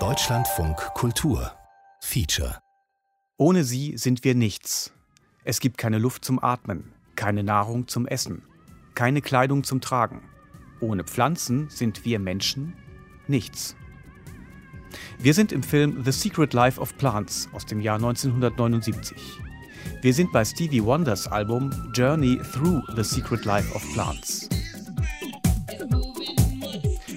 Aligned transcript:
Deutschlandfunk 0.00 0.76
Kultur 0.94 1.52
Feature 2.00 2.58
Ohne 3.36 3.62
sie 3.62 3.96
sind 3.96 4.24
wir 4.24 4.34
nichts. 4.34 4.92
Es 5.44 5.60
gibt 5.60 5.78
keine 5.78 5.98
Luft 5.98 6.24
zum 6.24 6.42
Atmen, 6.42 6.92
keine 7.14 7.44
Nahrung 7.44 7.86
zum 7.86 8.08
Essen, 8.08 8.42
keine 8.96 9.22
Kleidung 9.22 9.62
zum 9.62 9.80
Tragen. 9.80 10.28
Ohne 10.80 11.04
Pflanzen 11.04 11.68
sind 11.68 12.04
wir 12.04 12.18
Menschen 12.18 12.74
nichts. 13.28 13.76
Wir 15.20 15.32
sind 15.32 15.52
im 15.52 15.62
Film 15.62 16.02
The 16.04 16.10
Secret 16.10 16.52
Life 16.52 16.80
of 16.80 16.98
Plants 16.98 17.48
aus 17.52 17.64
dem 17.64 17.80
Jahr 17.80 17.98
1979. 17.98 19.16
Wir 20.02 20.12
sind 20.12 20.32
bei 20.32 20.44
Stevie 20.44 20.82
Wonders 20.82 21.28
Album 21.28 21.70
Journey 21.94 22.40
Through 22.52 22.82
the 22.96 23.04
Secret 23.04 23.44
Life 23.44 23.72
of 23.72 23.84
Plants. 23.92 24.48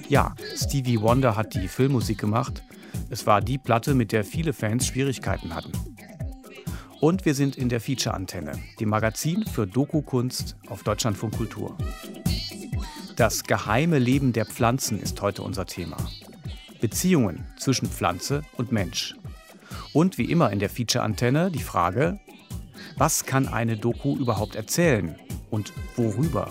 Ja, 0.08 0.34
Stevie 0.56 1.02
Wonder 1.02 1.36
hat 1.36 1.54
die 1.54 1.68
Filmmusik 1.68 2.16
gemacht. 2.16 2.62
Es 3.10 3.26
war 3.26 3.42
die 3.42 3.58
Platte, 3.58 3.92
mit 3.92 4.10
der 4.10 4.24
viele 4.24 4.54
Fans 4.54 4.86
Schwierigkeiten 4.86 5.54
hatten. 5.54 5.72
Und 7.00 7.26
wir 7.26 7.34
sind 7.34 7.56
in 7.56 7.68
der 7.68 7.80
Feature-Antenne, 7.80 8.52
dem 8.80 8.88
Magazin 8.88 9.44
für 9.44 9.66
Doku-Kunst 9.66 10.56
auf 10.68 10.82
Deutschlandfunk 10.82 11.36
Kultur. 11.36 11.76
Das 13.16 13.44
geheime 13.44 13.98
Leben 13.98 14.32
der 14.32 14.46
Pflanzen 14.46 14.98
ist 14.98 15.20
heute 15.20 15.42
unser 15.42 15.66
Thema. 15.66 15.98
Beziehungen 16.80 17.44
zwischen 17.58 17.86
Pflanze 17.86 18.42
und 18.56 18.72
Mensch. 18.72 19.14
Und 19.92 20.16
wie 20.16 20.30
immer 20.30 20.50
in 20.50 20.58
der 20.58 20.70
Feature-Antenne 20.70 21.50
die 21.50 21.62
Frage, 21.62 22.18
was 22.96 23.26
kann 23.26 23.46
eine 23.46 23.76
Doku 23.76 24.16
überhaupt 24.16 24.56
erzählen 24.56 25.16
und 25.50 25.74
worüber? 25.96 26.50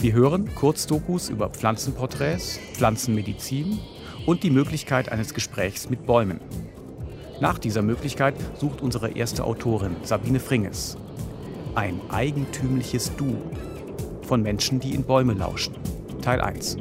Wir 0.00 0.12
hören 0.12 0.54
Kurzdokus 0.54 1.28
über 1.28 1.48
Pflanzenporträts, 1.48 2.60
Pflanzenmedizin 2.74 3.80
und 4.26 4.44
die 4.44 4.50
Möglichkeit 4.50 5.10
eines 5.10 5.34
Gesprächs 5.34 5.90
mit 5.90 6.06
Bäumen. 6.06 6.38
Nach 7.40 7.58
dieser 7.58 7.82
Möglichkeit 7.82 8.36
sucht 8.58 8.80
unsere 8.80 9.10
erste 9.10 9.42
Autorin 9.42 9.96
Sabine 10.04 10.38
Fringes 10.38 10.96
ein 11.74 12.00
eigentümliches 12.10 13.16
Du 13.16 13.36
von 14.22 14.40
Menschen, 14.40 14.78
die 14.78 14.94
in 14.94 15.02
Bäume 15.02 15.34
lauschen. 15.34 15.74
Teil 16.22 16.40
1. 16.40 16.76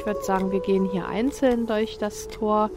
Ich 0.00 0.06
würde 0.06 0.22
sagen, 0.22 0.50
wir 0.50 0.60
gehen 0.60 0.86
hier 0.86 1.06
einzeln 1.08 1.66
durch 1.66 1.98
das 1.98 2.28
Tor. 2.28 2.70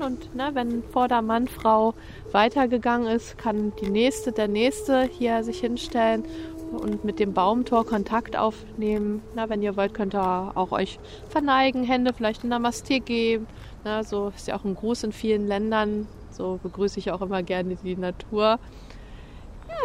Und 0.00 0.34
ne, 0.34 0.48
wenn 0.54 0.82
vor 0.82 1.08
der 1.08 1.20
Mannfrau 1.20 1.92
weitergegangen 2.32 3.06
ist, 3.06 3.36
kann 3.36 3.74
die 3.82 3.90
nächste, 3.90 4.32
der 4.32 4.48
nächste 4.48 5.02
hier 5.02 5.44
sich 5.44 5.60
hinstellen 5.60 6.24
und 6.72 7.04
mit 7.04 7.18
dem 7.18 7.34
Baumtor 7.34 7.84
Kontakt 7.84 8.34
aufnehmen. 8.34 9.20
Na, 9.34 9.50
wenn 9.50 9.60
ihr 9.60 9.76
wollt, 9.76 9.92
könnt 9.92 10.14
ihr 10.14 10.52
auch 10.54 10.72
euch 10.72 10.98
verneigen, 11.28 11.84
Hände 11.84 12.14
vielleicht 12.14 12.44
in 12.44 12.48
Namaste 12.48 13.00
geben. 13.00 13.46
Na, 13.84 14.02
so 14.02 14.32
ist 14.34 14.48
ja 14.48 14.56
auch 14.56 14.64
ein 14.64 14.74
Gruß 14.74 15.04
in 15.04 15.12
vielen 15.12 15.46
Ländern. 15.46 16.08
So 16.30 16.60
begrüße 16.62 16.98
ich 16.98 17.12
auch 17.12 17.20
immer 17.20 17.42
gerne 17.42 17.76
die 17.76 17.94
Natur. 17.94 18.58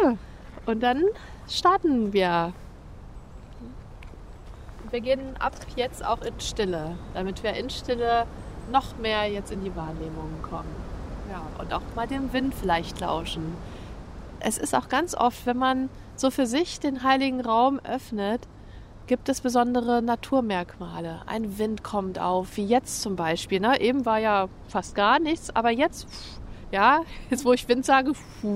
Ja, 0.00 0.16
und 0.64 0.82
dann 0.82 1.04
starten 1.46 2.14
wir 2.14 2.54
wir 4.92 5.00
gehen 5.00 5.36
ab 5.38 5.54
jetzt 5.76 6.04
auch 6.04 6.22
in 6.22 6.38
Stille, 6.40 6.96
damit 7.14 7.42
wir 7.42 7.54
in 7.54 7.70
Stille 7.70 8.26
noch 8.70 8.96
mehr 8.98 9.26
jetzt 9.26 9.52
in 9.52 9.62
die 9.64 9.74
Wahrnehmung 9.76 10.42
kommen. 10.42 10.74
Ja, 11.30 11.42
und 11.60 11.72
auch 11.72 11.82
mal 11.94 12.06
dem 12.06 12.32
Wind 12.32 12.54
vielleicht 12.54 13.00
lauschen. 13.00 13.56
Es 14.40 14.58
ist 14.58 14.74
auch 14.74 14.88
ganz 14.88 15.14
oft, 15.14 15.46
wenn 15.46 15.56
man 15.56 15.88
so 16.14 16.30
für 16.30 16.46
sich 16.46 16.80
den 16.80 17.02
heiligen 17.02 17.40
Raum 17.40 17.80
öffnet, 17.80 18.46
gibt 19.06 19.28
es 19.28 19.40
besondere 19.40 20.02
Naturmerkmale. 20.02 21.22
Ein 21.26 21.58
Wind 21.58 21.82
kommt 21.82 22.18
auf, 22.18 22.56
wie 22.56 22.66
jetzt 22.66 23.02
zum 23.02 23.16
Beispiel. 23.16 23.60
Ne? 23.60 23.80
Eben 23.80 24.04
war 24.04 24.18
ja 24.18 24.48
fast 24.68 24.94
gar 24.94 25.18
nichts, 25.18 25.54
aber 25.54 25.70
jetzt 25.70 26.08
ja, 26.70 27.00
jetzt 27.30 27.44
wo 27.44 27.52
ich 27.52 27.68
Wind 27.68 27.84
sage, 27.84 28.12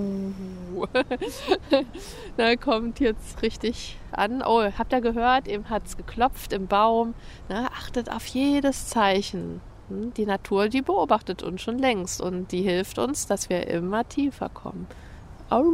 da 2.36 2.56
kommt 2.56 3.00
jetzt 3.00 3.42
richtig 3.42 3.98
an. 4.12 4.42
Oh, 4.42 4.62
habt 4.62 4.92
ihr 4.92 5.00
gehört? 5.00 5.48
Eben 5.48 5.68
hat 5.70 5.86
es 5.86 5.96
geklopft 5.96 6.52
im 6.52 6.66
Baum. 6.66 7.14
Na, 7.48 7.66
achtet 7.68 8.10
auf 8.10 8.26
jedes 8.26 8.88
Zeichen. 8.88 9.60
Hm, 9.88 10.14
die 10.14 10.26
Natur, 10.26 10.68
die 10.68 10.82
beobachtet 10.82 11.42
uns 11.42 11.62
schon 11.62 11.78
längst 11.78 12.20
und 12.20 12.52
die 12.52 12.62
hilft 12.62 12.98
uns, 12.98 13.26
dass 13.26 13.48
wir 13.48 13.66
immer 13.68 14.08
tiefer 14.08 14.48
kommen. 14.48 14.86
Au. 15.50 15.64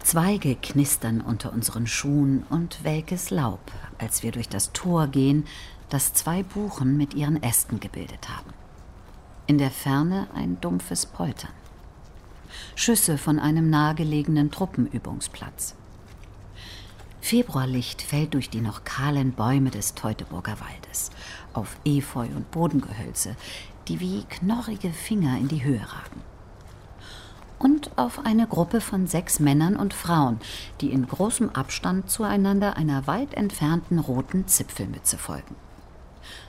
Zweige 0.00 0.54
knistern 0.54 1.20
unter 1.20 1.52
unseren 1.52 1.86
Schuhen 1.86 2.46
und 2.48 2.82
welkes 2.82 3.28
Laub, 3.28 3.60
als 3.98 4.22
wir 4.22 4.32
durch 4.32 4.48
das 4.48 4.72
Tor 4.72 5.06
gehen, 5.06 5.44
das 5.88 6.12
zwei 6.12 6.42
Buchen 6.42 6.96
mit 6.96 7.14
ihren 7.14 7.42
Ästen 7.42 7.80
gebildet 7.80 8.28
haben. 8.28 8.52
In 9.46 9.58
der 9.58 9.70
Ferne 9.70 10.28
ein 10.34 10.60
dumpfes 10.60 11.06
Poltern. 11.06 11.52
Schüsse 12.74 13.18
von 13.18 13.38
einem 13.38 13.70
nahegelegenen 13.70 14.50
Truppenübungsplatz. 14.50 15.74
Februarlicht 17.20 18.02
fällt 18.02 18.34
durch 18.34 18.48
die 18.48 18.60
noch 18.60 18.84
kahlen 18.84 19.32
Bäume 19.32 19.70
des 19.70 19.94
Teutoburger 19.94 20.56
Waldes 20.60 21.10
auf 21.52 21.76
Efeu 21.84 22.26
und 22.26 22.50
Bodengehölze, 22.50 23.36
die 23.88 24.00
wie 24.00 24.24
knorrige 24.24 24.90
Finger 24.90 25.36
in 25.38 25.48
die 25.48 25.64
Höhe 25.64 25.80
ragen. 25.80 26.22
Und 27.58 27.98
auf 27.98 28.24
eine 28.24 28.46
Gruppe 28.46 28.80
von 28.80 29.06
sechs 29.06 29.40
Männern 29.40 29.76
und 29.76 29.92
Frauen, 29.92 30.38
die 30.80 30.92
in 30.92 31.08
großem 31.08 31.50
Abstand 31.50 32.08
zueinander 32.08 32.76
einer 32.76 33.06
weit 33.06 33.34
entfernten 33.34 33.98
roten 33.98 34.46
Zipfelmütze 34.46 35.18
folgen. 35.18 35.56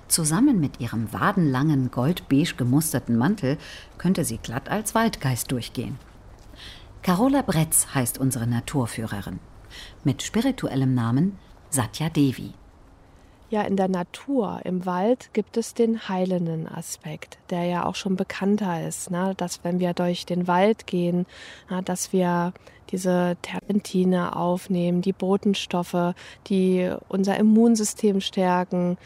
Zusammen 0.09 0.59
mit 0.59 0.80
ihrem 0.80 1.14
wadenlangen, 1.14 1.92
goldbeige 1.92 2.56
gemusterten 2.56 3.16
Mantel 3.16 3.58
könnte 4.00 4.25
sie 4.25 4.40
glatt 4.40 4.68
als 4.68 4.96
Waldgeist 4.96 5.52
durchgehen. 5.52 6.00
Carola 7.03 7.44
Bretz 7.44 7.94
heißt 7.94 8.18
unsere 8.18 8.47
Naturführerin. 8.47 9.40
Mit 10.03 10.24
spirituellem 10.24 10.96
Namen 10.96 11.38
Satya 11.70 12.09
Devi. 12.09 12.53
Ja, 13.52 13.62
in 13.62 13.78
der 13.78 13.88
Natur, 13.88 14.62
im 14.64 14.86
Wald 14.88 15.30
gibt 15.34 15.58
es 15.58 15.75
den 15.75 16.08
heilenden 16.09 16.68
Aspekt, 16.68 17.38
der 17.52 17.66
ja 17.66 17.86
auch 17.86 17.96
schon 17.96 18.16
bekannter 18.16 18.88
ist, 18.88 19.12
ne? 19.12 19.34
dass 19.38 19.64
wenn 19.64 19.80
wir 19.80 19.94
durch 19.94 20.26
den 20.26 20.47
Wald 20.47 20.88
gehen, 20.88 21.26
na, 21.70 21.81
dass 21.81 22.14
wir 22.14 22.53
diese 22.91 23.38
Terpentine 23.41 24.36
aufnehmen, 24.36 25.02
die 25.02 25.14
Botenstoffe, 25.14 26.14
die 26.47 26.91
unser 27.08 27.38
Immunsystem 27.38 28.22
stärken, 28.22 28.97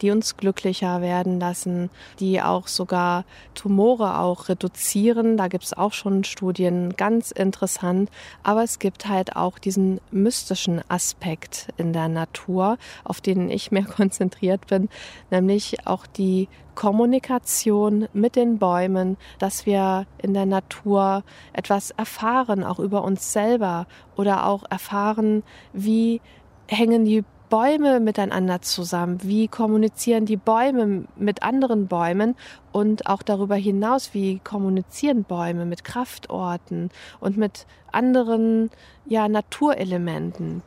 die 0.00 0.10
uns 0.10 0.36
glücklicher 0.36 1.00
werden 1.00 1.40
lassen, 1.40 1.90
die 2.20 2.42
auch 2.42 2.66
sogar 2.66 3.24
Tumore 3.54 4.18
auch 4.18 4.48
reduzieren. 4.48 5.36
Da 5.36 5.48
gibt 5.48 5.64
es 5.64 5.72
auch 5.72 5.92
schon 5.92 6.24
Studien, 6.24 6.96
ganz 6.96 7.30
interessant. 7.30 8.10
Aber 8.42 8.62
es 8.62 8.78
gibt 8.78 9.08
halt 9.08 9.36
auch 9.36 9.58
diesen 9.58 10.00
mystischen 10.10 10.82
Aspekt 10.88 11.68
in 11.76 11.92
der 11.92 12.08
Natur, 12.08 12.78
auf 13.04 13.20
den 13.20 13.50
ich 13.50 13.70
mehr 13.70 13.84
konzentriert 13.98 14.66
bin, 14.66 14.88
nämlich 15.30 15.86
auch 15.86 16.06
die 16.06 16.48
Kommunikation 16.74 18.06
mit 18.12 18.36
den 18.36 18.58
Bäumen, 18.58 19.16
dass 19.40 19.66
wir 19.66 20.06
in 20.22 20.32
der 20.32 20.46
Natur 20.46 21.24
etwas 21.52 21.90
erfahren, 21.90 22.62
auch 22.62 22.78
über 22.78 23.02
uns 23.02 23.32
selber 23.32 23.88
oder 24.16 24.46
auch 24.46 24.62
erfahren, 24.70 25.42
wie 25.72 26.20
hängen 26.68 27.04
die 27.04 27.24
Bäume 27.48 28.00
miteinander 28.00 28.60
zusammen? 28.62 29.18
Wie 29.22 29.48
kommunizieren 29.48 30.26
die 30.26 30.36
Bäume 30.36 31.04
mit 31.16 31.42
anderen 31.42 31.86
Bäumen? 31.86 32.34
Und 32.72 33.06
auch 33.06 33.22
darüber 33.22 33.56
hinaus, 33.56 34.14
wie 34.14 34.38
kommunizieren 34.38 35.24
Bäume 35.24 35.64
mit 35.64 35.84
Kraftorten 35.84 36.90
und 37.20 37.36
mit 37.36 37.66
anderen 37.90 38.70
ja, 39.06 39.28
Naturelementen? 39.28 40.62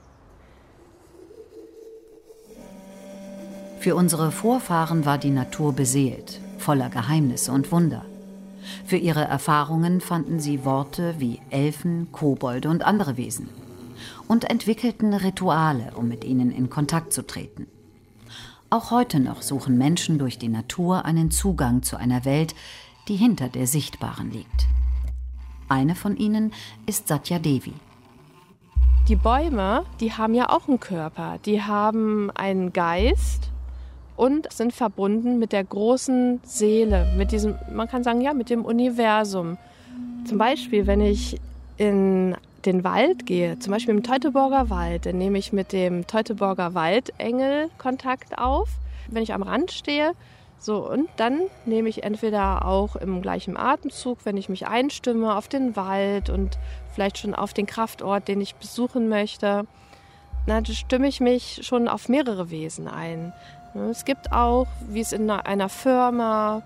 Für 3.79 3.95
unsere 3.95 4.31
Vorfahren 4.31 5.05
war 5.05 5.17
die 5.17 5.31
Natur 5.31 5.73
beseelt, 5.73 6.39
voller 6.57 6.89
Geheimnisse 6.89 7.51
und 7.51 7.71
Wunder. 7.71 8.05
Für 8.85 8.97
ihre 8.97 9.23
Erfahrungen 9.23 10.01
fanden 10.01 10.39
sie 10.39 10.65
Worte 10.65 11.15
wie 11.17 11.41
Elfen, 11.49 12.11
Kobolde 12.11 12.69
und 12.69 12.83
andere 12.83 13.17
Wesen 13.17 13.49
und 14.31 14.49
entwickelten 14.49 15.13
Rituale, 15.13 15.91
um 15.97 16.07
mit 16.07 16.23
ihnen 16.23 16.51
in 16.51 16.69
Kontakt 16.69 17.11
zu 17.11 17.27
treten. 17.27 17.67
Auch 18.69 18.89
heute 18.89 19.19
noch 19.19 19.41
suchen 19.41 19.77
Menschen 19.77 20.19
durch 20.19 20.37
die 20.37 20.47
Natur 20.47 21.03
einen 21.03 21.31
Zugang 21.31 21.83
zu 21.83 21.97
einer 21.97 22.23
Welt, 22.23 22.55
die 23.09 23.17
hinter 23.17 23.49
der 23.49 23.67
sichtbaren 23.67 24.31
liegt. 24.31 24.67
Eine 25.67 25.95
von 25.95 26.15
ihnen 26.15 26.53
ist 26.85 27.09
Satya 27.09 27.39
Devi. 27.39 27.73
Die 29.09 29.17
Bäume, 29.17 29.83
die 29.99 30.13
haben 30.13 30.33
ja 30.33 30.49
auch 30.49 30.69
einen 30.69 30.79
Körper, 30.79 31.37
die 31.45 31.61
haben 31.61 32.31
einen 32.31 32.71
Geist 32.71 33.49
und 34.15 34.49
sind 34.49 34.71
verbunden 34.71 35.39
mit 35.39 35.51
der 35.51 35.65
großen 35.65 36.39
Seele, 36.43 37.13
mit 37.17 37.33
diesem, 37.33 37.55
man 37.69 37.89
kann 37.89 38.05
sagen, 38.05 38.21
ja, 38.21 38.33
mit 38.33 38.49
dem 38.49 38.63
Universum. 38.63 39.57
Zum 40.23 40.37
Beispiel, 40.37 40.87
wenn 40.87 41.01
ich 41.01 41.37
in 41.75 42.37
den 42.65 42.83
Wald 42.83 43.25
gehe, 43.25 43.59
zum 43.59 43.71
Beispiel 43.71 43.95
im 43.95 44.03
Teutoburger 44.03 44.69
Wald, 44.69 45.05
dann 45.05 45.17
nehme 45.17 45.37
ich 45.37 45.53
mit 45.53 45.73
dem 45.73 46.07
Teutoburger 46.07 46.73
Waldengel 46.73 47.69
Kontakt 47.77 48.37
auf. 48.37 48.69
Wenn 49.09 49.23
ich 49.23 49.33
am 49.33 49.43
Rand 49.43 49.71
stehe, 49.71 50.13
so 50.59 50.87
und 50.87 51.09
dann 51.17 51.41
nehme 51.65 51.89
ich 51.89 52.03
entweder 52.03 52.65
auch 52.65 52.95
im 52.95 53.21
gleichen 53.21 53.57
Atemzug, 53.57 54.19
wenn 54.25 54.37
ich 54.37 54.47
mich 54.47 54.67
einstimme, 54.67 55.35
auf 55.35 55.47
den 55.47 55.75
Wald 55.75 56.29
und 56.29 56.59
vielleicht 56.93 57.17
schon 57.17 57.33
auf 57.33 57.53
den 57.53 57.65
Kraftort, 57.65 58.27
den 58.27 58.41
ich 58.41 58.55
besuchen 58.55 59.09
möchte, 59.09 59.65
dann 60.45 60.65
stimme 60.65 61.07
ich 61.07 61.19
mich 61.19 61.61
schon 61.63 61.87
auf 61.87 62.09
mehrere 62.09 62.49
Wesen 62.51 62.87
ein. 62.87 63.33
Es 63.89 64.05
gibt 64.05 64.31
auch, 64.31 64.67
wie 64.87 65.01
es 65.01 65.13
in 65.13 65.29
einer 65.29 65.69
Firma 65.69 66.61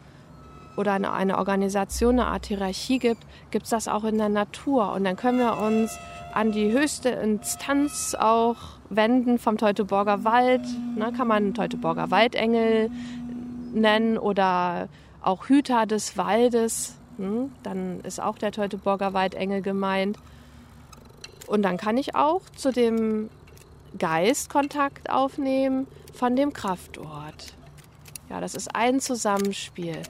oder 0.77 0.93
eine, 0.93 1.13
eine 1.13 1.37
Organisation 1.37 2.19
eine 2.19 2.27
Art 2.27 2.47
Hierarchie 2.47 2.99
gibt, 2.99 3.25
gibt 3.51 3.65
es 3.65 3.69
das 3.69 3.87
auch 3.87 4.03
in 4.03 4.17
der 4.17 4.29
Natur. 4.29 4.93
Und 4.93 5.03
dann 5.03 5.15
können 5.15 5.39
wir 5.39 5.57
uns 5.57 5.97
an 6.33 6.51
die 6.51 6.71
höchste 6.71 7.09
Instanz 7.09 8.15
auch 8.17 8.57
wenden 8.89 9.39
vom 9.39 9.57
Teutoburger 9.57 10.23
Wald. 10.23 10.65
Ne, 10.95 11.11
kann 11.15 11.27
man 11.27 11.53
Teutoburger 11.53 12.11
Waldengel 12.11 12.89
nennen 13.73 14.17
oder 14.17 14.89
auch 15.21 15.47
Hüter 15.47 15.85
des 15.85 16.17
Waldes. 16.17 16.95
Hm, 17.17 17.51
dann 17.63 18.01
ist 18.01 18.21
auch 18.21 18.37
der 18.37 18.51
Teutoburger 18.51 19.13
Waldengel 19.13 19.61
gemeint. 19.61 20.17
Und 21.47 21.61
dann 21.61 21.77
kann 21.77 21.97
ich 21.97 22.15
auch 22.15 22.41
zu 22.55 22.71
dem 22.71 23.29
Geist 23.97 24.49
Kontakt 24.49 25.09
aufnehmen 25.09 25.87
von 26.13 26.35
dem 26.35 26.53
Kraftort. 26.53 27.53
Ja, 28.29 28.41
das 28.41 28.55
ist 28.55 28.75
ein 28.75 28.99
Zusammenspiel. 28.99 30.01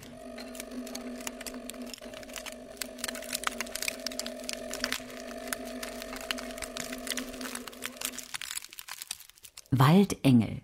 Waldengel, 9.80 10.62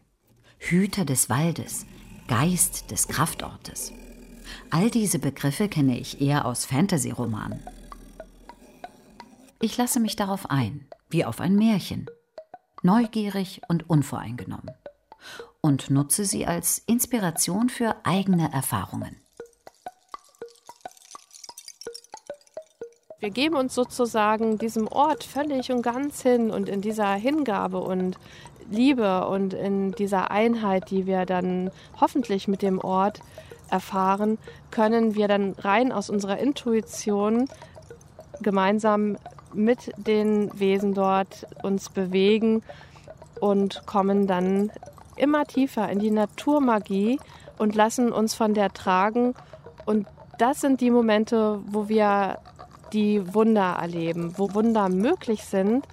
Hüter 0.58 1.06
des 1.06 1.30
Waldes, 1.30 1.86
Geist 2.28 2.92
des 2.92 3.08
Kraftortes. 3.08 3.92
All 4.70 4.90
diese 4.90 5.20
Begriffe 5.20 5.70
kenne 5.70 6.00
ich 6.00 6.22
eher 6.22 6.46
aus 6.46 6.66
Fantasy-Romanen. 6.66 7.64
Ich 9.60 9.78
lasse 9.78 10.00
mich 10.00 10.16
darauf 10.16 10.50
ein, 10.50 10.88
wie 11.10 11.26
auf 11.26 11.40
ein 11.40 11.56
Märchen, 11.56 12.08
neugierig 12.84 13.62
und 13.68 13.90
unvoreingenommen, 13.90 14.72
und 15.62 15.90
nutze 15.90 16.26
sie 16.26 16.48
als 16.48 16.80
Inspiration 16.80 17.70
für 17.70 17.96
eigene 18.04 18.52
Erfahrungen. 18.52 19.21
Wir 23.22 23.30
geben 23.30 23.56
uns 23.56 23.76
sozusagen 23.76 24.58
diesem 24.58 24.88
Ort 24.88 25.24
völlig 25.24 25.72
und 25.72 25.84
ganz 25.84 26.24
hin 26.24 26.50
und 26.50 26.68
in 26.68 26.82
dieser 26.82 27.14
Hingabe 27.14 27.78
und 27.78 28.18
Liebe 28.72 29.28
und 29.28 29.54
in 29.54 29.92
dieser 29.92 30.32
Einheit, 30.32 30.90
die 30.90 31.06
wir 31.06 31.28
dann 31.28 31.70
hoffentlich 32.00 32.48
mit 32.48 32.64
dem 32.64 32.80
Ort 32.80 33.20
erfahren, 33.70 34.40
können 34.72 35.14
wir 35.14 35.28
dann 35.28 35.54
rein 35.60 35.92
aus 35.92 36.10
unserer 36.10 36.40
Intuition 36.40 37.48
gemeinsam 38.42 39.18
mit 39.54 39.92
den 39.98 40.50
Wesen 40.60 40.96
dort 40.96 41.46
uns 41.62 41.90
bewegen 41.90 42.64
und 43.40 43.86
kommen 43.86 44.26
dann 44.26 44.72
immer 45.16 45.46
tiefer 45.46 45.88
in 45.90 46.00
die 46.00 46.10
Naturmagie 46.10 47.20
und 47.60 47.76
lassen 47.76 48.12
uns 48.12 48.34
von 48.34 48.56
der 48.56 48.74
tragen. 48.74 49.36
Und 49.86 50.08
das 50.40 50.62
sind 50.62 50.82
die 50.82 50.90
Momente, 50.90 51.60
wo 51.68 51.88
wir 51.88 52.40
die 52.94 53.34
Wunder 53.34 53.78
erleben, 53.80 54.38
wo 54.38 54.54
Wunder 54.54 54.90
möglich 54.90 55.44
sind. 55.44 55.88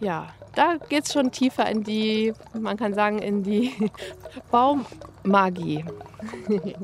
Ja, 0.00 0.28
da 0.54 0.76
geht 0.88 1.06
es 1.06 1.12
schon 1.12 1.30
tiefer 1.30 1.68
in 1.68 1.82
die, 1.84 2.32
man 2.58 2.76
kann 2.76 2.94
sagen, 2.94 3.18
in 3.18 3.42
die 3.42 3.72
Baummagie. 4.50 5.84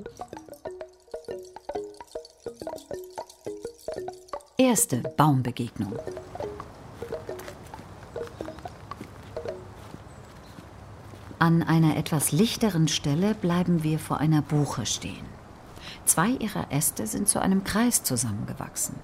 Erste 4.56 4.99
Baumbegegnung. 5.17 5.93
An 11.38 11.62
einer 11.62 11.97
etwas 11.97 12.32
lichteren 12.32 12.88
Stelle 12.88 13.35
bleiben 13.35 13.85
wir 13.85 14.00
vor 14.00 14.19
einer 14.19 14.43
Buche 14.43 14.85
stehen. 14.85 15.38
Zwei 16.08 16.31
ihrer 16.31 16.72
Äste 16.72 17.06
sind 17.06 17.28
zu 17.28 17.38
einem 17.38 17.64
Kreis 17.64 18.02
zusammengewachsen. 18.02 18.94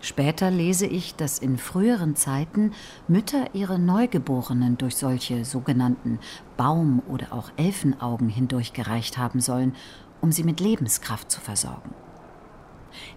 Später 0.00 0.52
lese 0.52 0.86
ich, 0.86 1.16
dass 1.16 1.40
in 1.40 1.58
früheren 1.58 2.14
Zeiten 2.14 2.74
Mütter 3.08 3.52
ihre 3.56 3.80
Neugeborenen 3.80 4.78
durch 4.78 4.94
solche 4.94 5.44
sogenannten 5.44 6.20
Baum- 6.56 7.02
oder 7.08 7.32
auch 7.32 7.50
Elfenaugen 7.56 8.28
hindurchgereicht 8.28 9.18
haben 9.18 9.40
sollen, 9.40 9.74
um 10.20 10.30
sie 10.30 10.44
mit 10.44 10.60
Lebenskraft 10.60 11.28
zu 11.28 11.40
versorgen. 11.40 11.92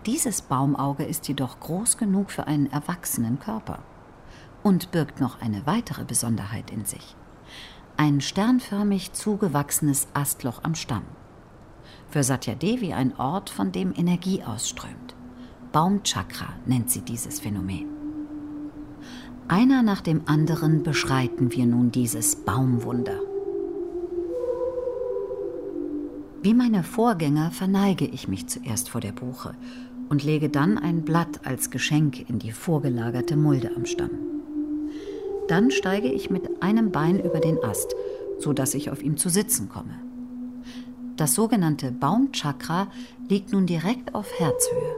Dieses 0.07 0.41
Baumauge 0.41 1.03
ist 1.03 1.27
jedoch 1.27 1.59
groß 1.59 1.97
genug 1.97 2.31
für 2.31 2.47
einen 2.47 2.71
erwachsenen 2.71 3.37
Körper 3.37 3.83
und 4.63 4.89
birgt 4.89 5.19
noch 5.19 5.41
eine 5.41 5.67
weitere 5.67 6.05
Besonderheit 6.05 6.71
in 6.71 6.85
sich. 6.85 7.15
Ein 7.97 8.19
sternförmig 8.19 9.13
zugewachsenes 9.13 10.07
Astloch 10.15 10.63
am 10.63 10.73
Stamm. 10.73 11.03
Für 12.15 12.23
Satya 12.23 12.55
Devi 12.55 12.93
ein 12.93 13.13
Ort, 13.17 13.49
von 13.49 13.73
dem 13.73 13.93
Energie 13.93 14.41
ausströmt. 14.41 15.17
Baumchakra 15.73 16.47
nennt 16.65 16.89
sie 16.89 17.01
dieses 17.01 17.41
Phänomen. 17.41 17.89
Einer 19.49 19.83
nach 19.83 19.99
dem 19.99 20.21
anderen 20.25 20.81
beschreiten 20.81 21.51
wir 21.51 21.65
nun 21.65 21.91
dieses 21.91 22.37
Baumwunder. 22.37 23.19
Wie 26.41 26.53
meine 26.53 26.83
Vorgänger 26.83 27.51
verneige 27.51 28.05
ich 28.05 28.29
mich 28.29 28.47
zuerst 28.47 28.87
vor 28.87 29.01
der 29.01 29.11
Buche 29.11 29.51
und 30.07 30.23
lege 30.23 30.47
dann 30.47 30.77
ein 30.77 31.01
Blatt 31.01 31.45
als 31.45 31.69
Geschenk 31.69 32.29
in 32.29 32.39
die 32.39 32.53
vorgelagerte 32.53 33.35
Mulde 33.35 33.71
am 33.75 33.85
Stamm. 33.85 34.11
Dann 35.49 35.69
steige 35.69 36.07
ich 36.07 36.29
mit 36.29 36.63
einem 36.63 36.93
Bein 36.93 37.19
über 37.19 37.41
den 37.41 37.61
Ast, 37.61 37.93
so 38.39 38.53
dass 38.53 38.73
ich 38.73 38.89
auf 38.89 39.03
ihm 39.03 39.17
zu 39.17 39.27
sitzen 39.27 39.67
komme. 39.67 40.04
Das 41.17 41.33
sogenannte 41.33 41.91
Baumchakra 41.93 42.87
liegt 43.29 43.53
nun 43.53 43.65
direkt 43.65 44.13
auf 44.13 44.37
Herzhöhe. 44.37 44.95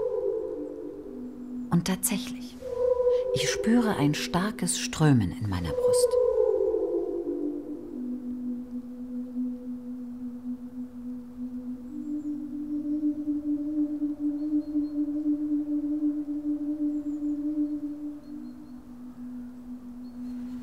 Und 1.70 1.86
tatsächlich, 1.86 2.58
ich 3.36 3.50
spüre 3.50 3.96
ein 3.98 4.16
starkes 4.16 4.80
Strömen 4.80 5.32
in 5.32 5.48
meiner 5.48 5.70
Brust. 5.70 6.08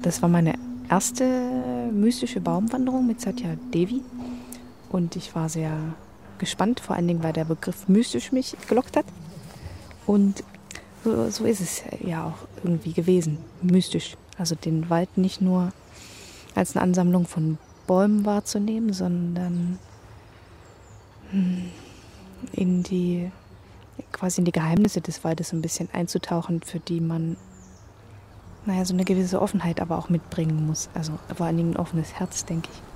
Das 0.03 0.21
war 0.21 0.29
meine 0.29 0.55
erste 0.91 1.25
mystische 1.93 2.41
Baumwanderung 2.41 3.07
mit 3.07 3.21
Satya 3.21 3.57
Devi. 3.73 4.03
Und 4.95 5.17
ich 5.17 5.35
war 5.35 5.49
sehr 5.49 5.77
gespannt, 6.39 6.79
vor 6.79 6.95
allen 6.95 7.09
Dingen, 7.09 7.25
weil 7.25 7.33
der 7.33 7.47
Begriff 7.47 7.89
mystisch 7.89 8.31
mich 8.31 8.57
gelockt 8.69 8.97
hat. 8.97 9.05
Und 10.07 10.45
so, 11.03 11.31
so 11.31 11.45
ist 11.47 11.61
es 11.61 11.83
ja 12.01 12.27
auch 12.29 12.47
irgendwie 12.63 12.93
gewesen, 12.93 13.39
mystisch. 13.61 14.17
Also 14.39 14.55
den 14.55 14.89
Wald 14.91 15.19
nicht 15.19 15.41
nur 15.41 15.73
als 16.55 16.77
eine 16.77 16.85
Ansammlung 16.85 17.27
von 17.27 17.59
Bäumen 17.89 18.25
wahrzunehmen, 18.25 18.93
sondern 18.93 19.81
hm, 21.33 21.73
in 22.53 22.85
die 22.85 23.33
quasi 24.13 24.43
in 24.43 24.45
die 24.45 24.53
Geheimnisse 24.53 25.01
des 25.01 25.25
Waldes 25.25 25.53
ein 25.53 25.61
bisschen 25.61 25.89
einzutauchen, 25.93 26.63
für 26.63 26.79
die 26.79 27.01
man 27.01 27.37
naja, 28.65 28.85
so 28.85 28.95
eine 28.95 29.05
gewisse 29.05 29.43
Offenheit 29.43 29.81
aber 29.81 29.99
auch 29.99 30.09
mitbringen 30.09 30.69
muss. 30.69 30.89
Also 30.95 31.19
vor 31.35 31.47
allen 31.47 31.57
Dingen 31.57 31.73
ein 31.73 31.81
offenes 31.81 32.13
Herz, 32.13 32.45
denke 32.45 32.69
ich. 32.73 32.94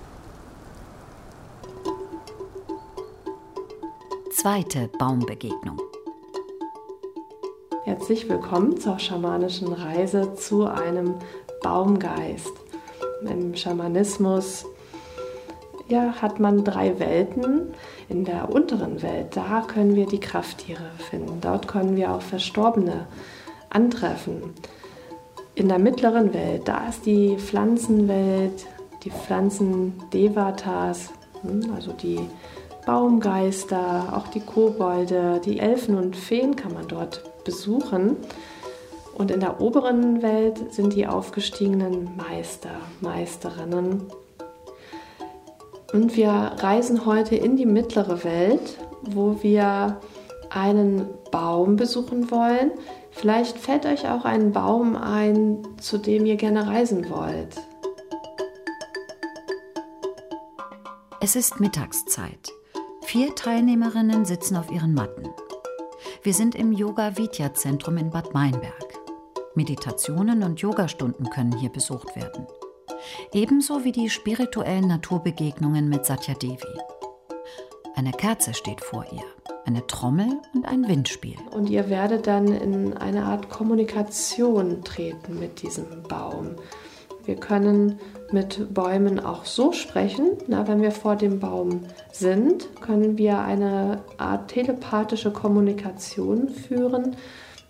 Zweite 4.39 4.89
Baumbegegnung. 5.01 5.81
Herzlich 7.83 8.29
willkommen 8.29 8.79
zur 8.79 9.01
schamanischen 9.01 9.73
Reise 9.73 10.35
zu 10.35 10.65
einem 10.65 11.17
Baumgeist. 11.61 12.53
Im 13.29 13.57
Schamanismus 13.57 14.65
ja, 15.89 16.23
hat 16.23 16.39
man 16.39 16.63
drei 16.63 17.01
Welten. 17.01 17.75
In 18.09 18.25
der 18.25 18.55
unteren 18.55 19.03
Welt, 19.03 19.37
da 19.37 19.63
können 19.63 19.97
wir 19.97 20.07
die 20.07 20.21
Krafttiere 20.21 20.89
finden. 21.11 21.41
Dort 21.41 21.67
können 21.67 21.97
wir 21.97 22.13
auch 22.13 22.23
Verstorbene 22.23 23.09
antreffen. 23.71 24.55
In 25.57 25.67
der 25.67 25.81
mittleren 25.81 26.33
Welt, 26.33 26.69
da 26.69 26.89
ist 26.89 27.07
die 27.07 27.37
Pflanzenwelt, 27.39 28.67
die 29.03 29.11
Pflanzen-Devatas, 29.11 31.11
hm, 31.43 31.73
also 31.75 31.93
die 31.93 32.21
Baumgeister, 32.89 34.15
auch 34.17 34.29
die 34.29 34.41
Kobolde, 34.41 35.43
die 35.45 35.59
Elfen 35.59 35.95
und 35.95 36.17
Feen 36.17 36.57
kann 36.57 36.73
man 36.73 36.89
dort 36.89 37.45
besuchen. 37.45 38.17
Und 39.15 39.31
in 39.31 39.41
der 39.41 39.61
oberen 39.61 40.23
Welt 40.23 40.73
sind 40.73 40.95
die 40.95 41.07
aufgestiegenen 41.07 42.17
Meister, 42.17 42.71
Meisterinnen. 43.03 44.05
Und 45.93 46.17
wir 46.17 46.31
reisen 46.31 47.05
heute 47.05 47.37
in 47.37 47.57
die 47.57 47.67
mittlere 47.67 48.25
Welt, 48.25 48.79
wo 49.03 49.37
wir 49.43 50.01
einen 50.49 51.09
Baum 51.31 51.77
besuchen 51.77 52.31
wollen. 52.31 52.71
Vielleicht 53.11 53.59
fällt 53.59 53.85
euch 53.85 54.09
auch 54.09 54.25
ein 54.25 54.53
Baum 54.53 54.97
ein, 54.97 55.59
zu 55.79 55.99
dem 55.99 56.25
ihr 56.25 56.37
gerne 56.37 56.67
reisen 56.67 57.11
wollt. 57.11 57.55
Es 61.21 61.37
ist 61.37 61.61
Mittagszeit. 61.61 62.51
Vier 63.09 63.35
Teilnehmerinnen 63.35 64.27
sitzen 64.27 64.55
auf 64.55 64.71
ihren 64.71 64.93
Matten. 64.93 65.31
Wir 66.23 66.35
sind 66.35 66.55
im 66.55 66.73
Yoga 66.73 67.17
Vidya 67.17 67.55
Zentrum 67.55 67.97
in 67.97 68.11
Bad 68.11 68.35
Meinberg. 68.35 68.99
Meditationen 69.55 70.43
und 70.43 70.61
Yogastunden 70.61 71.31
können 71.31 71.57
hier 71.57 71.71
besucht 71.71 72.15
werden. 72.17 72.47
Ebenso 73.33 73.83
wie 73.83 73.93
die 73.93 74.11
spirituellen 74.11 74.89
Naturbegegnungen 74.89 75.89
mit 75.89 76.05
Satya 76.05 76.35
Devi. 76.35 76.67
Eine 77.97 78.11
Kerze 78.11 78.53
steht 78.53 78.83
vor 78.83 79.07
ihr, 79.11 79.25
eine 79.65 79.87
Trommel 79.87 80.43
und 80.53 80.69
ein 80.69 80.87
Windspiel. 80.87 81.39
Und 81.53 81.71
ihr 81.71 81.89
werdet 81.89 82.27
dann 82.27 82.49
in 82.49 82.95
eine 82.95 83.25
Art 83.25 83.49
Kommunikation 83.49 84.85
treten 84.85 85.41
mit 85.41 85.63
diesem 85.63 86.03
Baum. 86.03 86.57
Wir 87.29 87.37
können 87.37 87.99
mit 88.33 88.73
Bäumen 88.73 89.21
auch 89.21 89.45
so 89.45 89.73
sprechen. 89.73 90.39
Na, 90.47 90.67
wenn 90.67 90.81
wir 90.81 90.93
vor 90.93 91.15
dem 91.15 91.41
Baum 91.41 91.83
sind, 92.11 92.75
können 92.81 93.19
wir 93.19 93.41
eine 93.41 94.01
Art 94.17 94.49
telepathische 94.49 95.31
Kommunikation 95.31 96.49
führen 96.49 97.17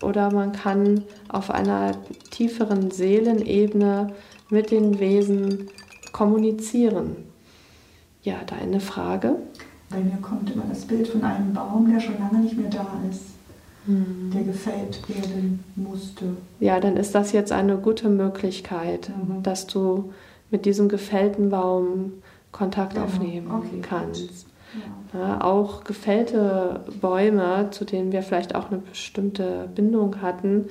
oder 0.01 0.31
man 0.31 0.53
kann 0.53 1.03
auf 1.27 1.51
einer 1.51 1.91
tieferen 2.31 2.89
Seelenebene 2.89 4.13
mit 4.49 4.71
den 4.71 4.97
Wesen 5.01 5.67
kommunizieren. 6.13 7.17
Ja, 8.23 8.35
da 8.45 8.55
eine 8.55 8.79
Frage. 8.79 9.35
Bei 9.89 9.99
mir 9.99 10.19
kommt 10.21 10.49
immer 10.51 10.63
das 10.69 10.85
Bild 10.85 11.05
von 11.05 11.21
einem 11.21 11.51
Baum, 11.53 11.91
der 11.91 11.99
schon 11.99 12.17
lange 12.17 12.39
nicht 12.39 12.55
mehr 12.55 12.69
da 12.69 12.87
ist 13.11 13.38
mhm. 13.89 14.31
der 14.33 14.43
gefällt 14.43 15.09
werden 15.09 15.63
musste. 15.75 16.25
Ja, 16.59 16.79
dann 16.79 16.97
ist 16.97 17.15
das 17.15 17.31
jetzt 17.31 17.51
eine 17.51 17.77
gute 17.77 18.09
Möglichkeit, 18.09 19.09
mhm. 19.09 19.43
dass 19.43 19.67
du 19.67 20.13
mit 20.51 20.65
diesem 20.65 20.89
gefällten 20.89 21.49
Baum 21.49 22.13
Kontakt 22.51 22.93
genau. 22.93 23.05
aufnehmen 23.05 23.51
okay, 23.51 23.81
kannst. 23.81 24.45
Ja. 25.13 25.19
Ja, 25.19 25.43
auch 25.43 25.83
gefällte 25.83 26.81
Bäume, 27.01 27.69
zu 27.71 27.85
denen 27.85 28.11
wir 28.11 28.21
vielleicht 28.21 28.53
auch 28.53 28.69
eine 28.69 28.79
bestimmte 28.79 29.67
Bindung 29.73 30.21
hatten. 30.21 30.69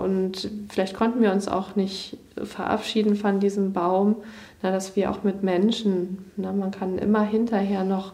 Und 0.00 0.48
vielleicht 0.68 0.94
konnten 0.94 1.20
wir 1.20 1.32
uns 1.32 1.48
auch 1.48 1.74
nicht 1.74 2.16
verabschieden 2.36 3.16
von 3.16 3.40
diesem 3.40 3.72
Baum, 3.72 4.16
na, 4.62 4.70
dass 4.70 4.94
wir 4.94 5.10
auch 5.10 5.24
mit 5.24 5.42
Menschen, 5.42 6.30
na, 6.36 6.52
man 6.52 6.70
kann 6.70 6.98
immer 6.98 7.22
hinterher 7.22 7.82
noch 7.82 8.12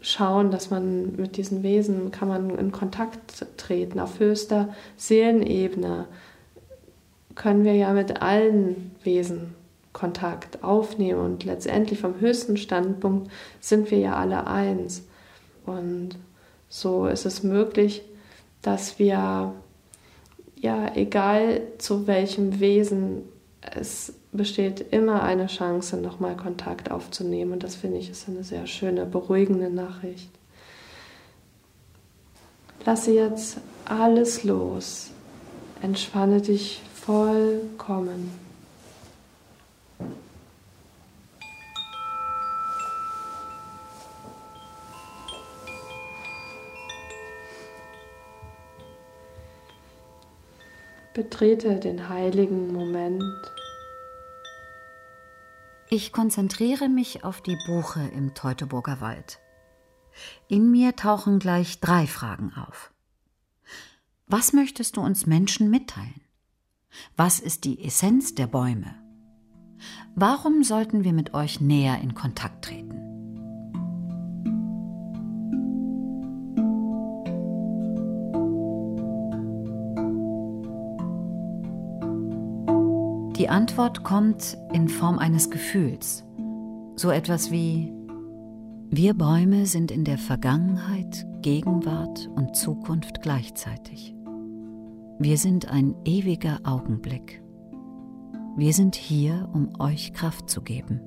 schauen, 0.00 0.50
dass 0.50 0.70
man 0.70 1.16
mit 1.16 1.36
diesen 1.36 1.62
Wesen 1.62 2.10
kann 2.10 2.28
man 2.28 2.50
in 2.58 2.72
Kontakt 2.72 3.46
treten. 3.56 4.00
Auf 4.00 4.18
höchster 4.18 4.74
Seelenebene 4.96 6.06
können 7.34 7.64
wir 7.64 7.74
ja 7.74 7.92
mit 7.92 8.20
allen 8.20 8.92
Wesen 9.02 9.54
Kontakt 9.92 10.62
aufnehmen 10.62 11.20
und 11.20 11.44
letztendlich 11.44 11.98
vom 11.98 12.20
höchsten 12.20 12.56
Standpunkt 12.56 13.30
sind 13.60 13.90
wir 13.90 13.98
ja 13.98 14.14
alle 14.14 14.46
eins. 14.46 15.02
Und 15.66 16.10
so 16.68 17.06
ist 17.06 17.26
es 17.26 17.42
möglich, 17.42 18.02
dass 18.62 18.98
wir 18.98 19.54
ja, 20.60 20.94
egal 20.94 21.62
zu 21.78 22.06
welchem 22.06 22.60
Wesen 22.60 23.22
es 23.74 24.12
besteht 24.32 24.92
immer 24.92 25.22
eine 25.22 25.46
Chance, 25.46 25.96
nochmal 25.96 26.36
Kontakt 26.36 26.90
aufzunehmen. 26.90 27.52
Und 27.52 27.62
das 27.62 27.76
finde 27.76 27.98
ich 27.98 28.10
ist 28.10 28.28
eine 28.28 28.44
sehr 28.44 28.66
schöne, 28.66 29.06
beruhigende 29.06 29.70
Nachricht. 29.70 30.30
Lasse 32.84 33.12
jetzt 33.12 33.58
alles 33.84 34.44
los. 34.44 35.10
Entspanne 35.82 36.40
dich 36.40 36.82
vollkommen. 36.94 38.47
Betrete 51.18 51.80
den 51.80 52.08
heiligen 52.08 52.72
Moment. 52.72 53.24
Ich 55.90 56.12
konzentriere 56.12 56.88
mich 56.88 57.24
auf 57.24 57.40
die 57.40 57.58
Buche 57.66 58.08
im 58.14 58.34
Teutoburger 58.34 59.00
Wald. 59.00 59.40
In 60.46 60.70
mir 60.70 60.94
tauchen 60.94 61.40
gleich 61.40 61.80
drei 61.80 62.06
Fragen 62.06 62.52
auf. 62.54 62.92
Was 64.28 64.52
möchtest 64.52 64.96
du 64.96 65.00
uns 65.00 65.26
Menschen 65.26 65.70
mitteilen? 65.70 66.20
Was 67.16 67.40
ist 67.40 67.64
die 67.64 67.84
Essenz 67.84 68.36
der 68.36 68.46
Bäume? 68.46 68.94
Warum 70.14 70.62
sollten 70.62 71.02
wir 71.02 71.12
mit 71.12 71.34
euch 71.34 71.60
näher 71.60 72.00
in 72.00 72.14
Kontakt 72.14 72.66
treten? 72.66 73.07
Die 83.38 83.48
Antwort 83.48 84.02
kommt 84.02 84.58
in 84.72 84.88
Form 84.88 85.20
eines 85.20 85.48
Gefühls. 85.48 86.24
So 86.96 87.10
etwas 87.10 87.52
wie 87.52 87.92
Wir 88.90 89.14
Bäume 89.14 89.66
sind 89.66 89.92
in 89.92 90.02
der 90.02 90.18
Vergangenheit, 90.18 91.24
Gegenwart 91.40 92.28
und 92.34 92.56
Zukunft 92.56 93.22
gleichzeitig. 93.22 94.16
Wir 95.20 95.36
sind 95.36 95.70
ein 95.70 95.94
ewiger 96.04 96.58
Augenblick. 96.64 97.40
Wir 98.56 98.72
sind 98.72 98.96
hier, 98.96 99.48
um 99.52 99.70
euch 99.78 100.12
Kraft 100.14 100.50
zu 100.50 100.60
geben. 100.60 101.00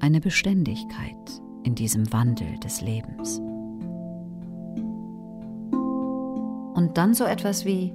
Eine 0.00 0.20
Beständigkeit 0.20 1.14
in 1.62 1.76
diesem 1.76 2.12
Wandel 2.12 2.58
des 2.58 2.80
Lebens. 2.80 3.38
Und 6.74 6.90
dann 6.94 7.14
so 7.14 7.22
etwas 7.22 7.64
wie 7.64 7.92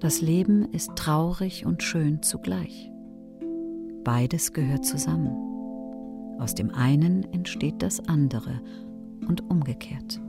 das 0.00 0.22
Leben 0.22 0.72
ist 0.72 0.96
traurig 0.96 1.66
und 1.66 1.82
schön 1.82 2.22
zugleich. 2.22 2.90
Beides 4.02 4.54
gehört 4.54 4.86
zusammen. 4.86 5.36
Aus 6.40 6.54
dem 6.54 6.74
einen 6.74 7.30
entsteht 7.34 7.82
das 7.82 8.00
andere 8.08 8.62
und 9.28 9.50
umgekehrt. 9.50 10.20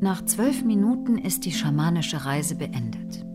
Nach 0.00 0.24
zwölf 0.24 0.64
Minuten 0.64 1.18
ist 1.18 1.44
die 1.44 1.52
schamanische 1.52 2.24
Reise 2.24 2.56
beendet. 2.56 3.29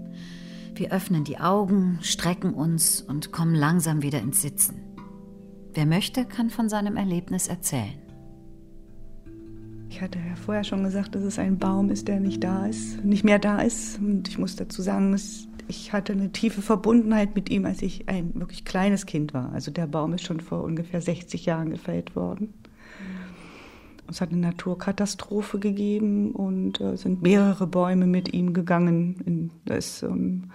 Wir 0.77 0.91
öffnen 0.91 1.23
die 1.23 1.37
Augen, 1.37 1.99
strecken 2.01 2.53
uns 2.53 3.01
und 3.01 3.31
kommen 3.31 3.55
langsam 3.55 4.01
wieder 4.01 4.19
ins 4.19 4.41
Sitzen. 4.41 4.81
Wer 5.73 5.85
möchte, 5.85 6.25
kann 6.25 6.49
von 6.49 6.67
seinem 6.67 6.97
Erlebnis 6.97 7.47
erzählen. 7.47 7.97
Ich 9.89 10.01
hatte 10.01 10.19
ja 10.19 10.35
vorher 10.35 10.65
schon 10.65 10.83
gesagt, 10.83 11.15
dass 11.15 11.23
es 11.23 11.39
ein 11.39 11.59
Baum 11.59 11.89
ist, 11.89 12.09
der 12.09 12.19
nicht 12.19 12.43
da 12.43 12.65
ist, 12.65 13.05
nicht 13.05 13.23
mehr 13.23 13.39
da 13.39 13.59
ist. 13.59 13.99
Und 13.99 14.27
ich 14.27 14.37
muss 14.37 14.57
dazu 14.57 14.81
sagen, 14.81 15.17
ich 15.69 15.93
hatte 15.93 16.11
eine 16.11 16.33
tiefe 16.33 16.61
Verbundenheit 16.61 17.35
mit 17.35 17.49
ihm, 17.49 17.65
als 17.65 17.81
ich 17.81 18.09
ein 18.09 18.35
wirklich 18.35 18.65
kleines 18.65 19.05
Kind 19.05 19.33
war. 19.33 19.53
Also 19.53 19.71
der 19.71 19.87
Baum 19.87 20.13
ist 20.13 20.25
schon 20.25 20.41
vor 20.41 20.61
ungefähr 20.61 20.99
60 20.99 21.45
Jahren 21.45 21.69
gefällt 21.69 22.17
worden. 22.17 22.53
Es 24.09 24.21
hat 24.21 24.31
eine 24.31 24.41
Naturkatastrophe 24.41 25.59
gegeben 25.59 26.31
und 26.31 26.79
äh, 26.79 26.95
sind 26.95 27.21
mehrere 27.21 27.67
Bäume 27.67 28.05
mit 28.05 28.33
ihm 28.33 28.53
gegangen. 28.53 29.21
In, 29.25 29.51
da 29.65 29.75
ist 29.75 30.03
ähm, 30.03 30.51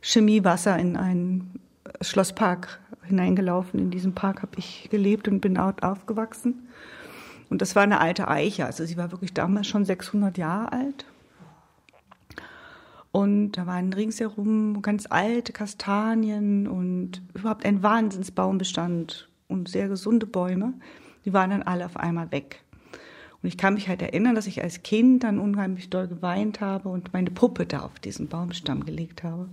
Chemiewasser 0.00 0.78
in 0.78 0.96
einen 0.96 1.60
Schlosspark 2.00 2.80
hineingelaufen. 3.04 3.78
In 3.80 3.90
diesem 3.90 4.14
Park 4.14 4.42
habe 4.42 4.52
ich 4.56 4.88
gelebt 4.90 5.28
und 5.28 5.40
bin 5.40 5.54
dort 5.54 5.82
aufgewachsen. 5.82 6.68
Und 7.50 7.62
das 7.62 7.76
war 7.76 7.82
eine 7.82 8.00
alte 8.00 8.28
Eiche. 8.28 8.66
Also 8.66 8.84
sie 8.84 8.96
war 8.96 9.10
wirklich 9.10 9.32
damals 9.32 9.66
schon 9.66 9.84
600 9.84 10.36
Jahre 10.36 10.72
alt. 10.72 11.06
Und 13.10 13.52
da 13.52 13.66
waren 13.66 13.92
ringsherum 13.92 14.82
ganz 14.82 15.06
alte 15.08 15.52
Kastanien 15.52 16.68
und 16.68 17.22
überhaupt 17.34 17.64
ein 17.64 17.82
Wahnsinnsbaumbestand 17.82 19.28
und 19.48 19.68
sehr 19.68 19.88
gesunde 19.88 20.26
Bäume. 20.26 20.74
Die 21.24 21.32
waren 21.32 21.50
dann 21.50 21.62
alle 21.62 21.86
auf 21.86 21.96
einmal 21.96 22.30
weg. 22.30 22.62
Und 23.42 23.48
ich 23.48 23.56
kann 23.56 23.74
mich 23.74 23.88
halt 23.88 24.02
erinnern, 24.02 24.34
dass 24.34 24.46
ich 24.46 24.62
als 24.62 24.82
Kind 24.82 25.22
dann 25.22 25.38
unheimlich 25.38 25.90
doll 25.90 26.08
geweint 26.08 26.60
habe 26.60 26.88
und 26.88 27.12
meine 27.12 27.30
Puppe 27.30 27.66
da 27.66 27.80
auf 27.80 28.00
diesen 28.00 28.28
Baumstamm 28.28 28.84
gelegt 28.84 29.22
habe. 29.22 29.48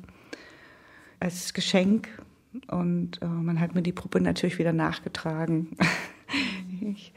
Als 1.20 1.54
Geschenk. 1.54 2.08
Und 2.68 3.22
äh, 3.22 3.25
man 3.25 3.60
hat 3.60 3.75
mir 3.75 3.84
die 3.84 3.92
Puppe 3.92 4.22
natürlich 4.22 4.58
wieder 4.58 4.74
nachgetragen. 4.74 5.77
ich, 6.82 7.13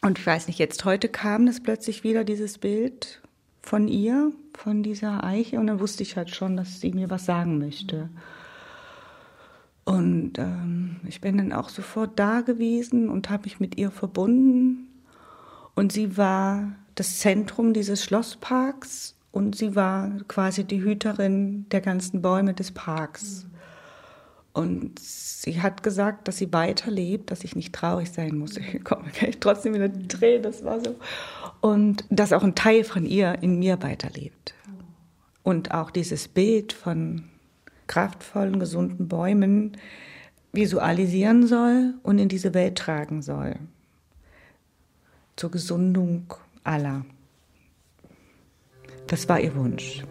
und 0.00 0.18
ich 0.18 0.26
weiß 0.26 0.48
nicht, 0.48 0.58
jetzt 0.58 0.84
heute 0.84 1.08
kam 1.08 1.46
das 1.46 1.62
plötzlich 1.62 2.02
wieder, 2.02 2.24
dieses 2.24 2.58
Bild 2.58 3.22
von 3.60 3.86
ihr, 3.86 4.32
von 4.54 4.82
dieser 4.82 5.22
Eiche. 5.22 5.60
Und 5.60 5.68
dann 5.68 5.78
wusste 5.78 6.02
ich 6.02 6.16
halt 6.16 6.34
schon, 6.34 6.56
dass 6.56 6.80
sie 6.80 6.92
mir 6.92 7.10
was 7.10 7.26
sagen 7.26 7.58
möchte. 7.58 8.10
Und 9.84 10.38
ähm, 10.38 10.96
ich 11.08 11.20
bin 11.20 11.38
dann 11.38 11.52
auch 11.52 11.68
sofort 11.68 12.18
da 12.18 12.40
gewesen 12.40 13.08
und 13.08 13.30
habe 13.30 13.44
mich 13.44 13.60
mit 13.60 13.78
ihr 13.78 13.90
verbunden. 13.90 14.88
Und 15.74 15.92
sie 15.92 16.16
war 16.16 16.72
das 16.94 17.18
Zentrum 17.18 17.72
dieses 17.72 18.04
Schlossparks 18.04 19.14
und 19.30 19.56
sie 19.56 19.74
war 19.74 20.10
quasi 20.28 20.64
die 20.64 20.82
Hüterin 20.82 21.66
der 21.70 21.80
ganzen 21.80 22.20
Bäume 22.20 22.54
des 22.54 22.72
Parks. 22.72 23.46
Und 24.52 24.98
sie 24.98 25.62
hat 25.62 25.82
gesagt, 25.82 26.28
dass 26.28 26.36
sie 26.36 26.52
weiterlebt, 26.52 27.30
dass 27.30 27.42
ich 27.42 27.56
nicht 27.56 27.74
traurig 27.74 28.10
sein 28.10 28.36
muss. 28.36 28.56
Ich 28.72 28.84
komme 28.84 29.10
trotzdem 29.40 29.74
wieder 29.74 29.90
Tränen, 30.08 30.42
das 30.42 30.62
war 30.64 30.80
so. 30.80 30.96
Und 31.62 32.04
dass 32.10 32.34
auch 32.34 32.42
ein 32.42 32.54
Teil 32.54 32.84
von 32.84 33.06
ihr 33.06 33.38
in 33.40 33.58
mir 33.58 33.82
weiterlebt. 33.82 34.54
Und 35.42 35.72
auch 35.72 35.90
dieses 35.90 36.28
Bild 36.28 36.74
von 36.74 37.24
kraftvollen, 37.86 38.60
gesunden 38.60 39.08
Bäumen 39.08 39.76
visualisieren 40.52 41.46
soll 41.46 41.94
und 42.02 42.18
in 42.18 42.28
diese 42.28 42.52
Welt 42.52 42.76
tragen 42.76 43.22
soll. 43.22 43.56
Zur 45.36 45.50
Gesundung 45.50 46.32
aller. 46.64 47.04
Das 49.06 49.28
war 49.28 49.40
ihr 49.40 49.54
Wunsch. 49.54 50.02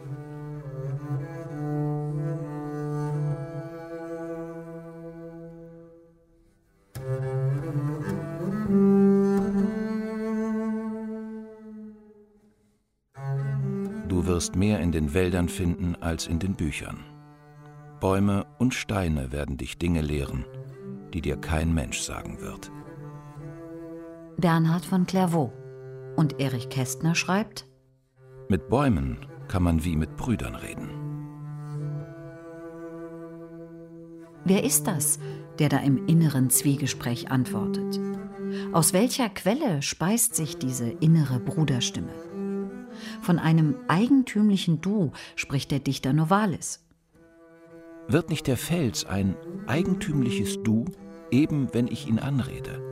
Du 14.07 14.27
wirst 14.27 14.55
mehr 14.55 14.79
in 14.81 14.91
den 14.91 15.13
Wäldern 15.13 15.49
finden 15.49 15.95
als 15.95 16.27
in 16.27 16.39
den 16.39 16.53
Büchern. 16.53 16.99
Bäume 17.99 18.45
und 18.59 18.73
Steine 18.73 19.31
werden 19.31 19.57
dich 19.57 19.77
Dinge 19.77 20.01
lehren, 20.01 20.45
die 21.13 21.21
dir 21.21 21.37
kein 21.37 21.73
Mensch 21.73 21.99
sagen 21.99 22.39
wird. 22.41 22.71
Bernhard 24.41 24.83
von 24.83 25.05
Clairvaux 25.05 25.53
und 26.15 26.41
Erich 26.41 26.69
Kästner 26.69 27.13
schreibt: 27.13 27.67
Mit 28.49 28.69
Bäumen 28.69 29.17
kann 29.47 29.61
man 29.61 29.85
wie 29.85 29.95
mit 29.95 30.17
Brüdern 30.17 30.55
reden. 30.55 30.89
Wer 34.43 34.63
ist 34.63 34.87
das, 34.87 35.19
der 35.59 35.69
da 35.69 35.77
im 35.77 36.07
inneren 36.07 36.49
Zwiegespräch 36.49 37.29
antwortet? 37.29 37.99
Aus 38.73 38.93
welcher 38.93 39.29
Quelle 39.29 39.83
speist 39.83 40.35
sich 40.35 40.57
diese 40.57 40.89
innere 40.89 41.39
Bruderstimme? 41.39 42.13
Von 43.21 43.37
einem 43.37 43.75
eigentümlichen 43.87 44.81
Du 44.81 45.11
spricht 45.35 45.69
der 45.69 45.79
Dichter 45.79 46.13
Novalis. 46.13 46.83
Wird 48.07 48.29
nicht 48.29 48.47
der 48.47 48.57
Fels 48.57 49.05
ein 49.05 49.35
eigentümliches 49.67 50.63
Du, 50.63 50.85
eben 51.29 51.73
wenn 51.73 51.87
ich 51.87 52.07
ihn 52.07 52.17
anrede? 52.17 52.90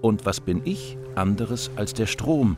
Und 0.00 0.26
was 0.26 0.40
bin 0.40 0.62
ich 0.64 0.96
anderes 1.14 1.70
als 1.76 1.94
der 1.94 2.06
Strom, 2.06 2.56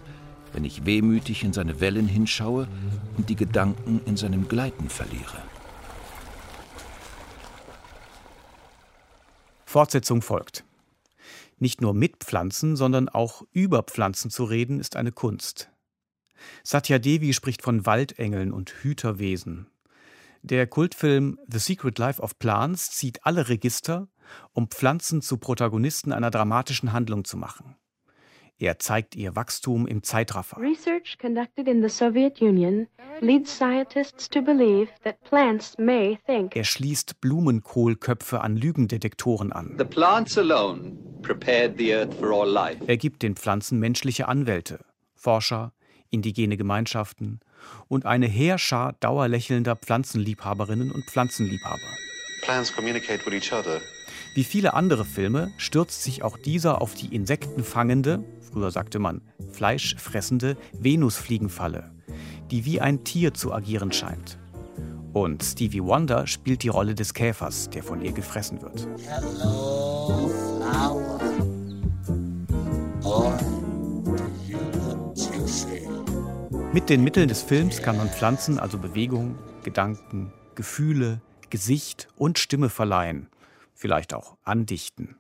wenn 0.53 0.65
ich 0.65 0.87
wehmütig 0.87 1.43
in 1.43 1.53
seine 1.53 1.81
Wellen 1.81 2.09
hinschaue 2.09 2.69
und 3.17 3.29
die 3.29 3.37
Gedanken 3.37 4.01
in 4.07 4.17
seinem 4.17 4.49
Gleiten 4.49 4.89
verliere? 4.89 5.43
Fortsetzung 9.67 10.23
folgt. 10.23 10.65
Nicht 11.59 11.81
nur 11.81 11.95
mit 11.95 12.23
Pflanzen, 12.23 12.77
sondern 12.77 13.09
auch 13.09 13.43
über 13.53 13.83
Pflanzen 13.83 14.31
zu 14.31 14.45
reden, 14.45 14.79
ist 14.79 14.97
eine 14.97 15.13
Kunst. 15.13 15.71
Satya 16.63 16.99
Devi 16.99 17.33
spricht 17.33 17.63
von 17.63 17.87
Waldengeln 17.87 18.53
und 18.53 18.71
Hüterwesen. 18.83 19.67
Der 20.47 20.67
Kultfilm 20.67 21.39
The 21.49 21.59
Secret 21.59 21.99
Life 21.99 22.21
of 22.21 22.39
Plants 22.39 22.91
zieht 22.91 23.25
alle 23.25 23.49
Register, 23.49 24.09
um 24.53 24.69
Pflanzen 24.69 25.23
zu 25.23 25.39
Protagonisten 25.39 26.13
einer 26.13 26.31
dramatischen 26.31 26.93
Handlung 26.93 27.25
zu 27.25 27.39
machen. 27.39 27.77
Er 28.59 28.79
zeigt 28.79 29.17
ihr 29.17 29.35
Wachstum 29.37 29.87
im 29.87 30.03
Zeitraffer. 30.03 30.59
Research 30.59 31.17
conducted 31.19 31.67
in 31.67 31.81
the 31.81 31.89
Soviet 31.89 32.43
Union 32.43 32.89
leads 33.23 33.57
scientists 33.57 34.29
to 34.29 34.43
believe 34.43 34.89
that 35.03 35.19
plants 35.25 35.79
may 35.79 36.19
think. 36.27 36.55
Er 36.55 36.65
schließt 36.65 37.23
Blumenkohlköpfe 37.23 38.43
an 38.43 38.59
Lügendetektoren 38.59 39.51
an. 39.51 39.77
The 39.79 39.87
plants 39.87 40.37
alone 40.37 40.99
prepared 41.23 41.79
the 41.79 41.95
earth 41.95 42.13
for 42.19 42.31
all 42.33 42.51
life. 42.51 42.85
Er 42.87 42.99
gibt 42.99 43.23
den 43.23 43.35
Pflanzen 43.35 43.79
menschliche 43.79 44.29
Anwälte, 44.29 44.85
Forscher, 45.15 45.73
indigene 46.11 46.59
Gemeinschaften 46.59 47.41
und 47.89 48.07
eine 48.07 48.27
Heerschar 48.27 48.95
dauerlächelnder 49.01 49.77
Pflanzenliebhaberinnen 49.77 50.91
und 50.91 51.05
Pflanzenliebhaber. 51.07 51.81
Plants 52.43 52.75
communicate 52.75 53.25
with 53.25 53.33
each 53.33 53.53
other. 53.53 53.81
Wie 54.35 54.45
viele 54.45 54.75
andere 54.75 55.05
Filme 55.05 55.53
stürzt 55.59 56.03
sich 56.03 56.23
auch 56.23 56.37
dieser 56.37 56.83
auf 56.83 56.95
die 56.95 57.15
insektenfangende, 57.15 58.25
früher 58.51 58.71
sagte 58.71 58.99
man 58.99 59.23
fleischfressende 59.53 60.57
Venusfliegenfalle, 60.73 61.93
die 62.51 62.65
wie 62.65 62.81
ein 62.81 63.05
Tier 63.05 63.33
zu 63.33 63.53
agieren 63.53 63.93
scheint. 63.93 64.39
Und 65.13 65.45
Stevie 65.45 65.85
Wonder 65.85 66.27
spielt 66.27 66.65
die 66.65 66.69
Rolle 66.69 66.97
des 66.97 67.15
Käfers, 67.15 67.71
der 67.71 67.85
von 67.85 68.03
ihr 68.03 68.11
gefressen 68.11 68.61
wird. 68.61 68.89
Hello, 69.07 70.29
flower. 70.59 71.21
Oh, 73.05 73.33
Mit 76.75 76.91
den 76.91 77.05
Mitteln 77.05 77.29
des 77.29 77.41
Films 77.41 77.83
kann 77.83 77.97
man 77.97 78.09
Pflanzen, 78.09 78.59
also 78.59 78.79
Bewegung, 78.79 79.39
Gedanken, 79.63 80.33
Gefühle, 80.57 81.23
Gesicht 81.49 82.09
und 82.17 82.37
Stimme 82.41 82.69
verleihen, 82.69 83.29
vielleicht 83.75 84.13
auch 84.13 84.37
andichten. 84.43 85.15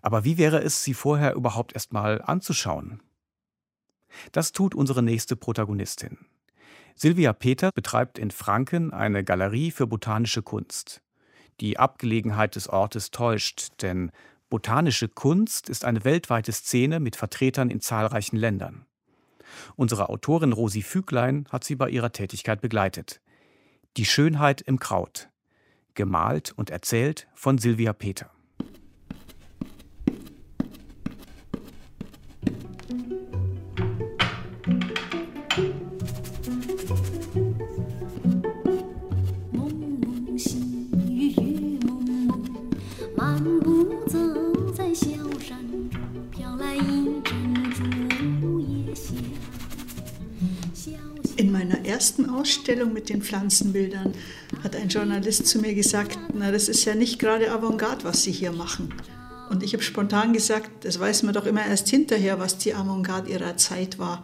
Aber 0.00 0.22
wie 0.22 0.38
wäre 0.38 0.62
es, 0.62 0.84
sie 0.84 0.94
vorher 0.94 1.34
überhaupt 1.34 1.72
erst 1.72 1.92
mal 1.92 2.22
anzuschauen? 2.22 3.02
Das 4.30 4.52
tut 4.52 4.76
unsere 4.76 5.02
nächste 5.02 5.34
Protagonistin. 5.34 6.18
Silvia 6.94 7.32
Peter 7.32 7.72
betreibt 7.74 8.16
in 8.16 8.30
Franken 8.30 8.92
eine 8.92 9.24
Galerie 9.24 9.72
für 9.72 9.88
botanische 9.88 10.44
Kunst. 10.44 11.02
Die 11.58 11.80
Abgelegenheit 11.80 12.54
des 12.54 12.68
Ortes 12.68 13.10
täuscht, 13.10 13.82
denn 13.82 14.12
botanische 14.50 15.08
Kunst 15.08 15.68
ist 15.68 15.84
eine 15.84 16.04
weltweite 16.04 16.52
Szene 16.52 17.00
mit 17.00 17.16
Vertretern 17.16 17.70
in 17.70 17.80
zahlreichen 17.80 18.36
Ländern. 18.36 18.86
Unsere 19.76 20.08
Autorin 20.08 20.52
Rosi 20.52 20.82
Füglein 20.82 21.46
hat 21.50 21.64
sie 21.64 21.76
bei 21.76 21.88
ihrer 21.88 22.12
Tätigkeit 22.12 22.60
begleitet. 22.60 23.20
Die 23.96 24.04
Schönheit 24.04 24.60
im 24.60 24.78
Kraut. 24.78 25.28
Gemalt 25.94 26.52
und 26.56 26.70
erzählt 26.70 27.28
von 27.34 27.58
Silvia 27.58 27.92
Peter. 27.92 28.33
Ersten 52.04 52.28
Ausstellung 52.28 52.92
mit 52.92 53.08
den 53.08 53.22
Pflanzenbildern 53.22 54.12
hat 54.62 54.76
ein 54.76 54.90
Journalist 54.90 55.46
zu 55.46 55.58
mir 55.58 55.72
gesagt, 55.72 56.18
na 56.34 56.52
das 56.52 56.68
ist 56.68 56.84
ja 56.84 56.94
nicht 56.94 57.18
gerade 57.18 57.50
Avantgarde, 57.50 58.04
was 58.04 58.24
Sie 58.24 58.30
hier 58.30 58.52
machen. 58.52 58.92
Und 59.48 59.62
ich 59.62 59.72
habe 59.72 59.82
spontan 59.82 60.34
gesagt, 60.34 60.84
das 60.84 61.00
weiß 61.00 61.22
man 61.22 61.32
doch 61.32 61.46
immer 61.46 61.64
erst 61.64 61.88
hinterher, 61.88 62.38
was 62.38 62.58
die 62.58 62.74
Avantgarde 62.74 63.30
ihrer 63.30 63.56
Zeit 63.56 63.98
war. 63.98 64.22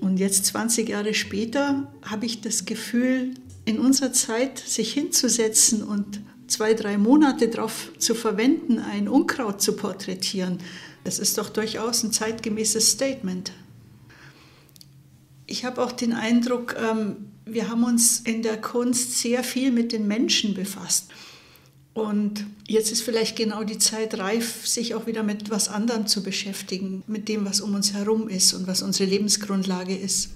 Und 0.00 0.18
jetzt 0.18 0.46
20 0.46 0.90
Jahre 0.90 1.12
später 1.12 1.92
habe 2.02 2.24
ich 2.24 2.40
das 2.40 2.66
Gefühl, 2.66 3.34
in 3.64 3.80
unserer 3.80 4.12
Zeit 4.12 4.60
sich 4.60 4.92
hinzusetzen 4.92 5.82
und 5.82 6.20
zwei, 6.46 6.72
drei 6.72 6.98
Monate 6.98 7.48
darauf 7.48 7.90
zu 7.98 8.14
verwenden, 8.14 8.78
ein 8.78 9.08
Unkraut 9.08 9.60
zu 9.60 9.72
porträtieren, 9.72 10.58
das 11.02 11.18
ist 11.18 11.36
doch 11.36 11.48
durchaus 11.48 12.04
ein 12.04 12.12
zeitgemäßes 12.12 12.92
Statement. 12.92 13.50
Ich 15.46 15.64
habe 15.64 15.82
auch 15.82 15.92
den 15.92 16.12
Eindruck, 16.12 16.76
ähm, 16.78 17.28
wir 17.44 17.68
haben 17.68 17.84
uns 17.84 18.20
in 18.20 18.42
der 18.42 18.60
Kunst 18.60 19.18
sehr 19.18 19.42
viel 19.42 19.72
mit 19.72 19.92
den 19.92 20.06
Menschen 20.06 20.54
befasst. 20.54 21.10
Und 21.94 22.46
jetzt 22.66 22.90
ist 22.90 23.02
vielleicht 23.02 23.36
genau 23.36 23.64
die 23.64 23.78
Zeit 23.78 24.18
reif, 24.18 24.66
sich 24.66 24.94
auch 24.94 25.06
wieder 25.06 25.22
mit 25.22 25.50
was 25.50 25.68
anderem 25.68 26.06
zu 26.06 26.22
beschäftigen, 26.22 27.02
mit 27.06 27.28
dem, 27.28 27.44
was 27.44 27.60
um 27.60 27.74
uns 27.74 27.92
herum 27.92 28.28
ist 28.28 28.54
und 28.54 28.66
was 28.66 28.82
unsere 28.82 29.10
Lebensgrundlage 29.10 29.94
ist. 29.94 30.30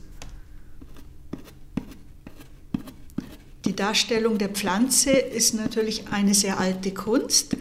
Die 3.65 3.75
Darstellung 3.75 4.39
der 4.39 4.51
Pflanze 4.51 5.11
ist 5.11 5.55
natürlich 5.55 6.09
eine 6.09 6.35
sehr 6.35 6.61
alte 6.61 6.93
Kunst. 6.93 7.57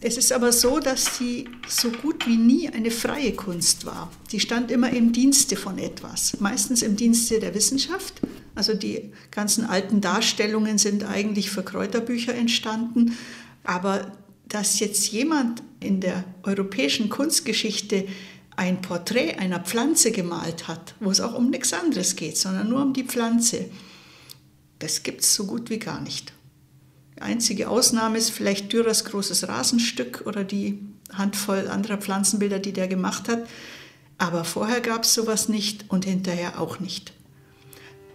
Es 0.00 0.18
ist 0.18 0.30
aber 0.32 0.52
so, 0.52 0.78
dass 0.78 1.16
sie 1.16 1.48
so 1.66 1.90
gut 1.90 2.26
wie 2.26 2.36
nie 2.36 2.68
eine 2.68 2.90
freie 2.90 3.32
Kunst 3.32 3.86
war. 3.86 4.12
Die 4.30 4.40
stand 4.40 4.70
immer 4.70 4.90
im 4.90 5.12
Dienste 5.12 5.56
von 5.56 5.78
etwas, 5.78 6.38
meistens 6.38 6.82
im 6.82 6.96
Dienste 6.96 7.40
der 7.40 7.54
Wissenschaft. 7.54 8.20
Also 8.54 8.74
die 8.74 9.12
ganzen 9.30 9.64
alten 9.64 10.02
Darstellungen 10.02 10.76
sind 10.76 11.04
eigentlich 11.04 11.50
für 11.50 11.62
Kräuterbücher 11.62 12.34
entstanden. 12.34 13.16
Aber 13.64 14.12
dass 14.48 14.80
jetzt 14.80 15.08
jemand 15.12 15.62
in 15.80 16.00
der 16.00 16.24
europäischen 16.42 17.08
Kunstgeschichte 17.08 18.06
ein 18.54 18.80
Porträt 18.80 19.36
einer 19.38 19.60
Pflanze 19.60 20.12
gemalt 20.12 20.68
hat, 20.68 20.94
wo 21.00 21.10
es 21.10 21.20
auch 21.20 21.34
um 21.34 21.50
nichts 21.50 21.72
anderes 21.72 22.16
geht, 22.16 22.36
sondern 22.38 22.68
nur 22.68 22.82
um 22.82 22.92
die 22.92 23.04
Pflanze, 23.04 23.68
das 24.78 25.02
gibt 25.02 25.22
es 25.22 25.34
so 25.34 25.46
gut 25.46 25.70
wie 25.70 25.78
gar 25.78 26.00
nicht. 26.00 26.32
Die 27.16 27.22
einzige 27.22 27.68
Ausnahme 27.70 28.18
ist 28.18 28.30
vielleicht 28.30 28.72
Dürers 28.72 29.04
großes 29.06 29.48
Rasenstück 29.48 30.24
oder 30.26 30.44
die 30.44 30.78
Handvoll 31.12 31.68
anderer 31.68 31.96
Pflanzenbilder, 31.96 32.58
die 32.58 32.72
der 32.72 32.88
gemacht 32.88 33.28
hat. 33.28 33.46
Aber 34.18 34.44
vorher 34.44 34.80
gab 34.80 35.04
es 35.04 35.14
sowas 35.14 35.48
nicht 35.48 35.86
und 35.88 36.04
hinterher 36.04 36.60
auch 36.60 36.78
nicht. 36.78 37.12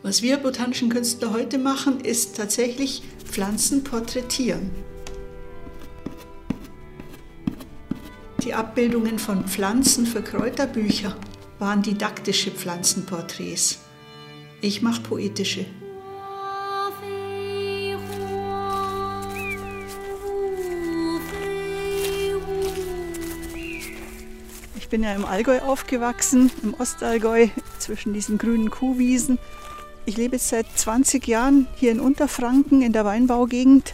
Was 0.04 0.22
wir 0.22 0.38
botanischen 0.38 0.90
Künstler 0.90 1.32
heute 1.32 1.58
machen, 1.58 2.00
ist 2.00 2.36
tatsächlich 2.36 3.04
Pflanzen 3.24 3.84
porträtieren. 3.84 4.72
Die 8.44 8.56
Abbildungen 8.56 9.20
von 9.20 9.48
Pflanzen 9.48 10.08
für 10.08 10.24
Kräuterbücher 10.24 11.16
waren 11.60 11.84
didaktische 11.84 12.50
Pflanzenporträts. 12.50 13.80
Ich 14.62 14.82
mache 14.82 15.02
poetische. 15.02 15.66
Bin 24.92 25.04
ja 25.04 25.14
im 25.14 25.24
Allgäu 25.24 25.60
aufgewachsen, 25.60 26.52
im 26.64 26.74
Ostallgäu, 26.74 27.48
zwischen 27.80 28.14
diesen 28.14 28.38
grünen 28.38 28.70
Kuhwiesen. 28.70 29.40
Ich 30.06 30.18
lebe 30.18 30.36
jetzt 30.36 30.50
seit 30.50 30.66
20 30.76 31.26
Jahren 31.28 31.66
hier 31.76 31.94
in 31.94 32.02
Unterfranken 32.02 32.82
in 32.82 32.92
der 32.92 33.06
Weinbaugegend 33.06 33.94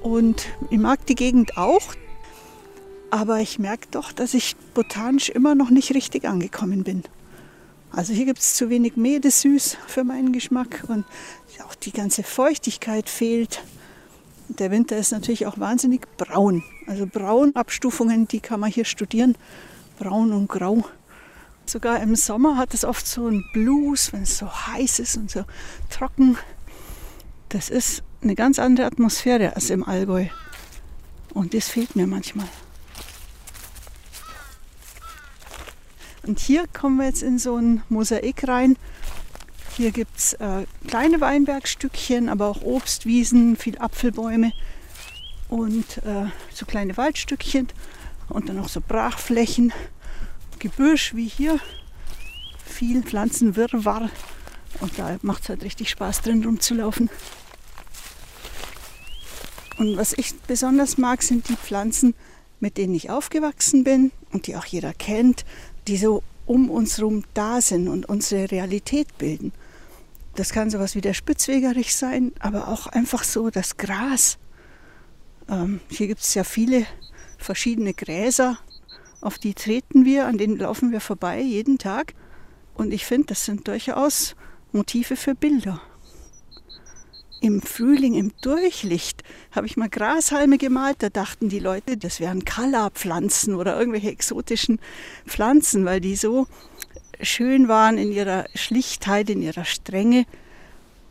und 0.00 0.46
ich 0.70 0.78
mag 0.78 1.04
die 1.04 1.14
Gegend 1.14 1.58
auch. 1.58 1.82
Aber 3.10 3.40
ich 3.40 3.58
merke 3.58 3.86
doch, 3.90 4.12
dass 4.12 4.32
ich 4.32 4.56
botanisch 4.72 5.28
immer 5.28 5.54
noch 5.54 5.68
nicht 5.68 5.94
richtig 5.94 6.24
angekommen 6.24 6.84
bin. 6.84 7.02
Also 7.92 8.14
hier 8.14 8.24
gibt 8.24 8.38
es 8.38 8.54
zu 8.54 8.70
wenig 8.70 8.96
Mädesüß 8.96 9.76
für 9.86 10.04
meinen 10.04 10.32
Geschmack 10.32 10.84
und 10.88 11.04
auch 11.66 11.74
die 11.74 11.92
ganze 11.92 12.22
Feuchtigkeit 12.22 13.10
fehlt. 13.10 13.62
Der 14.48 14.70
Winter 14.70 14.96
ist 14.96 15.12
natürlich 15.12 15.46
auch 15.46 15.58
wahnsinnig 15.58 16.06
braun. 16.16 16.62
Also 16.86 17.06
Braunabstufungen, 17.06 18.26
die 18.26 18.40
kann 18.40 18.60
man 18.60 18.70
hier 18.70 18.86
studieren 18.86 19.36
braun 19.98 20.32
und 20.32 20.48
grau. 20.48 20.84
Sogar 21.66 22.00
im 22.00 22.16
Sommer 22.16 22.56
hat 22.56 22.72
es 22.72 22.84
oft 22.84 23.06
so 23.06 23.26
einen 23.26 23.44
Blues, 23.52 24.12
wenn 24.12 24.22
es 24.22 24.38
so 24.38 24.50
heiß 24.50 25.00
ist 25.00 25.16
und 25.16 25.30
so 25.30 25.44
trocken. 25.90 26.38
Das 27.50 27.68
ist 27.68 28.02
eine 28.22 28.34
ganz 28.34 28.58
andere 28.58 28.86
Atmosphäre 28.86 29.54
als 29.54 29.70
im 29.70 29.84
Allgäu. 29.84 30.26
Und 31.34 31.54
das 31.54 31.68
fehlt 31.68 31.94
mir 31.94 32.06
manchmal. 32.06 32.48
Und 36.26 36.40
hier 36.40 36.66
kommen 36.68 36.96
wir 36.96 37.06
jetzt 37.06 37.22
in 37.22 37.38
so 37.38 37.56
ein 37.56 37.82
Mosaik 37.88 38.48
rein. 38.48 38.76
Hier 39.76 39.92
gibt 39.92 40.18
es 40.18 40.32
äh, 40.34 40.66
kleine 40.86 41.20
Weinbergstückchen, 41.20 42.28
aber 42.28 42.48
auch 42.48 42.62
Obstwiesen, 42.62 43.56
viel 43.56 43.78
Apfelbäume 43.78 44.52
und 45.48 45.98
äh, 45.98 46.26
so 46.52 46.66
kleine 46.66 46.96
Waldstückchen 46.96 47.68
und 48.28 48.48
dann 48.48 48.56
noch 48.56 48.68
so 48.68 48.80
Brachflächen, 48.80 49.72
Gebüsch 50.58 51.14
wie 51.14 51.28
hier, 51.28 51.60
viel 52.64 53.02
Pflanzenwirrwarr 53.02 54.10
und 54.80 54.98
da 54.98 55.18
macht 55.22 55.42
es 55.42 55.48
halt 55.48 55.62
richtig 55.62 55.90
Spaß 55.90 56.22
drin 56.22 56.44
rumzulaufen. 56.44 57.10
Und 59.78 59.96
was 59.96 60.12
ich 60.12 60.34
besonders 60.46 60.98
mag, 60.98 61.22
sind 61.22 61.48
die 61.48 61.56
Pflanzen, 61.56 62.14
mit 62.60 62.76
denen 62.76 62.94
ich 62.94 63.10
aufgewachsen 63.10 63.84
bin 63.84 64.10
und 64.32 64.46
die 64.46 64.56
auch 64.56 64.64
jeder 64.64 64.92
kennt, 64.92 65.44
die 65.86 65.96
so 65.96 66.22
um 66.46 66.70
uns 66.70 66.98
herum 66.98 67.24
da 67.34 67.60
sind 67.60 67.88
und 67.88 68.08
unsere 68.08 68.50
Realität 68.50 69.16
bilden. 69.18 69.52
Das 70.34 70.50
kann 70.50 70.70
sowas 70.70 70.94
wie 70.94 71.00
der 71.00 71.14
Spitzwegerich 71.14 71.94
sein, 71.94 72.32
aber 72.40 72.68
auch 72.68 72.86
einfach 72.86 73.24
so 73.24 73.50
das 73.50 73.76
Gras. 73.76 74.38
Ähm, 75.48 75.80
hier 75.88 76.06
gibt 76.06 76.20
es 76.20 76.34
ja 76.34 76.44
viele 76.44 76.86
verschiedene 77.38 77.94
Gräser, 77.94 78.58
auf 79.20 79.38
die 79.38 79.54
treten 79.54 80.04
wir, 80.04 80.26
an 80.26 80.38
denen 80.38 80.58
laufen 80.58 80.92
wir 80.92 81.00
vorbei 81.00 81.40
jeden 81.40 81.78
Tag. 81.78 82.14
Und 82.74 82.92
ich 82.92 83.04
finde, 83.04 83.28
das 83.28 83.44
sind 83.44 83.66
durchaus 83.66 84.36
Motive 84.72 85.16
für 85.16 85.34
Bilder. 85.34 85.80
Im 87.40 87.62
Frühling, 87.62 88.14
im 88.14 88.32
Durchlicht, 88.40 89.22
habe 89.52 89.66
ich 89.66 89.76
mal 89.76 89.88
Grashalme 89.88 90.58
gemalt. 90.58 90.96
Da 91.00 91.08
dachten 91.08 91.48
die 91.48 91.58
Leute, 91.58 91.96
das 91.96 92.20
wären 92.20 92.44
Kala-Pflanzen 92.44 93.54
oder 93.54 93.78
irgendwelche 93.78 94.10
exotischen 94.10 94.78
Pflanzen, 95.26 95.84
weil 95.84 96.00
die 96.00 96.16
so 96.16 96.46
schön 97.20 97.68
waren 97.68 97.98
in 97.98 98.12
ihrer 98.12 98.46
Schlichtheit, 98.54 99.30
in 99.30 99.42
ihrer 99.42 99.64
Strenge. 99.64 100.26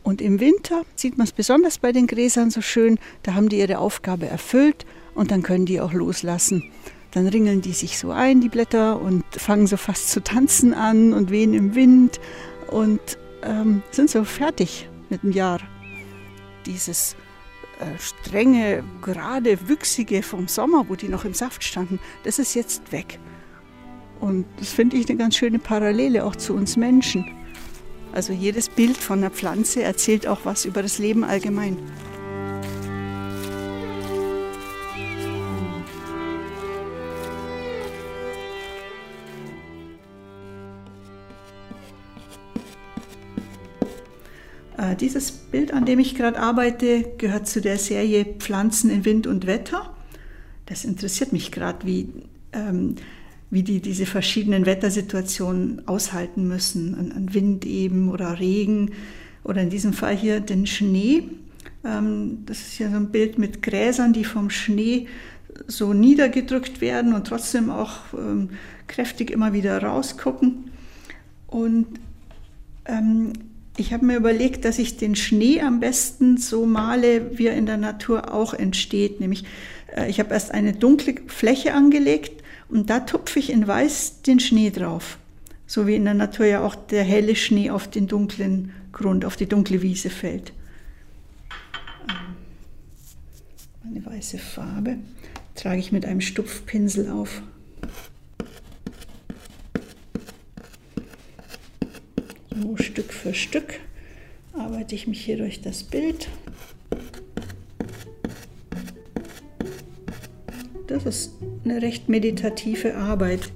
Und 0.02 0.22
im 0.22 0.40
Winter 0.40 0.84
sieht 0.96 1.18
man 1.18 1.26
es 1.26 1.32
besonders 1.32 1.78
bei 1.78 1.92
den 1.92 2.06
Gräsern 2.06 2.50
so 2.50 2.62
schön. 2.62 2.98
Da 3.22 3.34
haben 3.34 3.50
die 3.50 3.58
ihre 3.58 3.78
Aufgabe 3.78 4.26
erfüllt 4.26 4.86
und 5.18 5.32
dann 5.32 5.42
können 5.42 5.66
die 5.66 5.80
auch 5.80 5.92
loslassen. 5.92 6.62
Dann 7.10 7.26
ringeln 7.26 7.60
die 7.60 7.72
sich 7.72 7.98
so 7.98 8.12
ein, 8.12 8.40
die 8.40 8.48
Blätter, 8.48 9.00
und 9.00 9.24
fangen 9.32 9.66
so 9.66 9.76
fast 9.76 10.10
zu 10.10 10.22
tanzen 10.22 10.72
an 10.72 11.12
und 11.12 11.30
wehen 11.30 11.54
im 11.54 11.74
Wind 11.74 12.20
und 12.70 13.00
ähm, 13.42 13.82
sind 13.90 14.10
so 14.10 14.22
fertig 14.22 14.88
mit 15.10 15.24
dem 15.24 15.32
Jahr. 15.32 15.58
Dieses 16.66 17.16
äh, 17.80 17.98
strenge, 17.98 18.84
gerade, 19.02 19.68
wüchsige 19.68 20.22
vom 20.22 20.46
Sommer, 20.46 20.84
wo 20.88 20.94
die 20.94 21.08
noch 21.08 21.24
im 21.24 21.34
Saft 21.34 21.64
standen, 21.64 21.98
das 22.22 22.38
ist 22.38 22.54
jetzt 22.54 22.92
weg. 22.92 23.18
Und 24.20 24.46
das 24.60 24.72
finde 24.72 24.96
ich 24.96 25.08
eine 25.08 25.18
ganz 25.18 25.36
schöne 25.36 25.58
Parallele 25.58 26.24
auch 26.24 26.36
zu 26.36 26.54
uns 26.54 26.76
Menschen. 26.76 27.24
Also 28.12 28.32
jedes 28.32 28.68
Bild 28.68 28.96
von 28.96 29.18
einer 29.18 29.30
Pflanze 29.30 29.82
erzählt 29.82 30.28
auch 30.28 30.40
was 30.44 30.64
über 30.64 30.82
das 30.82 30.98
Leben 30.98 31.24
allgemein. 31.24 31.76
Dieses 45.00 45.32
Bild, 45.32 45.72
an 45.72 45.86
dem 45.86 45.98
ich 45.98 46.14
gerade 46.14 46.38
arbeite, 46.38 47.04
gehört 47.18 47.48
zu 47.48 47.60
der 47.60 47.78
Serie 47.78 48.24
Pflanzen 48.24 48.90
in 48.90 49.04
Wind 49.04 49.26
und 49.26 49.46
Wetter. 49.46 49.94
Das 50.66 50.84
interessiert 50.84 51.32
mich 51.32 51.50
gerade, 51.50 51.86
wie, 51.86 52.10
ähm, 52.52 52.96
wie 53.50 53.62
die 53.62 53.80
diese 53.80 54.06
verschiedenen 54.06 54.66
Wettersituationen 54.66 55.88
aushalten 55.88 56.46
müssen. 56.46 56.94
An, 56.94 57.12
an, 57.12 57.34
Wind 57.34 57.64
eben 57.64 58.08
oder 58.10 58.38
Regen 58.38 58.92
oder 59.44 59.62
in 59.62 59.70
diesem 59.70 59.94
Fall 59.94 60.14
hier 60.14 60.40
den 60.40 60.66
Schnee. 60.66 61.24
Ähm, 61.84 62.44
das 62.44 62.60
ist 62.60 62.78
ja 62.78 62.90
so 62.90 62.96
ein 62.96 63.10
Bild 63.10 63.38
mit 63.38 63.62
Gräsern, 63.62 64.12
die 64.12 64.24
vom 64.24 64.50
Schnee 64.50 65.06
so 65.66 65.94
niedergedrückt 65.94 66.80
werden 66.80 67.14
und 67.14 67.26
trotzdem 67.26 67.70
auch 67.70 67.96
ähm, 68.12 68.50
kräftig 68.86 69.30
immer 69.30 69.52
wieder 69.52 69.82
rausgucken. 69.82 70.70
Und 71.46 71.86
ähm, 72.84 73.32
Ich 73.78 73.92
habe 73.92 74.04
mir 74.04 74.16
überlegt, 74.16 74.64
dass 74.64 74.80
ich 74.80 74.96
den 74.96 75.14
Schnee 75.14 75.60
am 75.60 75.78
besten 75.78 76.36
so 76.36 76.66
male, 76.66 77.38
wie 77.38 77.46
er 77.46 77.54
in 77.54 77.64
der 77.64 77.76
Natur 77.76 78.34
auch 78.34 78.52
entsteht. 78.52 79.20
Nämlich, 79.20 79.44
äh, 79.96 80.10
ich 80.10 80.18
habe 80.18 80.34
erst 80.34 80.50
eine 80.50 80.72
dunkle 80.72 81.14
Fläche 81.28 81.74
angelegt 81.74 82.42
und 82.68 82.90
da 82.90 82.98
tupfe 83.00 83.38
ich 83.38 83.50
in 83.50 83.68
weiß 83.68 84.22
den 84.22 84.40
Schnee 84.40 84.70
drauf. 84.70 85.16
So 85.68 85.86
wie 85.86 85.94
in 85.94 86.04
der 86.04 86.14
Natur 86.14 86.46
ja 86.46 86.64
auch 86.64 86.74
der 86.74 87.04
helle 87.04 87.36
Schnee 87.36 87.70
auf 87.70 87.88
den 87.88 88.08
dunklen 88.08 88.72
Grund, 88.90 89.24
auf 89.24 89.36
die 89.36 89.46
dunkle 89.46 89.80
Wiese 89.80 90.10
fällt. 90.10 90.52
Ähm, 92.08 92.34
eine 93.88 94.04
weiße 94.04 94.38
Farbe 94.38 94.96
trage 95.54 95.78
ich 95.78 95.92
mit 95.92 96.04
einem 96.04 96.20
Stupfpinsel 96.20 97.10
auf. 97.10 97.42
So 102.60 102.76
Stück 102.76 103.12
für 103.12 103.34
Stück 103.34 103.80
arbeite 104.52 104.94
ich 104.94 105.06
mich 105.06 105.24
hier 105.24 105.36
durch 105.36 105.60
das 105.60 105.84
Bild. 105.84 106.28
Das 110.86 111.04
ist 111.04 111.34
eine 111.64 111.82
recht 111.82 112.08
meditative 112.08 112.96
Arbeit. 112.96 113.52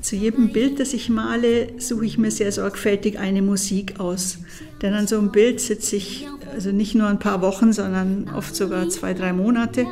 Zu 0.00 0.16
jedem 0.16 0.52
Bild, 0.52 0.80
das 0.80 0.94
ich 0.94 1.08
male, 1.08 1.68
suche 1.78 2.06
ich 2.06 2.18
mir 2.18 2.30
sehr 2.30 2.50
sorgfältig 2.50 3.18
eine 3.18 3.42
Musik 3.42 4.00
aus. 4.00 4.38
Denn 4.82 4.94
an 4.94 5.06
so 5.06 5.18
einem 5.18 5.30
Bild 5.30 5.60
sitze 5.60 5.96
ich 5.96 6.26
also 6.52 6.72
nicht 6.72 6.94
nur 6.94 7.08
ein 7.08 7.18
paar 7.18 7.42
Wochen, 7.42 7.72
sondern 7.72 8.30
oft 8.34 8.56
sogar 8.56 8.88
zwei, 8.88 9.14
drei 9.14 9.32
Monate. 9.32 9.86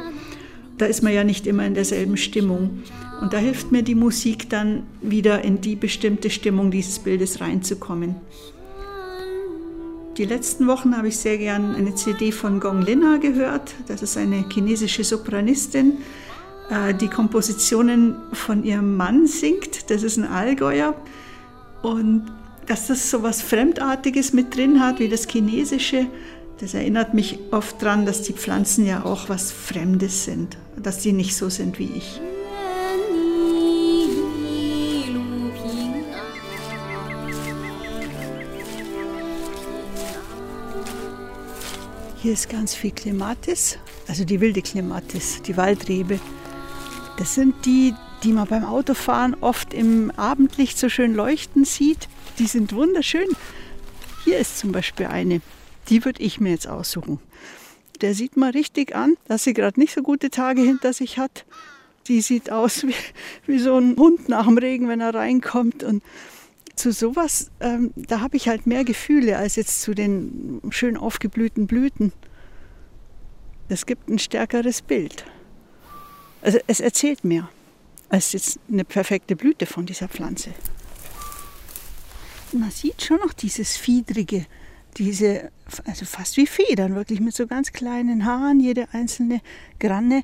Da 0.78 0.86
ist 0.86 1.02
man 1.02 1.12
ja 1.12 1.24
nicht 1.24 1.46
immer 1.46 1.64
in 1.64 1.74
derselben 1.74 2.16
Stimmung. 2.16 2.82
Und 3.20 3.32
da 3.32 3.38
hilft 3.38 3.70
mir 3.70 3.82
die 3.82 3.94
Musik 3.94 4.50
dann 4.50 4.82
wieder 5.00 5.42
in 5.42 5.60
die 5.60 5.76
bestimmte 5.76 6.30
Stimmung 6.30 6.70
dieses 6.70 6.98
Bildes 6.98 7.40
reinzukommen. 7.40 8.16
Die 10.16 10.24
letzten 10.24 10.68
Wochen 10.68 10.96
habe 10.96 11.08
ich 11.08 11.16
sehr 11.16 11.38
gern 11.38 11.74
eine 11.74 11.94
CD 11.94 12.30
von 12.30 12.60
Gong 12.60 12.82
Lina 12.82 13.16
gehört. 13.16 13.74
Das 13.88 14.00
ist 14.02 14.16
eine 14.16 14.44
chinesische 14.48 15.02
Sopranistin, 15.02 15.98
äh, 16.70 16.94
die 16.94 17.08
Kompositionen 17.08 18.16
von 18.32 18.62
ihrem 18.62 18.96
Mann 18.96 19.26
singt. 19.26 19.90
Das 19.90 20.04
ist 20.04 20.16
ein 20.16 20.24
Allgäuer. 20.24 20.94
Und 21.82 22.26
dass 22.66 22.86
das 22.86 23.10
so 23.10 23.22
was 23.22 23.42
Fremdartiges 23.42 24.32
mit 24.32 24.56
drin 24.56 24.80
hat, 24.80 25.00
wie 25.00 25.08
das 25.08 25.26
Chinesische, 25.28 26.06
das 26.60 26.74
erinnert 26.74 27.14
mich 27.14 27.38
oft 27.50 27.82
daran, 27.82 28.06
dass 28.06 28.22
die 28.22 28.32
Pflanzen 28.32 28.86
ja 28.86 29.04
auch 29.04 29.28
was 29.28 29.52
Fremdes 29.52 30.24
sind, 30.24 30.56
dass 30.76 30.98
die 30.98 31.12
nicht 31.12 31.36
so 31.36 31.48
sind 31.48 31.78
wie 31.78 31.90
ich. 31.96 32.20
Hier 42.24 42.32
ist 42.32 42.48
ganz 42.48 42.74
viel 42.74 42.92
Klimatis, 42.92 43.76
also 44.08 44.24
die 44.24 44.40
wilde 44.40 44.62
Klimatis, 44.62 45.42
die 45.42 45.58
Waldrebe. 45.58 46.18
Das 47.18 47.34
sind 47.34 47.66
die, 47.66 47.92
die 48.22 48.32
man 48.32 48.46
beim 48.48 48.64
Autofahren 48.64 49.36
oft 49.42 49.74
im 49.74 50.10
Abendlicht 50.12 50.78
so 50.78 50.88
schön 50.88 51.14
leuchten 51.14 51.66
sieht. 51.66 52.08
Die 52.38 52.46
sind 52.46 52.72
wunderschön. 52.72 53.28
Hier 54.24 54.38
ist 54.38 54.58
zum 54.58 54.72
Beispiel 54.72 55.04
eine, 55.04 55.42
die 55.88 56.04
würde 56.04 56.22
ich 56.22 56.40
mir 56.40 56.50
jetzt 56.50 56.68
aussuchen. 56.68 57.18
Der 58.00 58.14
sieht 58.14 58.36
man 58.36 58.50
richtig 58.50 58.94
an, 58.94 59.16
dass 59.26 59.44
sie 59.44 59.54
gerade 59.54 59.78
nicht 59.78 59.94
so 59.94 60.02
gute 60.02 60.30
Tage 60.30 60.62
hinter 60.62 60.92
sich 60.92 61.18
hat. 61.18 61.44
Die 62.08 62.20
sieht 62.20 62.50
aus 62.50 62.86
wie, 62.86 62.94
wie 63.46 63.58
so 63.58 63.76
ein 63.76 63.96
Hund 63.96 64.28
nach 64.28 64.46
dem 64.46 64.58
Regen, 64.58 64.88
wenn 64.88 65.00
er 65.00 65.14
reinkommt. 65.14 65.82
Und 65.82 66.02
zu 66.76 66.92
sowas, 66.92 67.50
ähm, 67.60 67.92
da 67.96 68.20
habe 68.20 68.36
ich 68.36 68.48
halt 68.48 68.66
mehr 68.66 68.84
Gefühle 68.84 69.38
als 69.38 69.56
jetzt 69.56 69.82
zu 69.82 69.94
den 69.94 70.60
schön 70.70 70.96
aufgeblühten 70.96 71.66
Blüten. 71.66 72.12
Es 73.68 73.86
gibt 73.86 74.08
ein 74.08 74.18
stärkeres 74.18 74.82
Bild. 74.82 75.24
Also 76.42 76.58
es 76.66 76.80
erzählt 76.80 77.24
mehr 77.24 77.48
als 78.10 78.32
jetzt 78.32 78.60
eine 78.70 78.84
perfekte 78.84 79.34
Blüte 79.34 79.66
von 79.66 79.86
dieser 79.86 80.08
Pflanze. 80.08 80.50
Man 82.52 82.70
sieht 82.70 83.02
schon 83.02 83.18
noch 83.18 83.32
dieses 83.32 83.76
Fiedrige, 83.76 84.46
diese, 84.96 85.50
also 85.84 86.04
fast 86.04 86.36
wie 86.36 86.46
Federn, 86.46 86.94
wirklich 86.94 87.20
mit 87.20 87.34
so 87.34 87.46
ganz 87.46 87.72
kleinen 87.72 88.24
Haaren, 88.24 88.60
jede 88.60 88.88
einzelne 88.92 89.40
Granne. 89.78 90.22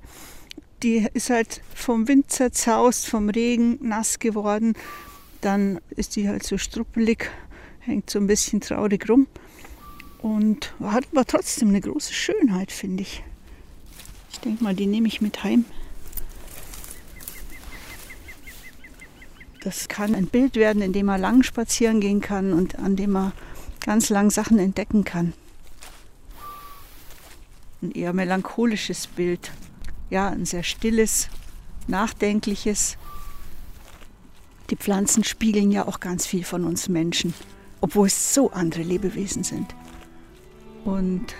Die 0.82 1.06
ist 1.12 1.30
halt 1.30 1.60
vom 1.74 2.08
Wind 2.08 2.30
zerzaust, 2.30 3.06
vom 3.06 3.28
Regen 3.28 3.78
nass 3.82 4.18
geworden. 4.18 4.74
Dann 5.40 5.80
ist 5.90 6.16
die 6.16 6.28
halt 6.28 6.44
so 6.44 6.58
struppelig, 6.58 7.30
hängt 7.80 8.08
so 8.10 8.18
ein 8.18 8.26
bisschen 8.26 8.60
traurig 8.60 9.08
rum 9.08 9.26
und 10.22 10.74
hat 10.80 11.06
aber 11.12 11.24
trotzdem 11.24 11.68
eine 11.68 11.80
große 11.80 12.12
Schönheit, 12.12 12.72
finde 12.72 13.02
ich. 13.02 13.22
Ich 14.32 14.40
denke 14.40 14.62
mal, 14.62 14.74
die 14.74 14.86
nehme 14.86 15.08
ich 15.08 15.20
mit 15.20 15.42
heim. 15.44 15.64
Das 19.62 19.88
kann 19.88 20.14
ein 20.14 20.26
Bild 20.26 20.56
werden, 20.56 20.80
in 20.80 20.92
dem 20.92 21.06
man 21.06 21.20
lang 21.20 21.42
spazieren 21.42 22.00
gehen 22.00 22.20
kann 22.20 22.52
und 22.54 22.78
an 22.78 22.96
dem 22.96 23.10
man 23.10 23.32
ganz 23.80 24.10
lang 24.10 24.30
Sachen 24.30 24.58
entdecken 24.58 25.04
kann. 25.04 25.32
Ein 27.82 27.92
eher 27.92 28.12
melancholisches 28.12 29.06
Bild. 29.06 29.52
Ja, 30.10 30.28
ein 30.28 30.44
sehr 30.44 30.62
stilles, 30.62 31.28
nachdenkliches. 31.86 32.96
Die 34.70 34.76
Pflanzen 34.76 35.24
spiegeln 35.24 35.70
ja 35.70 35.86
auch 35.86 36.00
ganz 36.00 36.26
viel 36.26 36.44
von 36.44 36.64
uns 36.64 36.88
Menschen, 36.88 37.34
obwohl 37.80 38.06
es 38.06 38.34
so 38.34 38.50
andere 38.50 38.82
Lebewesen 38.82 39.42
sind. 39.42 39.74
Und 40.84 41.34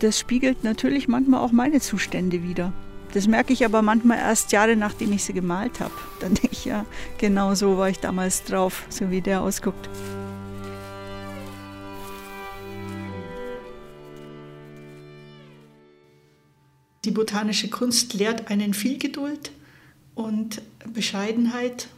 das 0.00 0.18
spiegelt 0.18 0.64
natürlich 0.64 1.08
manchmal 1.08 1.40
auch 1.40 1.52
meine 1.52 1.80
Zustände 1.80 2.42
wider. 2.42 2.72
Das 3.14 3.28
merke 3.28 3.52
ich 3.52 3.64
aber 3.64 3.80
manchmal 3.80 4.18
erst 4.18 4.50
Jahre 4.50 4.74
nachdem 4.74 5.12
ich 5.12 5.24
sie 5.24 5.32
gemalt 5.32 5.78
habe. 5.78 5.94
Dann 6.20 6.34
denke 6.34 6.50
ich, 6.50 6.64
ja, 6.64 6.84
genau 7.16 7.54
so 7.54 7.78
war 7.78 7.88
ich 7.88 8.00
damals 8.00 8.42
drauf, 8.42 8.84
so 8.88 9.10
wie 9.10 9.20
der 9.20 9.40
ausguckt. 9.40 9.88
Die 17.04 17.10
botanische 17.10 17.68
Kunst 17.68 18.14
lehrt 18.14 18.50
einen 18.50 18.74
viel 18.74 18.98
Geduld 18.98 19.52
und 20.14 20.62
Bescheidenheit 20.92 21.88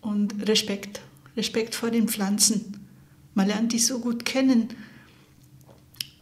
und 0.00 0.48
Respekt. 0.48 1.00
Respekt 1.36 1.74
vor 1.74 1.90
den 1.90 2.08
Pflanzen. 2.08 2.88
Man 3.34 3.48
lernt 3.48 3.72
die 3.72 3.78
so 3.78 4.00
gut 4.00 4.24
kennen, 4.24 4.70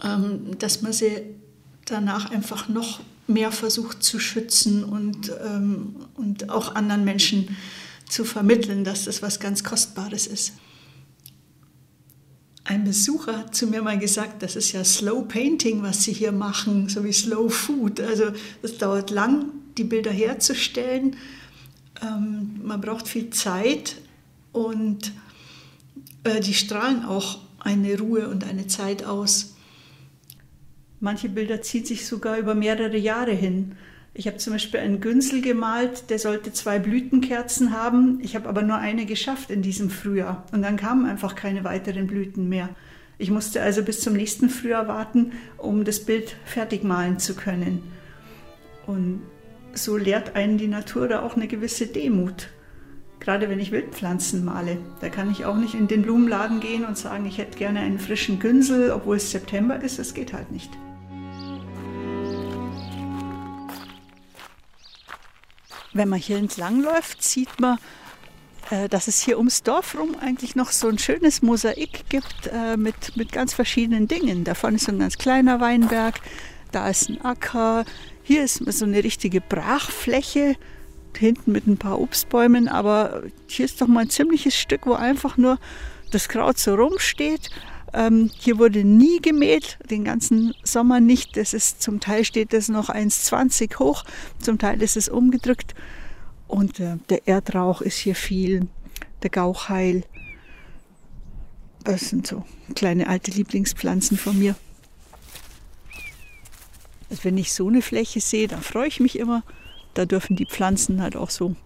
ähm, 0.02 0.58
dass 0.58 0.82
man 0.82 0.92
sie 0.92 1.22
danach 1.84 2.30
einfach 2.30 2.68
noch 2.68 3.00
mehr 3.26 3.52
versucht 3.52 4.02
zu 4.02 4.18
schützen 4.18 4.84
und, 4.84 5.32
ähm, 5.44 5.96
und 6.14 6.50
auch 6.50 6.74
anderen 6.74 7.04
Menschen 7.04 7.56
zu 8.08 8.24
vermitteln, 8.24 8.84
dass 8.84 9.04
das 9.04 9.22
was 9.22 9.40
ganz 9.40 9.64
Kostbares 9.64 10.26
ist. 10.26 10.52
Ein 12.68 12.82
Besucher 12.82 13.38
hat 13.38 13.54
zu 13.54 13.68
mir 13.68 13.80
mal 13.80 13.96
gesagt, 13.96 14.42
das 14.42 14.56
ist 14.56 14.72
ja 14.72 14.82
Slow 14.82 15.22
Painting, 15.28 15.84
was 15.84 16.02
Sie 16.02 16.12
hier 16.12 16.32
machen, 16.32 16.88
so 16.88 17.04
wie 17.04 17.12
Slow 17.12 17.48
Food. 17.48 18.00
Also 18.00 18.32
das 18.60 18.76
dauert 18.76 19.10
lang, 19.10 19.52
die 19.78 19.84
Bilder 19.84 20.10
herzustellen. 20.10 21.14
Ähm, 22.02 22.60
man 22.64 22.80
braucht 22.80 23.06
viel 23.06 23.30
Zeit 23.30 23.96
und 24.50 25.12
äh, 26.24 26.40
die 26.40 26.54
strahlen 26.54 27.04
auch 27.04 27.38
eine 27.60 28.00
Ruhe 28.00 28.28
und 28.28 28.42
eine 28.42 28.66
Zeit 28.66 29.04
aus. 29.04 29.54
Manche 30.98 31.28
Bilder 31.28 31.62
ziehen 31.62 31.84
sich 31.84 32.04
sogar 32.04 32.36
über 32.36 32.56
mehrere 32.56 32.96
Jahre 32.96 33.32
hin. 33.32 33.76
Ich 34.18 34.26
habe 34.26 34.38
zum 34.38 34.54
Beispiel 34.54 34.80
einen 34.80 35.02
Günsel 35.02 35.42
gemalt, 35.42 36.08
der 36.08 36.18
sollte 36.18 36.50
zwei 36.50 36.78
Blütenkerzen 36.78 37.78
haben. 37.78 38.18
Ich 38.22 38.34
habe 38.34 38.48
aber 38.48 38.62
nur 38.62 38.78
eine 38.78 39.04
geschafft 39.04 39.50
in 39.50 39.60
diesem 39.60 39.90
Frühjahr. 39.90 40.46
Und 40.52 40.62
dann 40.62 40.78
kamen 40.78 41.04
einfach 41.04 41.34
keine 41.34 41.64
weiteren 41.64 42.06
Blüten 42.06 42.48
mehr. 42.48 42.70
Ich 43.18 43.30
musste 43.30 43.60
also 43.60 43.82
bis 43.82 44.00
zum 44.00 44.14
nächsten 44.14 44.48
Frühjahr 44.48 44.88
warten, 44.88 45.32
um 45.58 45.84
das 45.84 46.00
Bild 46.00 46.34
fertig 46.46 46.82
malen 46.82 47.18
zu 47.18 47.34
können. 47.34 47.82
Und 48.86 49.20
so 49.74 49.98
lehrt 49.98 50.34
einen 50.34 50.56
die 50.56 50.68
Natur 50.68 51.08
da 51.08 51.20
auch 51.20 51.36
eine 51.36 51.46
gewisse 51.46 51.86
Demut. 51.86 52.48
Gerade 53.20 53.50
wenn 53.50 53.60
ich 53.60 53.70
Wildpflanzen 53.70 54.46
male, 54.46 54.78
da 55.02 55.10
kann 55.10 55.30
ich 55.30 55.44
auch 55.44 55.56
nicht 55.56 55.74
in 55.74 55.88
den 55.88 56.00
Blumenladen 56.00 56.60
gehen 56.60 56.86
und 56.86 56.96
sagen, 56.96 57.26
ich 57.26 57.36
hätte 57.36 57.58
gerne 57.58 57.80
einen 57.80 57.98
frischen 57.98 58.38
Günsel, 58.38 58.92
obwohl 58.92 59.16
es 59.16 59.30
September 59.30 59.78
ist. 59.82 59.98
Das 59.98 60.14
geht 60.14 60.32
halt 60.32 60.52
nicht. 60.52 60.70
Wenn 65.96 66.10
man 66.10 66.18
hier 66.18 66.36
entlang 66.36 66.82
läuft, 66.82 67.22
sieht 67.22 67.58
man, 67.58 67.78
äh, 68.70 68.88
dass 68.88 69.08
es 69.08 69.22
hier 69.22 69.38
ums 69.38 69.62
Dorf 69.62 69.96
rum 69.98 70.14
eigentlich 70.20 70.54
noch 70.54 70.70
so 70.70 70.88
ein 70.88 70.98
schönes 70.98 71.40
Mosaik 71.40 72.04
gibt 72.10 72.50
äh, 72.52 72.76
mit, 72.76 73.16
mit 73.16 73.32
ganz 73.32 73.54
verschiedenen 73.54 74.06
Dingen. 74.06 74.44
Davon 74.44 74.74
ist 74.74 74.84
so 74.84 74.92
ein 74.92 74.98
ganz 74.98 75.16
kleiner 75.16 75.60
Weinberg, 75.60 76.20
da 76.70 76.88
ist 76.88 77.08
ein 77.08 77.20
Acker, 77.22 77.86
hier 78.22 78.44
ist 78.44 78.56
so 78.56 78.84
eine 78.84 79.02
richtige 79.04 79.40
Brachfläche. 79.40 80.56
hinten 81.16 81.52
mit 81.52 81.66
ein 81.66 81.78
paar 81.78 81.98
Obstbäumen, 81.98 82.68
aber 82.68 83.22
hier 83.46 83.64
ist 83.64 83.80
doch 83.80 83.86
mal 83.86 84.00
ein 84.00 84.10
ziemliches 84.10 84.54
Stück, 84.54 84.84
wo 84.84 84.92
einfach 84.92 85.38
nur 85.38 85.58
das 86.10 86.28
Kraut 86.28 86.58
so 86.58 86.74
rumsteht. 86.74 87.48
Ähm, 87.96 88.30
hier 88.38 88.58
wurde 88.58 88.84
nie 88.84 89.22
gemäht, 89.22 89.78
den 89.90 90.04
ganzen 90.04 90.52
Sommer 90.62 91.00
nicht. 91.00 91.38
Das 91.38 91.54
ist, 91.54 91.82
zum 91.82 91.98
Teil 91.98 92.26
steht 92.26 92.52
das 92.52 92.68
noch 92.68 92.90
1,20 92.90 93.78
hoch, 93.78 94.04
zum 94.38 94.58
Teil 94.58 94.82
ist 94.82 94.98
es 94.98 95.08
umgedrückt. 95.08 95.74
Und 96.46 96.78
äh, 96.78 96.98
der 97.08 97.26
Erdrauch 97.26 97.80
ist 97.80 97.96
hier 97.96 98.14
viel, 98.14 98.68
der 99.22 99.30
Gauchheil. 99.30 100.04
Das 101.84 102.10
sind 102.10 102.26
so 102.26 102.44
kleine 102.74 103.06
alte 103.08 103.30
Lieblingspflanzen 103.30 104.18
von 104.18 104.38
mir. 104.38 104.56
Also 107.08 107.24
wenn 107.24 107.38
ich 107.38 107.54
so 107.54 107.66
eine 107.68 107.80
Fläche 107.80 108.20
sehe, 108.20 108.46
dann 108.46 108.60
freue 108.60 108.88
ich 108.88 109.00
mich 109.00 109.18
immer. 109.18 109.42
Da 109.94 110.04
dürfen 110.04 110.36
die 110.36 110.46
Pflanzen 110.46 111.00
halt 111.00 111.16
auch 111.16 111.30
so 111.30 111.56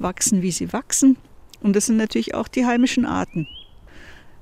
wachsen, 0.00 0.42
wie 0.42 0.50
sie 0.50 0.72
wachsen. 0.72 1.16
Und 1.60 1.76
das 1.76 1.86
sind 1.86 1.98
natürlich 1.98 2.34
auch 2.34 2.48
die 2.48 2.66
heimischen 2.66 3.06
Arten. 3.06 3.46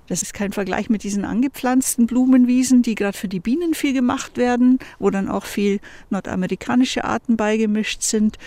Das 0.09 0.23
ist 0.23 0.35
kein 0.35 0.53
Vergleich 0.53 0.89
mit 0.89 1.03
diesen 1.03 1.25
angepflanzten 1.25 2.07
Blumenwiesen, 2.07 2.83
die 2.83 2.95
gerade 2.95 3.17
für 3.17 3.29
die 3.29 3.41
Bienen 3.41 3.75
viel 3.75 3.93
gemacht 3.93 4.37
werden, 4.37 4.79
wo 4.99 5.11
dann 5.11 5.29
auch 5.29 5.45
viel 5.45 5.81
nordamerikanische 6.11 7.05
Arten 7.05 7.37
beigemischt 7.37 8.03
sind. 8.03 8.39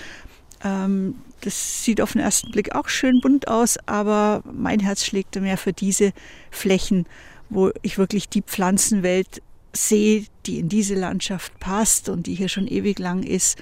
Ähm, 0.63 1.15
das 1.41 1.83
sieht 1.83 2.01
auf 2.01 2.13
den 2.13 2.21
ersten 2.21 2.51
Blick 2.51 2.75
auch 2.75 2.89
schön 2.89 3.21
bunt 3.21 3.47
aus, 3.47 3.77
aber 3.85 4.43
mein 4.51 4.79
Herz 4.79 5.05
schlägt 5.05 5.39
mehr 5.39 5.57
für 5.57 5.73
diese 5.73 6.11
Flächen, 6.51 7.05
wo 7.49 7.71
ich 7.81 7.97
wirklich 7.97 8.27
die 8.29 8.41
Pflanzenwelt 8.41 9.41
sehe, 9.71 10.25
die 10.45 10.59
in 10.59 10.69
diese 10.69 10.95
Landschaft 10.95 11.59
passt 11.59 12.09
und 12.09 12.27
die 12.27 12.35
hier 12.35 12.49
schon 12.49 12.67
ewig 12.67 12.99
lang 12.99 13.23
ist. 13.23 13.57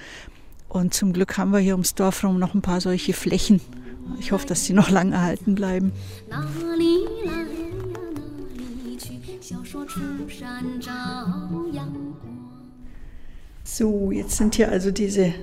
Und 0.68 0.92
zum 0.92 1.12
Glück 1.12 1.38
haben 1.38 1.52
wir 1.52 1.60
hier 1.60 1.74
ums 1.74 1.94
Dorf 1.94 2.24
rum 2.24 2.38
noch 2.38 2.54
ein 2.54 2.62
paar 2.62 2.80
solche 2.80 3.12
Flächen. 3.12 3.60
Ich 4.18 4.32
hoffe, 4.32 4.46
dass 4.46 4.64
sie 4.64 4.72
noch 4.72 4.90
lange 4.90 5.14
erhalten 5.14 5.54
bleiben. 5.54 5.92
So, 13.64 14.10
jetzt 14.12 14.36
sind 14.36 14.54
hier 14.54 14.70
also 14.70 14.90
diese 14.90 15.34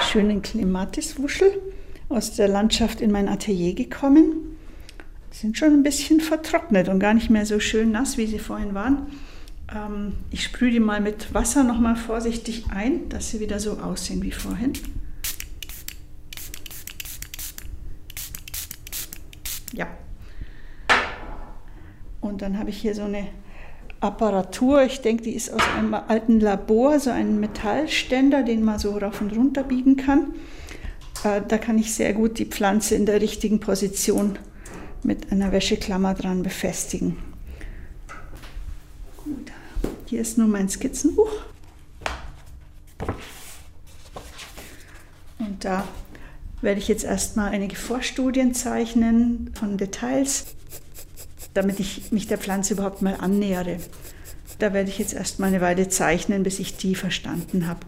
schönen 0.00 0.42
Klimatiswuschel 0.42 1.60
aus 2.08 2.34
der 2.34 2.48
Landschaft 2.48 3.00
in 3.00 3.10
mein 3.10 3.28
Atelier 3.28 3.74
gekommen. 3.74 4.56
Die 5.32 5.36
sind 5.36 5.58
schon 5.58 5.72
ein 5.72 5.82
bisschen 5.82 6.20
vertrocknet 6.20 6.88
und 6.88 6.98
gar 6.98 7.14
nicht 7.14 7.30
mehr 7.30 7.46
so 7.46 7.60
schön 7.60 7.92
nass, 7.92 8.18
wie 8.18 8.26
sie 8.26 8.38
vorhin 8.38 8.74
waren. 8.74 9.06
Ähm, 9.72 10.14
ich 10.30 10.42
sprühe 10.42 10.70
die 10.70 10.80
mal 10.80 11.00
mit 11.00 11.32
Wasser 11.32 11.62
nochmal 11.62 11.96
vorsichtig 11.96 12.64
ein, 12.70 13.08
dass 13.08 13.30
sie 13.30 13.40
wieder 13.40 13.60
so 13.60 13.78
aussehen 13.78 14.22
wie 14.22 14.32
vorhin. 14.32 14.72
Ja. 19.72 19.86
Und 22.20 22.42
dann 22.42 22.58
habe 22.58 22.70
ich 22.70 22.78
hier 22.78 22.94
so 22.94 23.02
eine 23.02 23.26
Apparatur, 24.00 24.82
ich 24.82 25.02
denke, 25.02 25.24
die 25.24 25.34
ist 25.34 25.52
aus 25.52 25.62
einem 25.76 25.94
alten 25.94 26.40
Labor, 26.40 26.98
so 27.00 27.10
ein 27.10 27.38
Metallständer, 27.38 28.42
den 28.42 28.64
man 28.64 28.78
so 28.78 28.96
rauf 28.96 29.20
und 29.20 29.36
runter 29.36 29.62
biegen 29.62 29.96
kann. 29.96 30.34
Äh, 31.22 31.42
da 31.46 31.58
kann 31.58 31.78
ich 31.78 31.94
sehr 31.94 32.14
gut 32.14 32.38
die 32.38 32.46
Pflanze 32.46 32.94
in 32.94 33.04
der 33.04 33.20
richtigen 33.20 33.60
Position 33.60 34.38
mit 35.02 35.30
einer 35.32 35.52
Wäscheklammer 35.52 36.14
dran 36.14 36.42
befestigen. 36.42 37.18
Gut. 39.18 39.52
Hier 40.06 40.20
ist 40.20 40.38
nun 40.38 40.50
mein 40.50 40.68
Skizzenbuch. 40.68 41.30
Und 45.38 45.64
da 45.64 45.86
werde 46.62 46.80
ich 46.80 46.88
jetzt 46.88 47.04
erstmal 47.04 47.52
einige 47.52 47.76
Vorstudien 47.76 48.54
zeichnen 48.54 49.52
von 49.58 49.78
Details, 49.78 50.46
damit 51.54 51.80
ich 51.80 52.12
mich 52.12 52.26
der 52.26 52.38
Pflanze 52.38 52.74
überhaupt 52.74 53.02
mal 53.02 53.16
annähere. 53.18 53.78
Da 54.58 54.72
werde 54.72 54.90
ich 54.90 54.98
jetzt 54.98 55.14
erstmal 55.14 55.48
eine 55.48 55.60
Weile 55.60 55.88
zeichnen, 55.88 56.42
bis 56.42 56.58
ich 56.58 56.76
die 56.76 56.94
verstanden 56.94 57.66
habe. 57.66 57.80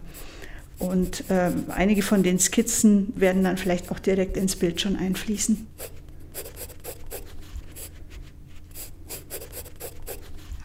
Und 0.79 1.29
äh, 1.29 1.51
einige 1.69 2.01
von 2.01 2.23
den 2.23 2.39
Skizzen 2.39 3.13
werden 3.15 3.43
dann 3.43 3.57
vielleicht 3.57 3.91
auch 3.91 3.99
direkt 3.99 4.37
ins 4.37 4.55
Bild 4.55 4.81
schon 4.81 4.95
einfließen. 4.95 5.67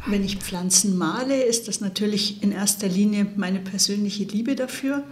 Wenn 0.06 0.24
ich 0.24 0.38
Pflanzen 0.38 0.96
male, 0.96 1.42
ist 1.42 1.68
das 1.68 1.80
natürlich 1.82 2.42
in 2.42 2.50
erster 2.50 2.88
Linie 2.88 3.26
meine 3.37 3.61
persönliche 3.61 4.24
Liebe 4.24 4.54
dafür. 4.54 5.04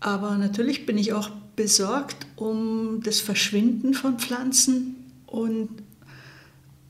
Aber 0.00 0.36
natürlich 0.36 0.84
bin 0.84 0.98
ich 0.98 1.12
auch 1.12 1.30
besorgt 1.54 2.26
um 2.36 3.00
das 3.02 3.20
Verschwinden 3.20 3.94
von 3.94 4.18
Pflanzen 4.18 4.96
und 5.26 5.68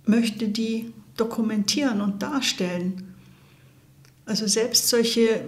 möchte 0.06 0.48
die 0.48 0.92
dokumentieren 1.16 2.00
und 2.00 2.22
darstellen. 2.22 3.14
Also 4.24 4.46
selbst 4.46 4.88
solche 4.88 5.44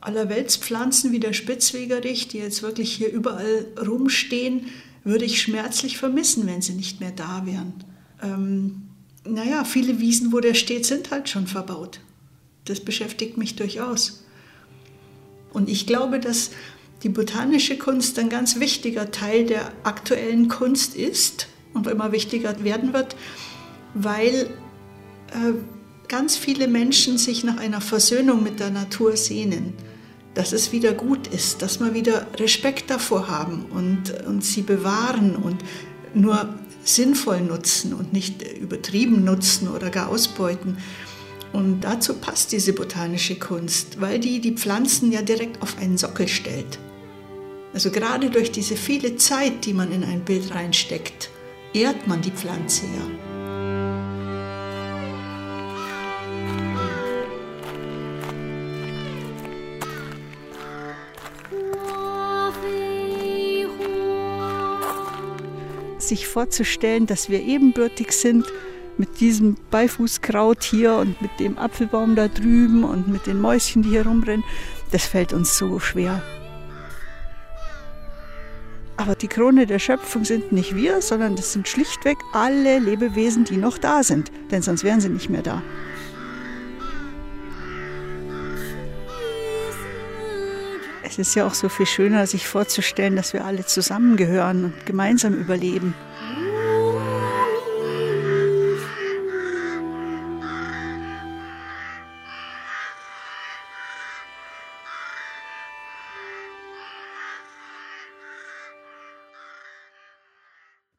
Allerweltspflanzen 0.00 1.12
wie 1.12 1.20
der 1.20 1.32
Spitzwegerich, 1.32 2.28
die 2.28 2.38
jetzt 2.38 2.62
wirklich 2.62 2.92
hier 2.92 3.10
überall 3.10 3.66
rumstehen, 3.86 4.66
würde 5.04 5.24
ich 5.24 5.40
schmerzlich 5.40 5.98
vermissen, 5.98 6.46
wenn 6.46 6.62
sie 6.62 6.74
nicht 6.74 7.00
mehr 7.00 7.12
da 7.12 7.44
wären. 7.46 7.72
Ähm, 8.22 8.82
naja, 9.24 9.64
viele 9.64 10.00
Wiesen, 10.00 10.32
wo 10.32 10.40
der 10.40 10.54
steht, 10.54 10.86
sind 10.86 11.10
halt 11.10 11.28
schon 11.28 11.46
verbaut. 11.46 12.00
Das 12.64 12.80
beschäftigt 12.80 13.36
mich 13.36 13.56
durchaus. 13.56 14.24
Und 15.52 15.68
ich 15.68 15.86
glaube, 15.86 16.20
dass 16.20 16.50
die 17.02 17.08
botanische 17.08 17.78
Kunst 17.78 18.18
ein 18.18 18.28
ganz 18.28 18.58
wichtiger 18.58 19.10
Teil 19.10 19.46
der 19.46 19.72
aktuellen 19.84 20.48
Kunst 20.48 20.94
ist 20.94 21.48
und 21.72 21.86
immer 21.86 22.12
wichtiger 22.12 22.62
werden 22.64 22.92
wird, 22.92 23.16
weil 23.96 24.50
äh, 25.30 25.52
ganz 26.08 26.36
viele 26.36 26.68
Menschen 26.68 27.18
sich 27.18 27.44
nach 27.44 27.56
einer 27.56 27.80
Versöhnung 27.80 28.42
mit 28.42 28.60
der 28.60 28.70
Natur 28.70 29.16
sehnen, 29.16 29.72
dass 30.34 30.52
es 30.52 30.70
wieder 30.70 30.92
gut 30.92 31.26
ist, 31.28 31.62
dass 31.62 31.80
wir 31.80 31.94
wieder 31.94 32.26
Respekt 32.38 32.90
davor 32.90 33.28
haben 33.28 33.64
und, 33.70 34.26
und 34.26 34.44
sie 34.44 34.62
bewahren 34.62 35.34
und 35.34 35.56
nur 36.14 36.54
sinnvoll 36.84 37.40
nutzen 37.40 37.94
und 37.94 38.12
nicht 38.12 38.42
übertrieben 38.42 39.24
nutzen 39.24 39.68
oder 39.68 39.90
gar 39.90 40.08
ausbeuten. 40.08 40.76
Und 41.52 41.80
dazu 41.80 42.14
passt 42.14 42.52
diese 42.52 42.74
botanische 42.74 43.36
Kunst, 43.36 44.00
weil 44.00 44.18
die 44.18 44.40
die 44.40 44.52
Pflanzen 44.52 45.10
ja 45.10 45.22
direkt 45.22 45.62
auf 45.62 45.78
einen 45.78 45.96
Sockel 45.96 46.28
stellt. 46.28 46.78
Also 47.72 47.90
gerade 47.90 48.30
durch 48.30 48.52
diese 48.52 48.76
viele 48.76 49.16
Zeit, 49.16 49.64
die 49.64 49.72
man 49.72 49.90
in 49.90 50.04
ein 50.04 50.24
Bild 50.24 50.54
reinsteckt, 50.54 51.30
ehrt 51.72 52.06
man 52.06 52.20
die 52.20 52.30
Pflanze 52.30 52.84
ja. 52.84 53.25
Sich 66.06 66.26
vorzustellen, 66.26 67.06
dass 67.06 67.28
wir 67.28 67.42
ebenbürtig 67.42 68.12
sind 68.12 68.46
mit 68.98 69.20
diesem 69.20 69.56
Beifußkraut 69.70 70.64
hier 70.64 70.96
und 70.96 71.20
mit 71.20 71.30
dem 71.38 71.58
Apfelbaum 71.58 72.16
da 72.16 72.28
drüben 72.28 72.84
und 72.84 73.08
mit 73.08 73.26
den 73.26 73.40
Mäuschen, 73.40 73.82
die 73.82 73.90
hier 73.90 74.06
rumrennen, 74.06 74.44
das 74.90 75.06
fällt 75.06 75.32
uns 75.32 75.56
so 75.56 75.78
schwer. 75.78 76.22
Aber 78.96 79.14
die 79.14 79.28
Krone 79.28 79.66
der 79.66 79.78
Schöpfung 79.78 80.24
sind 80.24 80.52
nicht 80.52 80.74
wir, 80.74 81.02
sondern 81.02 81.36
das 81.36 81.52
sind 81.52 81.68
schlichtweg 81.68 82.16
alle 82.32 82.78
Lebewesen, 82.78 83.44
die 83.44 83.58
noch 83.58 83.76
da 83.76 84.02
sind, 84.02 84.32
denn 84.50 84.62
sonst 84.62 84.84
wären 84.84 85.00
sie 85.00 85.10
nicht 85.10 85.28
mehr 85.28 85.42
da. 85.42 85.62
Es 91.18 91.28
ist 91.28 91.34
ja 91.34 91.46
auch 91.46 91.54
so 91.54 91.70
viel 91.70 91.86
schöner, 91.86 92.26
sich 92.26 92.46
vorzustellen, 92.46 93.16
dass 93.16 93.32
wir 93.32 93.46
alle 93.46 93.64
zusammengehören 93.64 94.66
und 94.66 94.84
gemeinsam 94.84 95.32
überleben. 95.32 95.94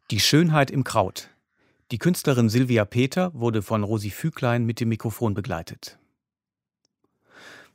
Die 0.09 0.19
Schönheit 0.19 0.71
im 0.71 0.83
Kraut. 0.83 1.29
Die 1.91 1.99
Künstlerin 1.99 2.49
Silvia 2.49 2.85
Peter 2.85 3.31
wurde 3.35 3.61
von 3.61 3.83
Rosi 3.83 4.09
Füglein 4.09 4.65
mit 4.65 4.79
dem 4.79 4.89
Mikrofon 4.89 5.35
begleitet. 5.35 5.99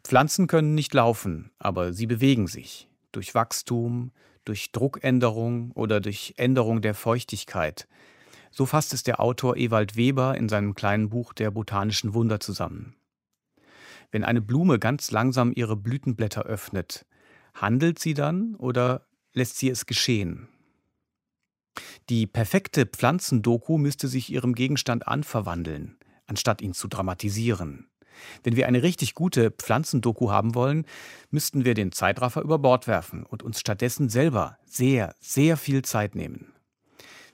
Pflanzen 0.04 0.46
können 0.46 0.74
nicht 0.74 0.94
laufen, 0.94 1.52
aber 1.58 1.92
sie 1.92 2.06
bewegen 2.06 2.46
sich. 2.46 2.88
Durch 3.12 3.34
Wachstum, 3.34 4.12
durch 4.44 4.72
Druckänderung 4.72 5.70
oder 5.72 6.00
durch 6.00 6.34
Änderung 6.36 6.82
der 6.82 6.94
Feuchtigkeit. 6.94 7.86
So 8.50 8.66
fasst 8.66 8.92
es 8.92 9.02
der 9.02 9.20
Autor 9.20 9.56
Ewald 9.56 9.96
Weber 9.96 10.36
in 10.36 10.48
seinem 10.48 10.74
kleinen 10.74 11.08
Buch 11.08 11.32
Der 11.32 11.50
botanischen 11.50 12.14
Wunder 12.14 12.40
zusammen. 12.40 12.96
Wenn 14.10 14.24
eine 14.24 14.42
Blume 14.42 14.78
ganz 14.78 15.10
langsam 15.10 15.52
ihre 15.54 15.76
Blütenblätter 15.76 16.42
öffnet, 16.42 17.06
handelt 17.54 17.98
sie 17.98 18.14
dann 18.14 18.54
oder 18.56 19.06
lässt 19.32 19.56
sie 19.58 19.70
es 19.70 19.86
geschehen. 19.86 20.48
Die 22.10 22.26
perfekte 22.26 22.84
Pflanzendoku 22.84 23.78
müsste 23.78 24.08
sich 24.08 24.30
ihrem 24.30 24.54
Gegenstand 24.54 25.08
anverwandeln, 25.08 25.96
anstatt 26.26 26.60
ihn 26.60 26.74
zu 26.74 26.88
dramatisieren. 26.88 27.88
Wenn 28.42 28.56
wir 28.56 28.66
eine 28.66 28.82
richtig 28.82 29.14
gute 29.14 29.50
Pflanzendoku 29.50 30.30
haben 30.30 30.54
wollen, 30.54 30.86
müssten 31.30 31.64
wir 31.64 31.74
den 31.74 31.92
Zeitraffer 31.92 32.42
über 32.42 32.58
Bord 32.58 32.86
werfen 32.86 33.24
und 33.24 33.42
uns 33.42 33.60
stattdessen 33.60 34.08
selber 34.08 34.58
sehr, 34.64 35.14
sehr 35.20 35.56
viel 35.56 35.82
Zeit 35.82 36.14
nehmen. 36.14 36.52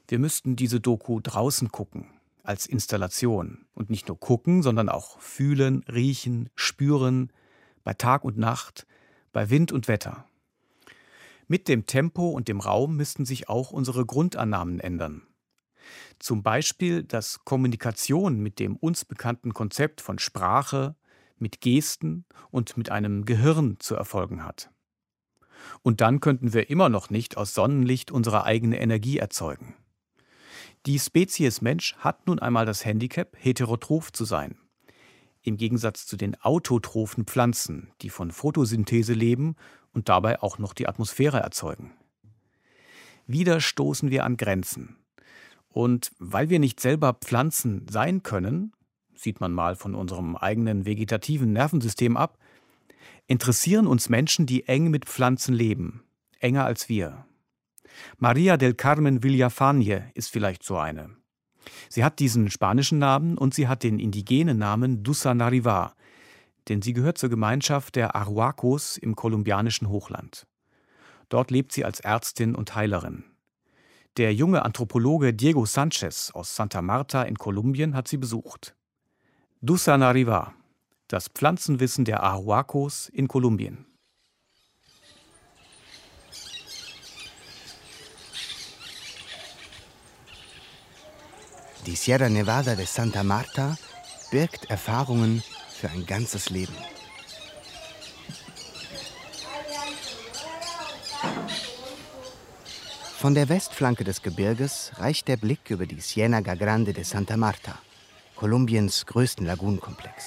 Wir 0.08 0.18
müssten 0.18 0.56
diese 0.56 0.80
Doku 0.80 1.20
draußen 1.20 1.70
gucken, 1.70 2.06
als 2.42 2.66
Installation. 2.66 3.66
Und 3.74 3.90
nicht 3.90 4.08
nur 4.08 4.18
gucken, 4.18 4.62
sondern 4.62 4.88
auch 4.88 5.20
fühlen, 5.20 5.84
riechen, 5.84 6.48
spüren, 6.54 7.30
bei 7.84 7.92
Tag 7.92 8.24
und 8.24 8.38
Nacht, 8.38 8.86
bei 9.32 9.50
Wind 9.50 9.70
und 9.70 9.86
Wetter. 9.86 10.24
Mit 11.46 11.68
dem 11.68 11.86
Tempo 11.86 12.30
und 12.30 12.48
dem 12.48 12.60
Raum 12.60 12.96
müssten 12.96 13.24
sich 13.26 13.48
auch 13.48 13.70
unsere 13.70 14.04
Grundannahmen 14.04 14.80
ändern. 14.80 15.27
Zum 16.18 16.42
Beispiel, 16.42 17.02
dass 17.02 17.44
Kommunikation 17.44 18.40
mit 18.40 18.58
dem 18.58 18.76
uns 18.76 19.04
bekannten 19.04 19.54
Konzept 19.54 20.00
von 20.00 20.18
Sprache, 20.18 20.96
mit 21.38 21.60
Gesten 21.60 22.24
und 22.50 22.76
mit 22.76 22.90
einem 22.90 23.24
Gehirn 23.24 23.76
zu 23.78 23.94
erfolgen 23.94 24.44
hat. 24.44 24.70
Und 25.82 26.00
dann 26.00 26.20
könnten 26.20 26.52
wir 26.52 26.70
immer 26.70 26.88
noch 26.88 27.10
nicht 27.10 27.36
aus 27.36 27.54
Sonnenlicht 27.54 28.10
unsere 28.10 28.44
eigene 28.44 28.80
Energie 28.80 29.18
erzeugen. 29.18 29.74
Die 30.86 30.98
Spezies 30.98 31.60
Mensch 31.60 31.96
hat 31.98 32.26
nun 32.26 32.38
einmal 32.38 32.64
das 32.64 32.84
Handicap, 32.84 33.36
heterotroph 33.38 34.12
zu 34.12 34.24
sein. 34.24 34.56
Im 35.42 35.56
Gegensatz 35.56 36.06
zu 36.06 36.16
den 36.16 36.40
autotrophen 36.40 37.24
Pflanzen, 37.24 37.92
die 38.02 38.10
von 38.10 38.30
Photosynthese 38.30 39.12
leben 39.12 39.56
und 39.92 40.08
dabei 40.08 40.42
auch 40.42 40.58
noch 40.58 40.74
die 40.74 40.88
Atmosphäre 40.88 41.40
erzeugen. 41.40 41.92
Wieder 43.26 43.60
stoßen 43.60 44.10
wir 44.10 44.24
an 44.24 44.36
Grenzen. 44.36 44.96
Und 45.68 46.12
weil 46.18 46.50
wir 46.50 46.58
nicht 46.58 46.80
selber 46.80 47.14
Pflanzen 47.14 47.86
sein 47.88 48.22
können, 48.22 48.72
sieht 49.14 49.40
man 49.40 49.52
mal 49.52 49.76
von 49.76 49.94
unserem 49.94 50.36
eigenen 50.36 50.86
vegetativen 50.86 51.52
Nervensystem 51.52 52.16
ab, 52.16 52.38
interessieren 53.26 53.86
uns 53.86 54.08
Menschen, 54.08 54.46
die 54.46 54.66
eng 54.66 54.90
mit 54.90 55.04
Pflanzen 55.04 55.54
leben, 55.54 56.02
enger 56.40 56.64
als 56.64 56.88
wir. 56.88 57.26
Maria 58.16 58.56
del 58.56 58.74
Carmen 58.74 59.20
Villafañe 59.20 60.10
ist 60.14 60.30
vielleicht 60.30 60.62
so 60.62 60.76
eine. 60.76 61.10
Sie 61.88 62.04
hat 62.04 62.18
diesen 62.18 62.50
spanischen 62.50 62.98
Namen 62.98 63.36
und 63.36 63.54
sie 63.54 63.68
hat 63.68 63.82
den 63.82 63.98
indigenen 63.98 64.58
Namen 64.58 65.02
Dusa 65.02 65.34
Nariva, 65.34 65.94
denn 66.68 66.82
sie 66.82 66.92
gehört 66.92 67.18
zur 67.18 67.28
Gemeinschaft 67.28 67.96
der 67.96 68.14
Arhuacos 68.14 68.96
im 68.96 69.16
kolumbianischen 69.16 69.88
Hochland. 69.88 70.46
Dort 71.28 71.50
lebt 71.50 71.72
sie 71.72 71.84
als 71.84 72.00
Ärztin 72.00 72.54
und 72.54 72.74
Heilerin. 72.74 73.24
Der 74.18 74.34
junge 74.34 74.64
Anthropologe 74.64 75.32
Diego 75.32 75.64
Sanchez 75.64 76.32
aus 76.34 76.56
Santa 76.56 76.82
Marta 76.82 77.22
in 77.22 77.38
Kolumbien 77.38 77.94
hat 77.94 78.08
sie 78.08 78.16
besucht. 78.16 78.74
Dusa 79.60 79.96
Nariva, 79.96 80.54
das 81.06 81.28
Pflanzenwissen 81.28 82.04
der 82.04 82.24
Arhuacos 82.24 83.08
in 83.10 83.28
Kolumbien. 83.28 83.86
Die 91.86 91.94
Sierra 91.94 92.28
Nevada 92.28 92.74
de 92.74 92.86
Santa 92.86 93.22
Marta 93.22 93.76
birgt 94.32 94.68
Erfahrungen 94.68 95.44
für 95.70 95.90
ein 95.90 96.04
ganzes 96.06 96.50
Leben. 96.50 96.74
Von 103.18 103.34
der 103.34 103.48
Westflanke 103.48 104.04
des 104.04 104.22
Gebirges 104.22 104.92
reicht 104.98 105.26
der 105.26 105.36
Blick 105.36 105.70
über 105.70 105.86
die 105.86 106.00
Ciénaga 106.00 106.54
Grande 106.54 106.92
de 106.92 107.02
Santa 107.02 107.36
Marta, 107.36 107.76
Kolumbiens 108.36 109.06
größten 109.06 109.44
Lagunenkomplex. 109.44 110.26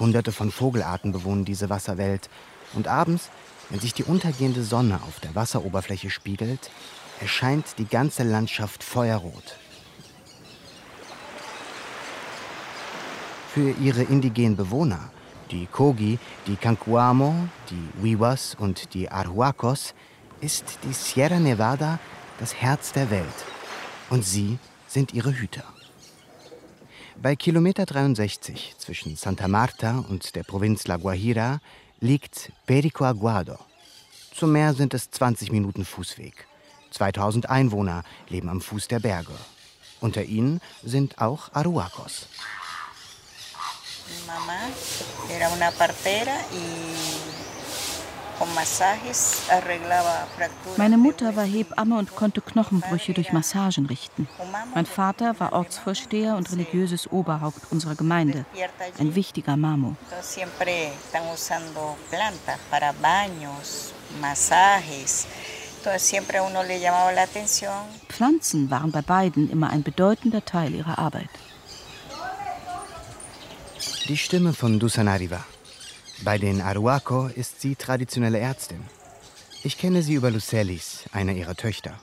Hunderte 0.00 0.32
von 0.32 0.50
Vogelarten 0.50 1.12
bewohnen 1.12 1.44
diese 1.44 1.70
Wasserwelt 1.70 2.28
und 2.72 2.88
abends, 2.88 3.30
wenn 3.70 3.78
sich 3.78 3.94
die 3.94 4.02
untergehende 4.02 4.64
Sonne 4.64 5.00
auf 5.06 5.20
der 5.20 5.36
Wasseroberfläche 5.36 6.10
spiegelt, 6.10 6.72
erscheint 7.20 7.78
die 7.78 7.86
ganze 7.86 8.24
Landschaft 8.24 8.82
feuerrot. 8.82 9.58
Für 13.54 13.70
ihre 13.70 14.02
indigenen 14.02 14.56
Bewohner, 14.56 15.12
die 15.52 15.66
Kogi, 15.66 16.18
die 16.46 16.56
Cancuamo, 16.56 17.34
die 17.70 18.02
Wiwas 18.02 18.56
und 18.58 18.94
die 18.94 19.08
Arhuacos, 19.08 19.94
ist 20.40 20.78
die 20.82 20.92
Sierra 20.92 21.38
Nevada 21.38 22.00
das 22.40 22.54
Herz 22.54 22.92
der 22.92 23.10
Welt. 23.10 23.38
Und 24.10 24.24
sie 24.24 24.58
sind 24.88 25.14
ihre 25.14 25.32
Hüter. 25.32 25.64
Bei 27.20 27.36
Kilometer 27.36 27.86
63 27.86 28.74
zwischen 28.78 29.14
Santa 29.14 29.46
Marta 29.46 30.04
und 30.08 30.34
der 30.34 30.42
Provinz 30.42 30.86
La 30.88 30.96
Guajira 30.96 31.60
liegt 32.00 32.50
Perico 32.66 33.04
Aguado. 33.04 33.58
Zum 34.34 34.52
Meer 34.52 34.74
sind 34.74 34.94
es 34.94 35.10
20 35.10 35.52
Minuten 35.52 35.84
Fußweg. 35.84 36.46
2000 36.90 37.48
Einwohner 37.48 38.02
leben 38.28 38.48
am 38.48 38.60
Fuß 38.60 38.88
der 38.88 38.98
Berge. 38.98 39.34
Unter 40.00 40.24
ihnen 40.24 40.60
sind 40.82 41.20
auch 41.20 41.52
Aruacos. 41.52 42.26
Meine 50.76 50.96
Mutter 50.96 51.36
war 51.36 51.44
Hebamme 51.44 51.98
und 51.98 52.16
konnte 52.16 52.40
Knochenbrüche 52.40 53.12
durch 53.12 53.32
Massagen 53.32 53.86
richten. 53.86 54.28
Mein 54.74 54.86
Vater 54.86 55.38
war 55.38 55.52
Ortsvorsteher 55.52 56.36
und 56.36 56.50
religiöses 56.50 57.10
Oberhaupt 57.10 57.70
unserer 57.70 57.94
Gemeinde, 57.94 58.44
ein 58.98 59.14
wichtiger 59.14 59.56
Mamo. 59.56 59.94
Massajes 64.20 65.26
Pflanzen 68.08 68.70
waren 68.70 68.92
bei 68.92 69.02
beiden 69.02 69.50
immer 69.50 69.70
ein 69.70 69.82
bedeutender 69.82 70.44
Teil 70.44 70.74
ihrer 70.74 70.98
Arbeit. 70.98 71.30
Die 74.08 74.16
Stimme 74.16 74.52
von 74.52 74.80
Dusanariva. 74.80 75.44
Bei 76.24 76.36
den 76.36 76.60
Aruaco 76.60 77.28
ist 77.28 77.60
sie 77.60 77.76
traditionelle 77.76 78.40
Ärztin. 78.40 78.80
Ich 79.62 79.78
kenne 79.78 80.02
sie 80.02 80.14
über 80.14 80.30
Lucelis, 80.32 81.04
einer 81.12 81.32
ihrer 81.32 81.54
Töchter. 81.54 81.94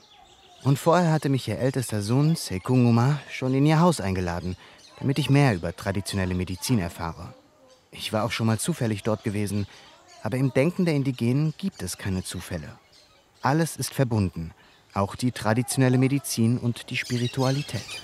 Und 0.62 0.78
vorher 0.78 1.12
hatte 1.12 1.28
mich 1.28 1.46
ihr 1.46 1.58
ältester 1.58 2.00
Sohn, 2.00 2.36
Sekunguma, 2.36 3.20
schon 3.30 3.52
in 3.52 3.66
ihr 3.66 3.80
Haus 3.80 4.00
eingeladen, 4.00 4.56
damit 4.98 5.18
ich 5.18 5.28
mehr 5.28 5.54
über 5.54 5.76
traditionelle 5.76 6.34
Medizin 6.34 6.78
erfahre. 6.78 7.34
Ich 7.90 8.14
war 8.14 8.24
auch 8.24 8.32
schon 8.32 8.46
mal 8.46 8.58
zufällig 8.58 9.02
dort 9.02 9.22
gewesen, 9.22 9.66
aber 10.22 10.38
im 10.38 10.54
Denken 10.54 10.86
der 10.86 10.94
Indigenen 10.94 11.52
gibt 11.58 11.82
es 11.82 11.98
keine 11.98 12.24
Zufälle. 12.24 12.78
Alles 13.42 13.76
ist 13.76 13.92
verbunden, 13.92 14.52
auch 14.94 15.16
die 15.16 15.32
traditionelle 15.32 15.98
Medizin 15.98 16.56
und 16.56 16.88
die 16.88 16.96
Spiritualität. 16.96 18.02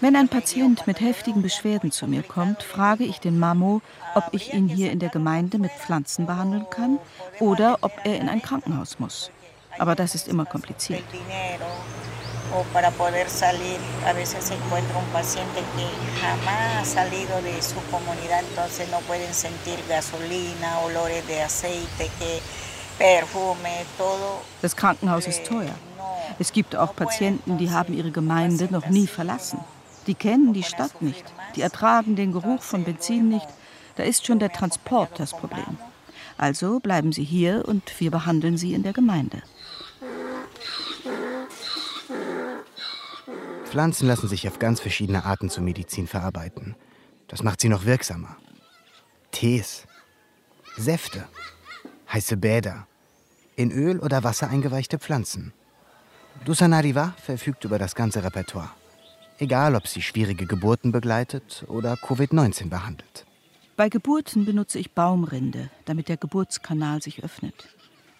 Wenn 0.00 0.16
ein 0.16 0.28
Patient 0.28 0.86
mit 0.86 1.00
heftigen 1.00 1.42
Beschwerden 1.42 1.90
zu 1.90 2.06
mir 2.06 2.22
kommt, 2.22 2.62
frage 2.62 3.04
ich 3.04 3.20
den 3.20 3.38
Mamo, 3.38 3.80
ob 4.14 4.24
ich 4.32 4.52
ihn 4.52 4.68
hier 4.68 4.90
in 4.92 4.98
der 4.98 5.08
Gemeinde 5.08 5.58
mit 5.58 5.72
Pflanzen 5.72 6.26
behandeln 6.26 6.66
kann 6.70 6.98
oder 7.38 7.78
ob 7.80 7.92
er 8.04 8.20
in 8.20 8.28
ein 8.28 8.42
Krankenhaus 8.42 8.98
muss. 8.98 9.30
Aber 9.78 9.94
das 9.94 10.14
ist 10.14 10.28
immer 10.28 10.44
kompliziert 10.44 11.04
Das 24.62 24.76
Krankenhaus 24.76 25.26
ist 25.26 25.44
teuer. 25.46 25.74
Es 26.38 26.52
gibt 26.52 26.76
auch 26.76 26.94
Patienten, 26.94 27.58
die 27.58 27.70
haben 27.70 27.94
ihre 27.94 28.10
Gemeinde 28.10 28.68
noch 28.70 28.88
nie 28.88 29.06
verlassen. 29.06 29.60
Die 30.06 30.14
kennen 30.14 30.52
die 30.52 30.62
Stadt 30.62 31.02
nicht, 31.02 31.24
die 31.56 31.62
ertragen 31.62 32.16
den 32.16 32.32
Geruch 32.32 32.62
von 32.62 32.84
Benzin 32.84 33.28
nicht. 33.28 33.46
Da 33.96 34.02
ist 34.02 34.26
schon 34.26 34.38
der 34.38 34.52
Transport 34.52 35.18
das 35.18 35.32
Problem. 35.32 35.78
Also 36.38 36.80
bleiben 36.80 37.12
sie 37.12 37.24
hier 37.24 37.64
und 37.66 38.00
wir 38.00 38.10
behandeln 38.10 38.56
sie 38.56 38.72
in 38.72 38.82
der 38.82 38.92
Gemeinde. 38.92 39.42
Pflanzen 43.66 44.08
lassen 44.08 44.28
sich 44.28 44.48
auf 44.48 44.58
ganz 44.58 44.80
verschiedene 44.80 45.24
Arten 45.24 45.48
zur 45.48 45.62
Medizin 45.62 46.06
verarbeiten. 46.06 46.74
Das 47.28 47.42
macht 47.42 47.60
sie 47.60 47.68
noch 47.68 47.84
wirksamer. 47.84 48.36
Tees, 49.30 49.86
Säfte, 50.76 51.28
heiße 52.12 52.36
Bäder, 52.36 52.86
in 53.60 53.70
Öl 53.72 53.98
oder 54.00 54.24
Wasser 54.24 54.48
eingeweichte 54.48 54.98
Pflanzen. 54.98 55.52
Dusanariva 56.44 57.14
verfügt 57.22 57.64
über 57.64 57.78
das 57.78 57.94
ganze 57.94 58.24
Repertoire. 58.24 58.70
egal 59.38 59.74
ob 59.74 59.86
sie 59.86 60.02
schwierige 60.02 60.46
Geburten 60.46 60.92
begleitet 60.92 61.64
oder 61.68 61.94
Covid-19 61.94 62.68
behandelt. 62.68 63.24
Bei 63.76 63.88
Geburten 63.88 64.44
benutze 64.44 64.78
ich 64.78 64.92
Baumrinde, 64.92 65.70
damit 65.86 66.08
der 66.08 66.18
Geburtskanal 66.18 67.00
sich 67.00 67.24
öffnet. 67.24 67.68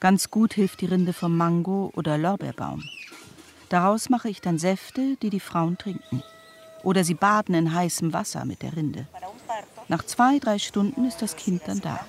Ganz 0.01 0.30
gut 0.30 0.55
hilft 0.55 0.80
die 0.80 0.86
Rinde 0.86 1.12
vom 1.12 1.36
Mango- 1.36 1.93
oder 1.95 2.16
Lorbeerbaum. 2.16 2.82
Daraus 3.68 4.09
mache 4.09 4.30
ich 4.30 4.41
dann 4.41 4.59
Säfte, 4.59 5.16
die 5.20 5.28
die 5.28 5.41
Frauen 5.41 5.76
trinken. 5.76 6.22
Oder 6.82 7.05
sie 7.05 7.14
baden 7.14 7.55
in 7.55 7.74
heißem 7.74 8.14
Wasser 8.14 8.47
mit 8.47 8.62
der 8.62 8.74
Rinde. 8.74 9.07
Nach 9.88 10.03
zwei, 10.03 10.38
drei 10.38 10.59
Stunden 10.59 11.05
ist 11.05 11.20
das 11.20 11.36
Kind 11.36 11.62
dann 11.66 11.80
da. 11.80 12.01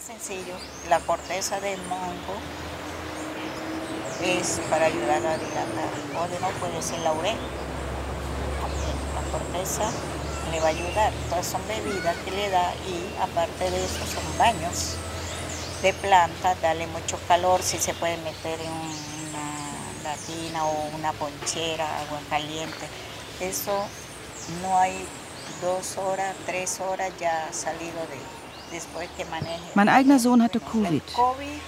Es 4.23 4.61
para 4.69 4.85
ayudar 4.85 5.25
a 5.25 5.37
dilatar. 5.37 5.89
O 6.19 6.27
de 6.27 6.39
no 6.39 6.49
puede 6.59 6.81
ser 6.81 6.99
laurel. 6.99 7.37
La 9.15 9.31
corteza 9.31 9.89
le 10.51 10.59
va 10.59 10.67
a 10.67 10.69
ayudar. 10.69 11.13
Todas 11.29 11.47
son 11.47 11.61
bebidas 11.67 12.15
que 12.17 12.31
le 12.31 12.49
da 12.49 12.73
y 12.87 13.15
aparte 13.21 13.69
de 13.69 13.83
eso 13.83 14.05
son 14.05 14.37
baños 14.37 14.95
de 15.81 15.93
planta, 15.93 16.55
darle 16.61 16.85
mucho 16.87 17.17
calor 17.27 17.61
si 17.63 17.79
se 17.79 17.93
puede 17.95 18.17
meter 18.17 18.59
en 18.59 18.71
una 18.71 20.03
latina 20.03 20.65
o 20.65 20.89
una 20.95 21.11
ponchera, 21.13 21.85
agua 22.01 22.19
caliente. 22.29 22.87
Eso 23.39 23.85
no 24.61 24.77
hay 24.77 25.05
dos 25.61 25.97
horas, 25.97 26.35
tres 26.45 26.79
horas 26.79 27.11
ya 27.19 27.49
salido 27.51 27.99
de 28.11 28.41
después 28.71 29.09
que 29.17 29.25
maneje. 29.25 29.71
Mein 29.75 29.89
eigener 29.89 30.19
Sohn 30.19 30.41
hatte 30.41 30.59
Covid. 30.59 31.01
Covid 31.13 31.59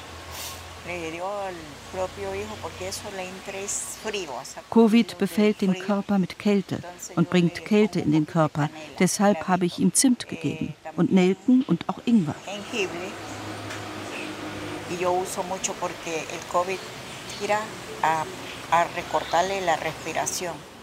befällt 5.17 5.61
den 5.61 5.73
Körper 5.79 6.17
mit 6.17 6.39
Kälte 6.39 6.79
und 7.15 7.29
bringt 7.29 7.65
Kälte 7.65 7.99
in 7.99 8.11
den 8.11 8.25
Körper. 8.25 8.69
Deshalb 8.99 9.47
habe 9.47 9.65
ich 9.65 9.79
ihm 9.79 9.93
Zimt 9.93 10.27
gegeben 10.27 10.73
und 10.95 11.11
Nelken 11.11 11.63
und 11.63 11.87
auch 11.89 11.99
Ingwer. 12.05 12.35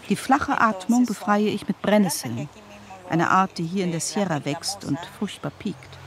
Die 0.09 0.15
flache 0.15 0.59
Atmung 0.59 1.05
befreie 1.05 1.49
ich 1.49 1.67
mit 1.67 1.81
Brennnesseln, 1.81 2.49
eine 3.09 3.29
Art, 3.29 3.57
die 3.57 3.63
hier 3.63 3.83
in 3.83 3.91
der 3.91 4.01
Sierra 4.01 4.43
wächst 4.45 4.85
und 4.85 4.97
furchtbar 5.19 5.51
piekt. 5.57 6.00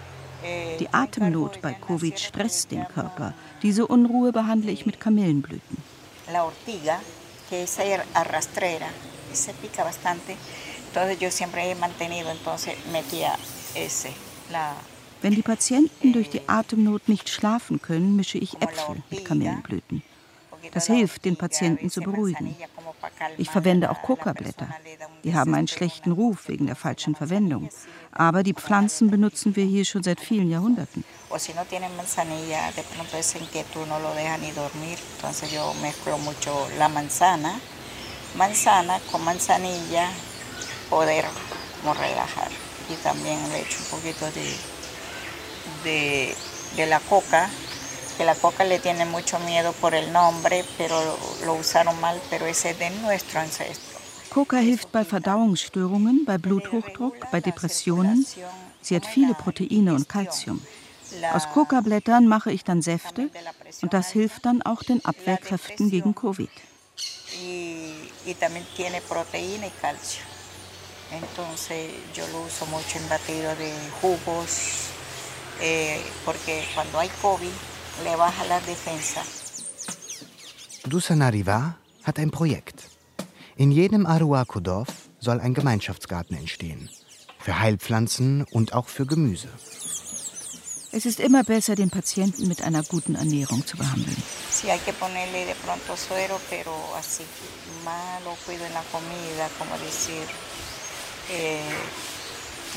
Die 0.79 0.89
Atemnot 0.93 1.61
bei 1.63 1.73
Covid 1.73 2.19
stresst 2.19 2.71
den 2.71 2.87
Körper. 2.89 3.35
Diese 3.63 3.87
Unruhe 3.87 4.33
behandle 4.33 4.73
ich 4.73 4.87
mit 4.87 5.01
Kamillenblüten. 5.01 5.79
La 6.33 6.45
ortiga, 6.45 7.01
que 7.49 7.63
es 7.63 7.79
arrastrera, 8.15 8.89
se 9.33 9.53
pica 9.55 9.85
bastante. 9.85 10.37
Entonces 10.89 11.19
yo 11.19 11.31
siempre 11.31 11.71
he 11.71 11.75
mantenido, 11.75 12.31
entonces 12.31 12.75
metía 12.93 13.37
ese, 13.75 14.11
la 14.51 14.75
Wenn 15.23 15.35
die 15.35 15.43
Patienten 15.43 16.13
durch 16.13 16.29
die 16.29 16.43
Atemnot 16.49 17.09
nicht 17.09 17.31
schlafen 17.31 17.81
können, 17.81 18.15
mische 18.15 18.37
ich 18.37 18.61
Äpfel 18.61 19.03
mit 19.09 19.25
Kamillenblüten. 19.25 20.03
Das 20.73 20.87
hilft, 20.87 21.25
den 21.25 21.37
Patienten 21.37 21.89
zu 21.89 22.03
beruhigen. 22.03 22.55
Ich 23.37 23.51
verwende 23.51 23.91
auch 23.91 24.03
Kokablätter. 24.03 24.69
Die 25.25 25.35
haben 25.35 25.55
einen 25.55 25.69
schlechten 25.69 26.13
Ruf 26.13 26.49
wegen 26.49 26.67
der 26.67 26.77
falschen 26.77 27.15
Verwendung. 27.15 27.69
Aber 28.13 28.43
die 28.43 28.55
Pflanzen 28.55 29.11
benutzen 29.11 29.57
wir 29.57 29.65
hier 29.65 29.85
schon 29.85 30.03
seit 30.03 30.21
vielen 30.21 30.51
Jahrhunderten. 30.51 31.05
Manzana 38.37 38.99
con 39.13 39.25
manzanilla 39.25 40.09
poder 40.91 41.25
relajar. 41.85 42.51
Y 42.91 42.97
también 42.97 43.39
le 43.53 43.61
echo 43.61 43.79
un 43.85 43.91
poquito 43.91 44.27
de, 44.33 44.57
de, 45.85 46.35
de 46.77 46.87
la 46.87 46.99
coca 46.99 47.49
que 48.17 48.25
la 48.25 48.35
coca 48.35 48.65
le 48.65 48.79
tiene 48.79 49.05
mucho 49.05 49.39
miedo 49.41 49.73
por 49.73 49.95
el 49.95 50.13
nombre, 50.13 50.65
pero 50.79 50.97
lo 51.45 51.55
usaron 51.55 52.01
mal, 52.01 52.21
pero 52.31 52.47
ese 52.47 52.71
es 52.71 52.79
de 52.79 52.91
nuestro 52.91 53.41
ancestro. 53.41 53.99
Coca 54.31 54.59
hilft 54.59 54.91
bei 54.91 55.05
Verdauungsstörungen, 55.05 56.25
bei 56.25 56.39
Bluthochdruck, 56.39 57.31
bei 57.31 57.41
Depressionen. 57.41 58.27
Sie 58.83 58.97
hat 58.97 59.07
viele 59.07 59.35
Proteine 59.35 59.95
und 59.95 60.09
Kalzium. 60.09 60.61
Aus 61.33 61.49
Coca-Blättern 61.53 62.27
mache 62.27 62.51
ich 62.51 62.65
dann 62.65 62.83
Säfte 62.83 63.31
und 63.83 63.95
das 63.95 64.11
hilft 64.11 64.45
dann 64.45 64.63
auch 64.63 64.83
den 64.83 65.05
Abwehrkräften 65.05 65.89
gegen 65.91 66.15
Covid. 66.15 66.51
Entonces 71.11 71.91
yo 72.15 72.27
lo 72.33 72.41
uso 72.47 72.67
mucho 72.67 72.99
en 72.99 73.09
batido 73.09 73.55
de 73.55 73.71
jugos, 74.01 74.89
eh, 75.61 76.01
porque 76.25 76.65
cuando 76.75 76.99
hay 76.99 77.09
COVID 77.23 77.53
le 78.03 78.17
baja 78.17 78.45
la 78.49 78.61
defensa. 78.61 79.21
Dusanariva 80.89 81.77
hat 82.03 82.19
ein 82.19 82.31
Projekt. 82.31 82.91
In 83.57 83.71
jedem 83.71 84.07
Aruaco-Dorf 84.07 84.89
soll 85.21 85.41
ein 85.41 85.55
Gemeinschaftsgarten 85.55 86.37
entstehen. 86.37 86.91
Für 87.39 87.61
Heilpflanzen 87.61 88.45
und 88.51 88.73
auch 88.75 88.89
für 88.89 89.07
Gemüse. 89.07 89.49
Es 90.93 91.07
ist 91.07 91.21
immer 91.21 91.43
besser, 91.43 91.75
den 91.75 91.91
Patienten 91.91 92.47
mit 92.49 92.63
einer 92.63 92.83
guten 92.83 93.15
Ernährung 93.17 93.67
zu 93.67 93.77
behandeln. 93.77 94.17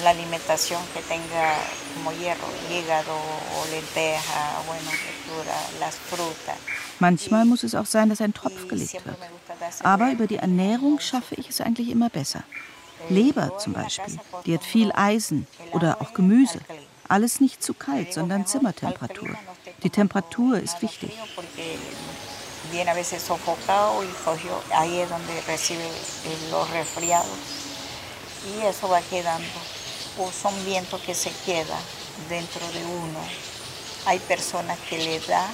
La 0.03 0.11
eh, 0.11 0.13
alimentación 0.13 0.81
que 0.93 1.01
tenga 1.01 1.55
como 1.95 2.11
hierro, 2.11 2.47
hígado 2.69 3.15
o 3.15 3.65
lenteja, 3.71 4.61
bueno, 4.67 4.89
verdura, 4.91 5.57
las 5.79 5.95
frutas. 5.95 6.57
Manchmal 6.99 7.45
muss 7.45 7.63
es 7.63 7.75
auch 7.75 7.85
sein, 7.85 8.09
dass 8.09 8.21
ein 8.21 8.33
Tropf 8.33 8.67
gelegt 8.67 9.05
wird. 9.05 9.17
Aber 9.83 10.11
über 10.11 10.27
die 10.27 10.37
Ernährung 10.37 10.99
schaffe 10.99 11.35
ich 11.35 11.49
es 11.49 11.61
eigentlich 11.61 11.89
immer 11.89 12.09
besser. 12.09 12.43
Leber 13.09 13.57
zum 13.59 13.73
Beispiel, 13.73 14.19
die 14.45 14.53
hat 14.53 14.63
viel 14.63 14.91
Eisen 14.93 15.47
oder 15.71 16.01
auch 16.01 16.13
Gemüse. 16.13 16.59
Alles 17.07 17.39
nicht 17.39 17.63
zu 17.63 17.73
kalt, 17.73 18.13
sondern 18.13 18.45
Zimmertemperatur. 18.45 19.29
Die 19.83 19.89
Temperatur 19.89 20.59
ist 20.59 20.81
wichtig. 20.81 21.11
Viene 22.69 22.91
a 22.91 22.95
veces 22.95 23.23
sofocado 23.23 24.03
y 24.03 24.07
cogió, 24.25 24.61
ahí 24.71 24.99
es 24.99 25.09
donde 25.09 25.41
recibe 25.47 25.87
los 26.51 26.69
resfriados. 26.71 27.37
Y 28.45 28.65
eso 28.65 28.89
va 28.89 28.99
quedando. 28.99 29.47
O 30.19 30.31
son 30.31 30.53
vientos 30.65 30.99
que 31.01 31.13
se 31.13 31.31
queda 31.45 31.77
dentro 32.29 32.65
de 32.71 32.83
uno. 32.85 33.19
Hay 34.05 34.19
personas 34.19 34.77
que 34.89 34.97
le 34.97 35.19
da, 35.19 35.45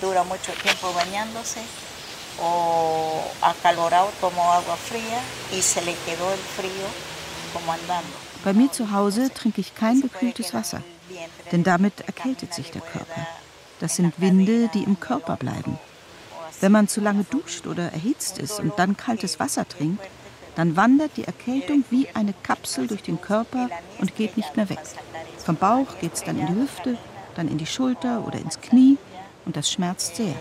dura 0.00 0.22
mucho 0.22 0.52
tiempo 0.62 0.92
bañándose, 0.92 1.60
o 2.40 3.22
acalorado 3.42 4.10
tomó 4.20 4.52
agua 4.52 4.76
fría 4.76 5.20
y 5.52 5.62
se 5.62 5.80
le 5.82 5.94
quedó 6.06 6.32
el 6.32 6.38
frío 6.38 6.86
como 7.52 7.72
andando. 7.72 8.14
Bei 8.44 8.52
mir 8.52 8.70
zu 8.70 8.92
Hause 8.92 9.30
trinke 9.30 9.60
ich 9.60 9.74
kein 9.74 10.00
gekühltes 10.00 10.54
Wasser, 10.54 10.82
denn 11.50 11.64
damit 11.64 12.00
erkältet 12.02 12.54
sich 12.54 12.70
der 12.70 12.82
Körper. 12.82 13.26
Das 13.80 13.96
sind 13.96 14.14
Winde, 14.18 14.68
die 14.74 14.84
im 14.84 15.00
Körper 15.00 15.36
bleiben. 15.36 15.78
Wenn 16.60 16.72
man 16.72 16.88
zu 16.88 17.00
lange 17.00 17.24
duscht 17.24 17.66
oder 17.66 17.92
erhitzt 17.92 18.38
ist 18.38 18.60
und 18.60 18.78
dann 18.78 18.96
kaltes 18.96 19.40
Wasser 19.40 19.66
trinkt, 19.68 20.04
dann 20.58 20.74
wandert 20.74 21.16
die 21.16 21.22
Erkältung 21.22 21.84
wie 21.88 22.08
eine 22.14 22.34
Kapsel 22.42 22.88
durch 22.88 23.04
den 23.04 23.20
Körper 23.20 23.68
und 24.00 24.16
geht 24.16 24.36
nicht 24.36 24.56
mehr 24.56 24.68
weg. 24.68 24.80
Vom 25.46 25.54
Bauch 25.54 25.86
geht 26.00 26.14
es 26.14 26.24
dann 26.24 26.36
in 26.36 26.46
die 26.48 26.60
Hüfte, 26.60 26.98
dann 27.36 27.46
in 27.46 27.58
die 27.58 27.66
Schulter 27.66 28.26
oder 28.26 28.40
ins 28.40 28.60
Knie 28.60 28.98
und 29.44 29.56
das 29.56 29.70
schmerzt 29.70 30.16
sehr. 30.16 30.34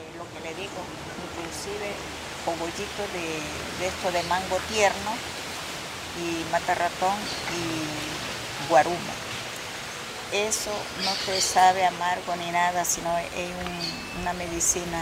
Eso 10.30 10.72
no 11.06 11.12
te 11.26 11.40
sabe 11.40 11.88
amargo 11.88 12.36
ni 12.36 12.52
nada, 12.52 12.84
sino 12.84 13.10
es 13.18 13.48
un, 13.48 14.22
una 14.22 14.34
medicina 14.34 15.00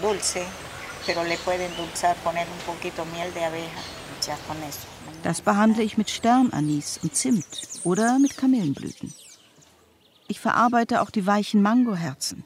dulce, 0.00 0.46
pero 1.06 1.24
le 1.24 1.36
puede 1.38 1.66
endulzar, 1.66 2.16
poner 2.16 2.46
un 2.48 2.58
poquito 2.66 3.04
miel 3.06 3.32
de 3.34 3.44
abeja, 3.44 3.82
ya 4.26 4.36
con 4.46 4.56
eso. 4.62 4.86
Das 5.22 5.40
behandle 5.40 5.82
ich 5.82 5.96
mit 5.96 6.10
Sternanis 6.10 6.98
und 7.02 7.14
Zimt 7.14 7.80
oder 7.84 8.18
mit 8.18 8.36
Kamillenblüten. 8.36 9.14
Ich 10.26 10.40
verarbeite 10.40 11.02
auch 11.02 11.10
die 11.10 11.26
weichen 11.26 11.62
Mangoherzen. 11.62 12.44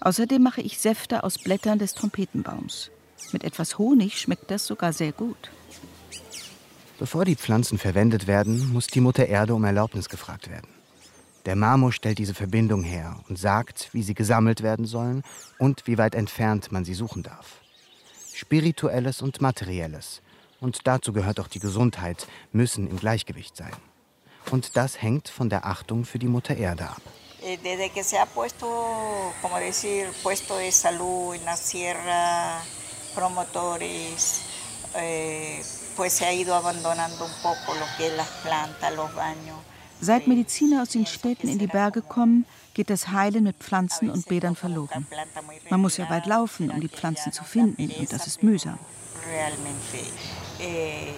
Außerdem 0.00 0.42
mache 0.42 0.60
ich 0.60 0.78
Säfte 0.78 1.24
aus 1.24 1.38
Blättern 1.38 1.78
des 1.78 1.94
Trompetenbaums. 1.94 2.90
Mit 3.32 3.44
etwas 3.44 3.78
Honig 3.78 4.20
schmeckt 4.20 4.50
das 4.50 4.66
sogar 4.66 4.92
sehr 4.92 5.12
gut. 5.12 5.50
Bevor 6.98 7.24
die 7.24 7.36
Pflanzen 7.36 7.78
verwendet 7.78 8.26
werden, 8.26 8.72
muss 8.72 8.88
die 8.88 9.00
Mutter 9.00 9.26
Erde 9.26 9.54
um 9.54 9.64
Erlaubnis 9.64 10.08
gefragt 10.08 10.50
werden. 10.50 10.68
Der 11.46 11.56
Marmor 11.56 11.92
stellt 11.92 12.18
diese 12.18 12.34
Verbindung 12.34 12.82
her 12.82 13.18
und 13.28 13.38
sagt, 13.38 13.88
wie 13.92 14.02
sie 14.02 14.14
gesammelt 14.14 14.62
werden 14.62 14.84
sollen 14.84 15.22
und 15.58 15.86
wie 15.86 15.98
weit 15.98 16.14
entfernt 16.14 16.70
man 16.70 16.84
sie 16.84 16.94
suchen 16.94 17.22
darf. 17.22 17.61
Spirituelles 18.34 19.22
und 19.22 19.40
Materielles, 19.40 20.22
Und 20.62 20.86
dazu 20.86 21.12
gehört 21.12 21.40
auch 21.40 21.48
die 21.48 21.58
Gesundheit, 21.58 22.28
müssen 22.52 22.86
im 22.88 22.96
Gleichgewicht 22.96 23.56
sein. 23.56 23.72
Und 24.52 24.76
das 24.76 25.02
hängt 25.02 25.28
von 25.28 25.48
der 25.48 25.66
Achtung 25.66 26.04
für 26.04 26.20
die 26.20 26.28
Mutter 26.28 26.56
Erde 26.56 26.84
ab. 26.84 27.02
Eh, 27.42 27.56
desde 27.56 27.90
que 27.90 28.04
se 28.04 28.16
ha 28.16 28.26
puesto, 28.26 28.66
como 29.42 29.56
decir, 29.58 30.06
puesto 30.22 30.56
de 30.58 30.70
salud 30.70 31.34
en 31.34 31.44
la 31.44 31.56
sierra, 31.56 32.62
promotores, 33.16 34.42
eh, 34.94 35.60
pues 35.96 36.12
se 36.12 36.26
ha 36.26 36.32
ido 36.32 36.54
abandonando 36.54 37.24
un 37.24 37.32
poco 37.42 37.74
lo 37.74 37.86
que 37.96 38.06
es 38.06 38.16
las 38.16 38.28
plantas, 38.44 38.94
los 38.94 39.12
baños. 39.16 39.58
Seit 40.00 40.28
Mediziner 40.28 40.82
aus 40.82 40.90
den 40.90 41.06
Städten 41.06 41.48
in 41.48 41.58
die 41.58 41.66
Berge 41.66 42.02
kommen, 42.02 42.44
geht 42.74 42.90
das 42.90 43.08
Heilen 43.08 43.44
mit 43.44 43.56
Pflanzen 43.56 44.10
und 44.10 44.26
Bädern 44.26 44.56
verloren. 44.56 45.06
Man 45.70 45.80
muss 45.80 45.96
ja 45.96 46.08
weit 46.10 46.26
laufen, 46.26 46.70
um 46.70 46.80
die 46.80 46.88
Pflanzen 46.88 47.32
zu 47.32 47.44
finden, 47.44 47.90
und 47.90 48.12
das 48.12 48.26
ist 48.26 48.42
mühsam. 48.42 48.78
Eh, 50.60 51.12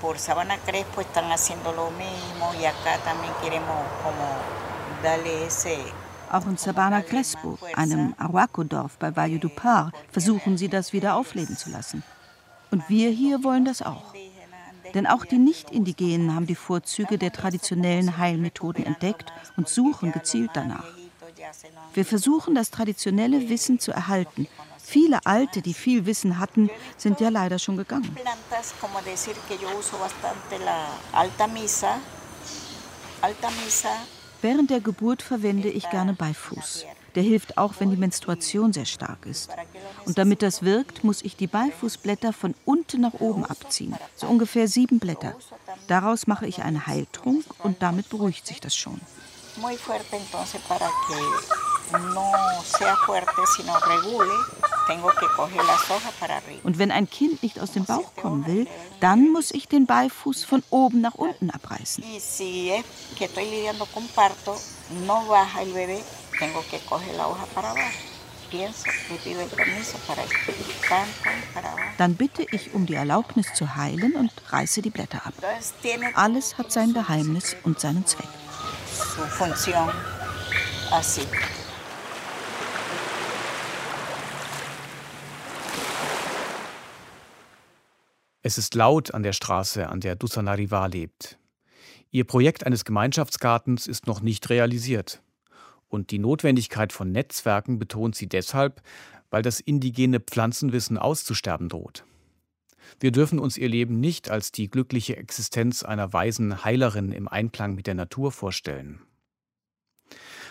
por 0.00 0.18
Sabana 0.18 0.56
Crespo 0.58 1.00
están 1.00 1.30
haciendo 1.32 1.72
lo 1.72 1.90
mismo 1.90 2.52
y 2.60 2.64
acá 2.64 2.98
también 3.04 3.32
queremos 3.40 3.76
como 4.02 4.26
darle 5.02 5.46
ese 5.46 5.78
auch 6.32 6.46
in 6.46 6.56
Sabana 6.56 7.02
Crespo, 7.02 7.58
einem 7.76 8.14
Arhuaco-Dorf 8.16 8.96
bei 8.98 9.14
Valle 9.14 9.38
du 9.38 9.50
Par, 9.50 9.92
versuchen 10.10 10.56
sie 10.56 10.68
das 10.68 10.94
wieder 10.94 11.14
aufleben 11.14 11.58
zu 11.58 11.68
lassen. 11.68 12.02
Und 12.70 12.88
wir 12.88 13.10
hier 13.10 13.44
wollen 13.44 13.66
das 13.66 13.82
auch. 13.82 14.11
Denn 14.94 15.06
auch 15.06 15.24
die 15.24 15.38
Nicht-Indigenen 15.38 16.34
haben 16.34 16.46
die 16.46 16.54
Vorzüge 16.54 17.18
der 17.18 17.32
traditionellen 17.32 18.18
Heilmethoden 18.18 18.84
entdeckt 18.84 19.32
und 19.56 19.68
suchen 19.68 20.12
gezielt 20.12 20.50
danach. 20.54 20.86
Wir 21.94 22.04
versuchen, 22.04 22.54
das 22.54 22.70
traditionelle 22.70 23.48
Wissen 23.48 23.78
zu 23.78 23.92
erhalten. 23.92 24.46
Viele 24.78 25.24
Alte, 25.24 25.62
die 25.62 25.74
viel 25.74 26.06
Wissen 26.06 26.38
hatten, 26.38 26.70
sind 26.96 27.20
ja 27.20 27.28
leider 27.28 27.58
schon 27.58 27.76
gegangen. 27.76 28.16
Während 34.42 34.70
der 34.70 34.80
Geburt 34.80 35.22
verwende 35.22 35.68
ich 35.68 35.88
gerne 35.90 36.14
Beifuß. 36.14 36.84
Der 37.14 37.22
hilft 37.22 37.58
auch, 37.58 37.74
wenn 37.78 37.90
die 37.90 37.96
Menstruation 37.96 38.72
sehr 38.72 38.86
stark 38.86 39.26
ist. 39.26 39.50
Und 40.06 40.18
damit 40.18 40.42
das 40.42 40.62
wirkt, 40.62 41.04
muss 41.04 41.22
ich 41.22 41.36
die 41.36 41.46
Beifußblätter 41.46 42.32
von 42.32 42.54
unten 42.64 43.02
nach 43.02 43.14
oben 43.14 43.44
abziehen. 43.44 43.96
So 44.16 44.26
ungefähr 44.26 44.68
sieben 44.68 44.98
Blätter. 44.98 45.34
Daraus 45.88 46.26
mache 46.26 46.46
ich 46.46 46.62
einen 46.62 46.86
Heiltrunk 46.86 47.44
und 47.62 47.82
damit 47.82 48.08
beruhigt 48.08 48.46
sich 48.46 48.60
das 48.60 48.74
schon. 48.74 49.00
Und 56.62 56.78
wenn 56.78 56.90
ein 56.90 57.10
Kind 57.10 57.42
nicht 57.42 57.60
aus 57.60 57.72
dem 57.72 57.84
Bauch 57.84 58.14
kommen 58.16 58.46
will, 58.46 58.66
dann 59.00 59.30
muss 59.30 59.50
ich 59.50 59.68
den 59.68 59.86
Beifuß 59.86 60.44
von 60.44 60.62
oben 60.70 61.02
nach 61.02 61.14
unten 61.14 61.50
abreißen 61.50 62.02
tengo 66.42 66.64
que 66.68 66.78
coger 66.80 67.14
la 67.14 67.28
hoja 67.28 67.46
para 67.54 67.70
abajo. 67.70 68.12
Dann 71.96 72.16
bitte 72.16 72.46
ich 72.50 72.74
um 72.74 72.84
die 72.84 72.94
Erlaubnis 72.94 73.54
zu 73.54 73.76
heilen 73.76 74.14
und 74.14 74.30
reiße 74.50 74.82
die 74.82 74.90
Blätter 74.90 75.24
ab. 75.24 75.32
Alles 76.14 76.58
hat 76.58 76.70
sein 76.70 76.92
Geheimnis 76.92 77.56
und 77.62 77.80
seinen 77.80 78.04
Zweck. 78.04 78.28
Es 88.42 88.58
ist 88.58 88.74
laut 88.74 89.14
an 89.14 89.22
der 89.22 89.32
Straße, 89.32 89.88
an 89.88 90.00
der 90.00 90.14
Dusanariva 90.14 90.84
lebt. 90.84 91.38
Ihr 92.10 92.24
Projekt 92.24 92.66
eines 92.66 92.84
Gemeinschaftsgartens 92.84 93.86
ist 93.86 94.06
noch 94.06 94.20
nicht 94.20 94.50
realisiert. 94.50 95.22
Und 95.92 96.10
die 96.10 96.18
Notwendigkeit 96.18 96.90
von 96.90 97.12
Netzwerken 97.12 97.78
betont 97.78 98.16
sie 98.16 98.26
deshalb, 98.26 98.80
weil 99.28 99.42
das 99.42 99.60
indigene 99.60 100.20
Pflanzenwissen 100.20 100.96
auszusterben 100.96 101.68
droht. 101.68 102.06
Wir 102.98 103.12
dürfen 103.12 103.38
uns 103.38 103.58
ihr 103.58 103.68
Leben 103.68 104.00
nicht 104.00 104.30
als 104.30 104.52
die 104.52 104.70
glückliche 104.70 105.18
Existenz 105.18 105.82
einer 105.82 106.14
weisen 106.14 106.64
Heilerin 106.64 107.12
im 107.12 107.28
Einklang 107.28 107.74
mit 107.74 107.86
der 107.86 107.94
Natur 107.94 108.32
vorstellen. 108.32 109.02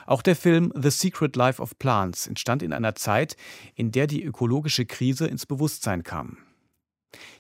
Auch 0.05 0.21
der 0.21 0.35
Film 0.35 0.71
The 0.75 0.91
Secret 0.91 1.35
Life 1.35 1.59
of 1.59 1.79
Plants 1.79 2.27
entstand 2.27 2.61
in 2.61 2.71
einer 2.71 2.93
Zeit, 2.93 3.35
in 3.73 3.91
der 3.91 4.05
die 4.05 4.23
ökologische 4.23 4.85
Krise 4.85 5.25
ins 5.25 5.47
Bewusstsein 5.47 6.03
kam. 6.03 6.37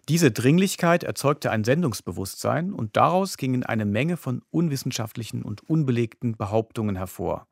Diese 0.09 0.31
Dringlichkeit 0.31 1.03
erzeugte 1.03 1.51
ein 1.51 1.63
Sendungsbewusstsein 1.63 2.73
und 2.73 2.97
daraus 2.97 3.37
gingen 3.37 3.63
eine 3.63 3.85
Menge 3.85 4.17
von 4.17 4.41
unwissenschaftlichen 4.49 5.43
und 5.43 5.69
unbelegten 5.69 6.35
Behauptungen 6.35 6.95
hervor, 6.95 7.47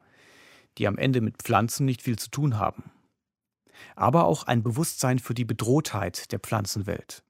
die 0.79 0.87
am 0.87 0.97
Ende 0.97 1.21
mit 1.21 1.37
Pflanzen 1.37 1.85
nicht 1.85 2.01
viel 2.01 2.17
zu 2.17 2.31
tun 2.31 2.57
haben. 2.57 2.91
Aber 3.95 4.25
auch 4.25 4.43
ein 4.43 4.63
Bewusstsein 4.63 5.19
für 5.19 5.33
die 5.33 5.45
Bedrohtheit 5.45 6.31
der 6.31 6.39
Pflanzenwelt. 6.39 7.23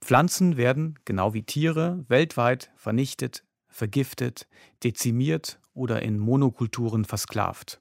Pflanzen 0.00 0.56
werden, 0.56 0.98
genau 1.04 1.34
wie 1.34 1.42
Tiere, 1.42 2.04
weltweit 2.08 2.70
vernichtet, 2.76 3.44
vergiftet, 3.68 4.48
dezimiert 4.82 5.60
oder 5.74 6.02
in 6.02 6.18
Monokulturen 6.18 7.04
versklavt. 7.04 7.80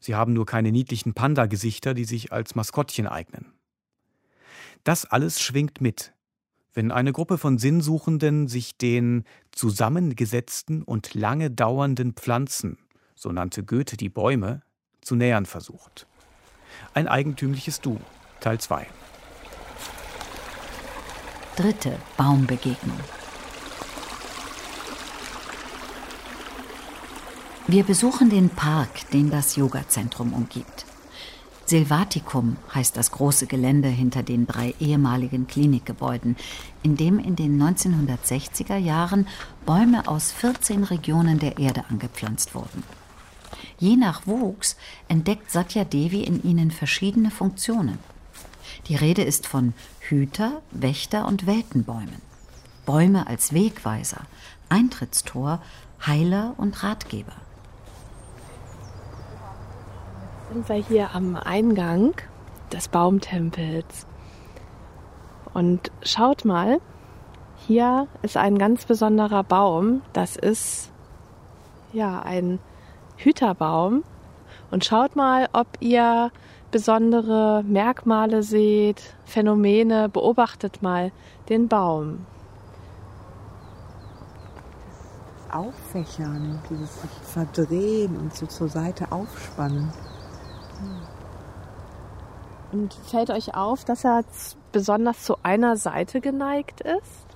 Sie 0.00 0.14
haben 0.14 0.32
nur 0.32 0.46
keine 0.46 0.72
niedlichen 0.72 1.14
Panda-Gesichter, 1.14 1.94
die 1.94 2.04
sich 2.04 2.32
als 2.32 2.54
Maskottchen 2.54 3.06
eignen. 3.06 3.52
Das 4.84 5.04
alles 5.04 5.40
schwingt 5.40 5.80
mit, 5.80 6.14
wenn 6.72 6.92
eine 6.92 7.12
Gruppe 7.12 7.38
von 7.38 7.58
Sinnsuchenden 7.58 8.46
sich 8.46 8.76
den 8.76 9.24
zusammengesetzten 9.50 10.82
und 10.82 11.14
lange 11.14 11.50
dauernden 11.50 12.12
Pflanzen 12.12 12.78
so 13.16 13.32
nannte 13.32 13.64
Goethe 13.64 13.96
die 13.96 14.10
Bäume, 14.10 14.62
zu 15.00 15.16
nähern 15.16 15.46
versucht. 15.46 16.06
Ein 16.94 17.08
eigentümliches 17.08 17.80
Du, 17.80 17.98
Teil 18.40 18.60
2. 18.60 18.86
Dritte 21.56 21.96
Baumbegegnung. 22.16 23.00
Wir 27.66 27.82
besuchen 27.82 28.30
den 28.30 28.50
Park, 28.50 29.10
den 29.12 29.30
das 29.30 29.56
Yogazentrum 29.56 30.32
umgibt. 30.32 30.84
Silvaticum 31.64 32.58
heißt 32.72 32.96
das 32.96 33.10
große 33.10 33.48
Gelände 33.48 33.88
hinter 33.88 34.22
den 34.22 34.46
drei 34.46 34.74
ehemaligen 34.78 35.48
Klinikgebäuden, 35.48 36.36
in 36.84 36.96
dem 36.96 37.18
in 37.18 37.34
den 37.34 37.60
1960er 37.60 38.76
Jahren 38.76 39.26
Bäume 39.64 40.06
aus 40.06 40.30
14 40.30 40.84
Regionen 40.84 41.40
der 41.40 41.58
Erde 41.58 41.84
angepflanzt 41.88 42.54
wurden. 42.54 42.84
Je 43.78 43.96
nach 43.96 44.26
Wuchs 44.26 44.76
entdeckt 45.08 45.50
Satya 45.50 45.84
Devi 45.84 46.22
in 46.22 46.42
ihnen 46.42 46.70
verschiedene 46.70 47.30
Funktionen. 47.30 47.98
Die 48.88 48.96
Rede 48.96 49.22
ist 49.22 49.46
von 49.46 49.74
Hüter, 50.00 50.62
Wächter 50.70 51.26
und 51.26 51.46
Weltenbäumen. 51.46 52.22
Bäume 52.84 53.26
als 53.26 53.52
Wegweiser, 53.52 54.22
Eintrittstor, 54.68 55.60
Heiler 56.06 56.54
und 56.56 56.82
Ratgeber. 56.82 57.32
Sind 60.52 60.68
wir 60.68 60.76
hier 60.76 61.14
am 61.14 61.36
Eingang 61.36 62.14
des 62.72 62.88
Baumtempels. 62.88 64.06
Und 65.52 65.90
schaut 66.02 66.44
mal, 66.44 66.80
hier 67.66 68.06
ist 68.22 68.36
ein 68.36 68.58
ganz 68.58 68.84
besonderer 68.84 69.42
Baum. 69.42 70.02
Das 70.12 70.36
ist 70.36 70.90
ja 71.92 72.20
ein 72.22 72.60
Hüterbaum 73.16 74.04
und 74.70 74.84
schaut 74.84 75.16
mal, 75.16 75.48
ob 75.52 75.66
ihr 75.80 76.30
besondere 76.70 77.62
Merkmale 77.64 78.42
seht, 78.42 79.14
Phänomene, 79.24 80.08
beobachtet 80.08 80.82
mal 80.82 81.12
den 81.48 81.68
Baum. 81.68 82.26
Das 85.46 85.54
Auffächern, 85.54 86.60
dieses 86.68 87.00
sich 87.00 87.10
verdrehen 87.22 88.16
und 88.16 88.34
so 88.34 88.46
zur 88.46 88.68
Seite 88.68 89.10
aufspannen. 89.12 89.92
Und 92.72 92.92
fällt 92.92 93.30
euch 93.30 93.54
auf, 93.54 93.84
dass 93.84 94.04
er 94.04 94.24
besonders 94.72 95.22
zu 95.22 95.36
einer 95.42 95.76
Seite 95.76 96.20
geneigt 96.20 96.80
ist? 96.80 97.26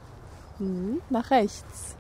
Mhm, 0.59 1.01
nach 1.09 1.31
rechts. 1.31 1.97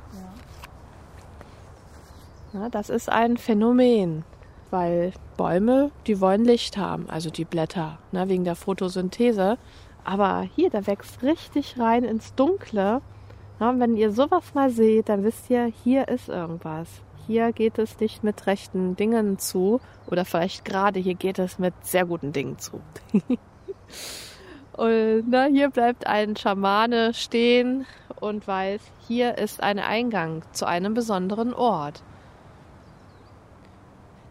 Ja, 2.53 2.69
das 2.69 2.91
ist 2.91 3.09
ein 3.09 3.37
Phänomen, 3.37 4.25
weil 4.71 5.13
Bäume, 5.37 5.93
die 6.07 6.21
wollen 6.21 6.45
Licht 6.45 6.77
haben, 6.77 7.09
also 7.09 7.31
die 7.31 7.45
Blätter, 7.45 7.99
ne, 8.11 8.29
wegen 8.29 8.43
der 8.43 8.57
Photosynthese. 8.57 9.57
Aber 10.05 10.47
hier, 10.57 10.69
da 10.71 10.87
wächst 10.87 11.23
richtig 11.23 11.79
rein 11.79 12.03
ins 12.03 12.35
Dunkle. 12.35 13.03
Ja, 13.61 13.79
wenn 13.79 13.97
ihr 13.97 14.11
sowas 14.11 14.55
mal 14.55 14.71
seht, 14.71 15.09
dann 15.09 15.23
wisst 15.23 15.49
ihr, 15.49 15.67
hier 15.67 16.09
ist 16.09 16.29
irgendwas. 16.29 16.89
Hier 17.27 17.53
geht 17.53 17.79
es 17.79 18.01
nicht 18.01 18.25
mit 18.25 18.47
rechten 18.49 18.97
Dingen 18.97 19.39
zu. 19.39 19.81
Oder 20.11 20.25
vielleicht 20.25 20.65
gerade 20.65 20.99
hier 20.99 21.15
geht 21.15 21.39
es 21.39 21.59
mit 21.59 21.75
sehr 21.83 22.07
guten 22.07 22.33
Dingen 22.33 22.59
zu. 22.59 22.81
Und 24.73 25.25
na, 25.29 25.45
hier 25.45 25.69
bleibt 25.71 26.07
ein 26.07 26.37
Schamane 26.37 27.13
stehen 27.13 27.87
und 28.19 28.47
weiß, 28.47 28.81
hier 29.07 29.37
ist 29.37 29.63
ein 29.63 29.79
Eingang 29.79 30.43
zu 30.53 30.67
einem 30.67 30.95
besonderen 30.95 31.53
Ort. 31.53 32.03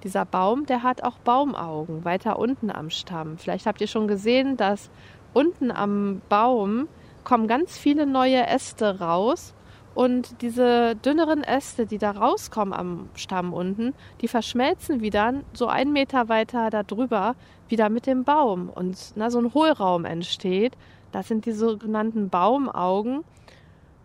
Dieser 0.04 0.26
Baum, 0.26 0.66
der 0.66 0.84
hat 0.84 1.04
auch 1.04 1.18
Baumaugen 1.20 2.06
weiter 2.06 2.40
unten 2.40 2.72
am 2.72 2.90
Stamm. 2.90 3.38
Vielleicht 3.38 3.66
habt 3.66 3.82
ihr 3.82 3.88
schon 3.88 4.08
gesehen, 4.08 4.56
dass 4.56 4.90
unten 5.34 5.72
am 5.72 6.22
Baum 6.30 6.88
kommen 7.24 7.48
ganz 7.48 7.78
viele 7.78 8.06
neue 8.06 8.48
Äste 8.48 9.00
raus 9.00 9.54
und 9.96 10.42
diese 10.42 10.96
dünneren 10.96 11.44
Äste, 11.44 11.86
die 11.86 11.98
da 11.98 12.12
rauskommen 12.12 12.74
am 12.74 13.10
Stamm 13.16 13.54
unten, 13.54 13.94
die 14.22 14.28
verschmelzen 14.28 15.02
wieder 15.02 15.34
so 15.54 15.68
einen 15.68 15.92
Meter 15.92 16.30
weiter 16.30 16.70
darüber 16.70 17.36
wieder 17.68 17.90
mit 17.90 18.08
dem 18.08 18.24
Baum 18.24 18.70
und 18.70 19.14
na, 19.16 19.30
so 19.30 19.40
ein 19.40 19.54
Hohlraum 19.54 20.06
entsteht. 20.06 20.78
Das 21.12 21.28
sind 21.28 21.46
die 21.46 21.52
sogenannten 21.52 22.30
Baumaugen. 22.30 23.24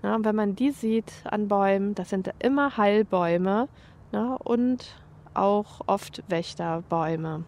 Ja, 0.03 0.18
wenn 0.22 0.34
man 0.34 0.57
die 0.57 0.70
sieht 0.70 1.12
an 1.24 1.49
Bäumen, 1.49 1.95
das 1.95 2.11
sind 2.11 2.30
immer 2.40 2.76
Heilbäume 2.76 3.68
ja, 4.12 4.34
und 4.42 4.97
auch 5.35 5.80
oft 5.87 6.22
Wächterbäume. 6.28 7.45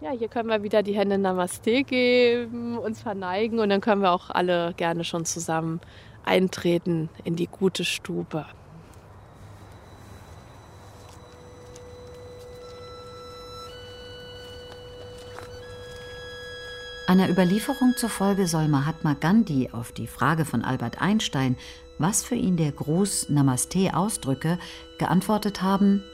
Ja, 0.00 0.10
hier 0.12 0.28
können 0.28 0.48
wir 0.48 0.62
wieder 0.62 0.82
die 0.84 0.94
Hände 0.94 1.18
Namaste 1.18 1.82
geben, 1.82 2.78
uns 2.78 3.02
verneigen 3.02 3.58
und 3.58 3.68
dann 3.68 3.80
können 3.80 4.02
wir 4.02 4.12
auch 4.12 4.30
alle 4.30 4.72
gerne 4.74 5.02
schon 5.02 5.24
zusammen 5.24 5.80
eintreten 6.24 7.08
in 7.24 7.34
die 7.34 7.48
gute 7.48 7.84
Stube. 7.84 8.46
Einer 17.08 17.30
Überlieferung 17.30 17.94
zufolge 17.96 18.46
soll 18.46 18.68
Mahatma 18.68 19.14
Gandhi 19.14 19.70
auf 19.72 19.92
die 19.92 20.06
Frage 20.06 20.44
von 20.44 20.62
Albert 20.62 21.00
Einstein, 21.00 21.56
was 21.98 22.22
für 22.22 22.34
ihn 22.34 22.58
der 22.58 22.70
Gruß 22.70 23.30
Namaste 23.30 23.96
ausdrücke, 23.96 24.58
geantwortet 24.98 25.62
haben: 25.62 26.04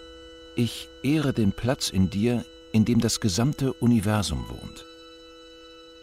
Ich 0.57 0.89
ehre 1.03 1.33
den 1.33 1.53
Platz 1.53 1.91
in 1.91 2.11
dir, 2.11 2.45
in 2.71 2.85
dem 2.85 3.01
das 3.01 3.19
gesamte 3.19 3.73
Universum 3.73 4.49
wohnt. 4.49 4.85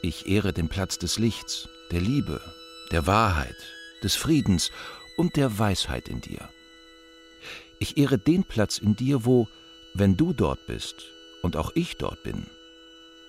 Ich 0.02 0.28
ehre 0.28 0.52
den 0.52 0.68
Platz 0.68 0.97
des 0.97 1.18
Lichts, 1.20 1.70
der 1.91 2.02
Liebe, 2.02 2.41
der 2.91 3.08
Wahrheit, 3.08 3.56
des 4.04 4.16
Friedens 4.16 4.70
und 5.16 5.38
der 5.38 5.58
Weisheit 5.58 6.10
in 6.10 6.20
dir. 6.20 6.49
Ich 7.80 7.97
ehre 7.97 8.18
den 8.18 8.43
Platz 8.43 8.78
in 8.78 8.97
dir, 8.97 9.24
wo, 9.24 9.47
wenn 9.93 10.18
du 10.18 10.34
dort 10.34 10.66
bist 10.68 11.06
und 11.43 11.56
auch 11.56 11.72
ich 11.74 11.95
dort 11.95 12.22
bin, 12.24 12.47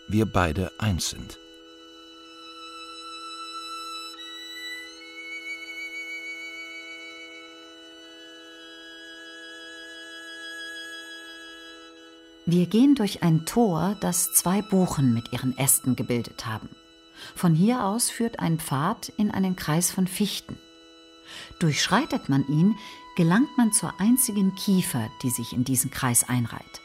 wir 0.09 0.27
beide 0.27 0.73
eins 0.81 1.11
sind. 1.11 1.39
Wir 12.45 12.67
gehen 12.67 12.97
durch 12.97 13.23
ein 13.23 13.47
Tor, 13.47 13.97
das 14.01 14.33
zwei 14.33 14.63
Buchen 14.63 15.15
mit 15.15 15.33
ihren 15.33 15.57
Ästen 15.57 15.95
gebildet 15.95 16.45
haben. 16.45 16.69
Von 17.37 17.55
hier 17.55 17.85
aus 17.85 18.11
führt 18.11 18.41
ein 18.41 18.59
Pfad 18.59 19.11
in 19.17 19.31
einen 19.31 19.55
Kreis 19.55 19.93
von 19.93 20.09
Fichten. 20.09 20.59
Durchschreitet 21.61 22.29
man 22.29 22.45
ihn, 22.49 22.75
gelangt 23.17 23.57
man 23.57 23.73
zur 23.73 24.01
einzigen 24.01 24.57
Kiefer, 24.57 25.09
die 25.23 25.31
sich 25.31 25.53
in 25.53 25.63
diesen 25.63 25.93
Kreis 25.93 26.29
einreiht. 26.29 26.81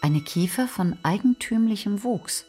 Eine 0.00 0.20
Kiefer 0.20 0.68
von 0.68 0.96
eigentümlichem 1.02 2.04
Wuchs, 2.04 2.44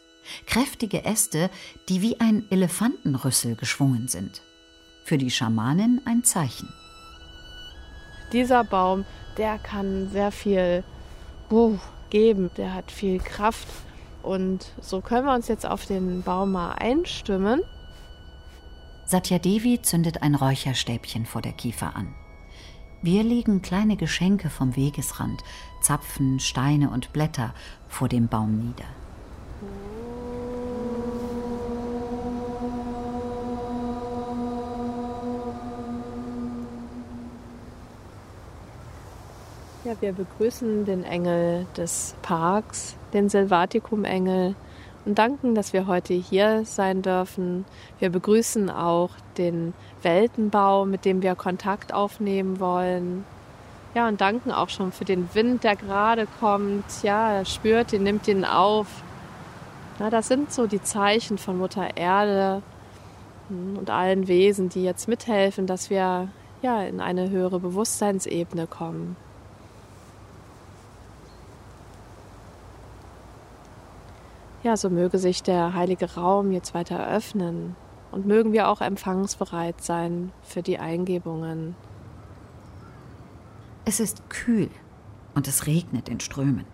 kräftige 0.46 1.04
Äste, 1.04 1.50
die 1.88 2.00
wie 2.00 2.20
ein 2.20 2.46
Elefantenrüssel 2.48 3.56
geschwungen 3.56 4.06
sind. 4.06 4.40
Für 5.04 5.18
die 5.18 5.32
Schamanin 5.32 6.00
ein 6.04 6.22
Zeichen. 6.22 6.72
Dieser 8.32 8.62
Baum, 8.62 9.04
der 9.36 9.58
kann 9.58 10.08
sehr 10.10 10.30
viel 10.30 10.84
uh, 11.50 11.78
geben. 12.14 12.50
Der 12.56 12.72
hat 12.72 12.92
viel 12.92 13.18
Kraft. 13.18 13.66
Und 14.22 14.72
so 14.80 15.00
können 15.00 15.26
wir 15.26 15.34
uns 15.34 15.48
jetzt 15.48 15.66
auf 15.66 15.84
den 15.84 16.22
Baum 16.22 16.52
mal 16.52 16.72
einstimmen. 16.72 17.60
Satya 19.04 19.38
Devi 19.38 19.82
zündet 19.82 20.22
ein 20.22 20.36
Räucherstäbchen 20.36 21.26
vor 21.26 21.42
der 21.42 21.52
Kiefer 21.52 21.94
an. 21.96 22.14
Wir 23.02 23.22
legen 23.22 23.60
kleine 23.60 23.96
Geschenke 23.96 24.48
vom 24.48 24.76
Wegesrand, 24.76 25.42
Zapfen, 25.82 26.40
Steine 26.40 26.88
und 26.88 27.12
Blätter 27.12 27.52
vor 27.88 28.08
dem 28.08 28.28
Baum 28.28 28.58
nieder. 28.58 28.88
Ja, 39.84 39.92
wir 40.00 40.12
begrüßen 40.12 40.86
den 40.86 41.04
Engel 41.04 41.66
des 41.76 42.14
Parks, 42.22 42.96
den 43.12 43.28
Silvaticum-Engel, 43.28 44.54
und 45.04 45.18
danken, 45.18 45.54
dass 45.54 45.74
wir 45.74 45.86
heute 45.86 46.14
hier 46.14 46.64
sein 46.64 47.02
dürfen. 47.02 47.66
Wir 47.98 48.08
begrüßen 48.08 48.70
auch 48.70 49.10
den 49.36 49.74
Weltenbau, 50.00 50.86
mit 50.86 51.04
dem 51.04 51.20
wir 51.20 51.34
Kontakt 51.34 51.92
aufnehmen 51.92 52.60
wollen. 52.60 53.26
Ja, 53.94 54.08
und 54.08 54.22
danken 54.22 54.52
auch 54.52 54.70
schon 54.70 54.90
für 54.90 55.04
den 55.04 55.28
Wind, 55.34 55.64
der 55.64 55.76
gerade 55.76 56.26
kommt. 56.40 57.02
Ja, 57.02 57.32
er 57.32 57.44
spürt 57.44 57.92
ihn, 57.92 58.04
nimmt 58.04 58.26
ihn 58.26 58.46
auf. 58.46 58.86
Ja, 60.00 60.08
das 60.08 60.28
sind 60.28 60.50
so 60.50 60.66
die 60.66 60.82
Zeichen 60.82 61.36
von 61.36 61.58
Mutter 61.58 61.94
Erde 61.94 62.62
hm, 63.48 63.76
und 63.76 63.90
allen 63.90 64.28
Wesen, 64.28 64.70
die 64.70 64.82
jetzt 64.82 65.08
mithelfen, 65.08 65.66
dass 65.66 65.90
wir 65.90 66.28
ja 66.62 66.82
in 66.84 67.02
eine 67.02 67.28
höhere 67.28 67.60
Bewusstseinsebene 67.60 68.66
kommen. 68.66 69.16
Ja, 74.64 74.78
so 74.78 74.88
möge 74.88 75.18
sich 75.18 75.42
der 75.42 75.74
heilige 75.74 76.14
Raum 76.14 76.50
jetzt 76.50 76.72
weiter 76.72 77.06
öffnen 77.06 77.76
und 78.10 78.24
mögen 78.24 78.54
wir 78.54 78.68
auch 78.68 78.80
empfangsbereit 78.80 79.84
sein 79.84 80.32
für 80.42 80.62
die 80.62 80.78
Eingebungen. 80.78 81.76
Es 83.84 84.00
ist 84.00 84.30
kühl 84.30 84.70
und 85.34 85.48
es 85.48 85.66
regnet 85.66 86.08
in 86.08 86.18
Strömen. 86.18 86.64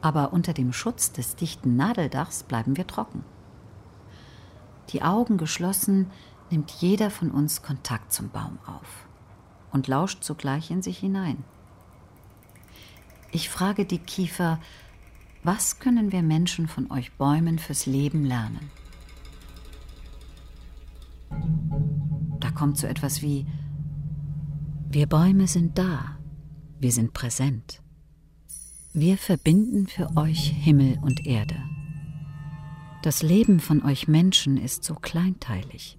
Aber 0.00 0.32
unter 0.32 0.52
dem 0.52 0.72
Schutz 0.72 1.10
des 1.10 1.34
dichten 1.34 1.74
Nadeldachs 1.74 2.44
bleiben 2.44 2.76
wir 2.76 2.86
trocken. 2.86 3.24
Die 4.90 5.02
Augen 5.02 5.38
geschlossen, 5.38 6.08
nimmt 6.50 6.70
jeder 6.70 7.10
von 7.10 7.32
uns 7.32 7.62
Kontakt 7.62 8.12
zum 8.12 8.28
Baum 8.28 8.60
auf 8.64 9.08
und 9.72 9.88
lauscht 9.88 10.22
zugleich 10.22 10.70
in 10.70 10.82
sich 10.82 10.98
hinein. 10.98 11.42
Ich 13.32 13.50
frage 13.50 13.86
die 13.86 13.98
Kiefer, 13.98 14.60
was 15.42 15.80
können 15.80 16.12
wir 16.12 16.22
Menschen 16.22 16.68
von 16.68 16.90
euch 16.90 17.12
Bäumen 17.12 17.58
fürs 17.58 17.86
Leben 17.86 18.24
lernen? 18.24 18.70
Da 22.38 22.50
kommt 22.50 22.78
so 22.78 22.86
etwas 22.86 23.22
wie, 23.22 23.46
wir 24.88 25.06
Bäume 25.06 25.48
sind 25.48 25.78
da, 25.78 26.18
wir 26.78 26.92
sind 26.92 27.12
präsent. 27.12 27.82
Wir 28.92 29.16
verbinden 29.16 29.86
für 29.86 30.16
euch 30.16 30.50
Himmel 30.50 30.98
und 31.00 31.26
Erde. 31.26 31.56
Das 33.02 33.22
Leben 33.22 33.58
von 33.58 33.82
euch 33.82 34.06
Menschen 34.06 34.56
ist 34.56 34.84
so 34.84 34.94
kleinteilig, 34.94 35.98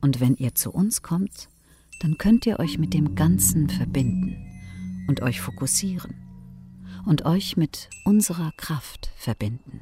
und 0.00 0.20
wenn 0.20 0.36
ihr 0.36 0.54
zu 0.54 0.70
uns 0.70 1.02
kommt, 1.02 1.48
dann 2.00 2.16
könnt 2.16 2.46
ihr 2.46 2.60
euch 2.60 2.78
mit 2.78 2.94
dem 2.94 3.16
Ganzen 3.16 3.68
verbinden 3.68 4.36
und 5.08 5.20
euch 5.22 5.40
fokussieren 5.40 6.27
und 7.08 7.24
euch 7.24 7.56
mit 7.56 7.88
unserer 8.04 8.52
Kraft 8.58 9.10
verbinden. 9.16 9.80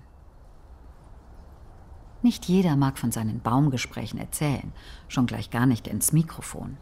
Nicht 2.23 2.45
jeder 2.47 2.77
mag 2.77 2.99
von 2.99 3.11
seinen 3.11 3.41
Baumgesprächen 3.41 4.21
erzählen, 4.21 4.73
schon 5.09 5.27
gleich 5.27 5.51
gar 5.51 5.67
nicht 5.67 5.89
ins 5.89 6.13
Mikrofon. 6.13 6.77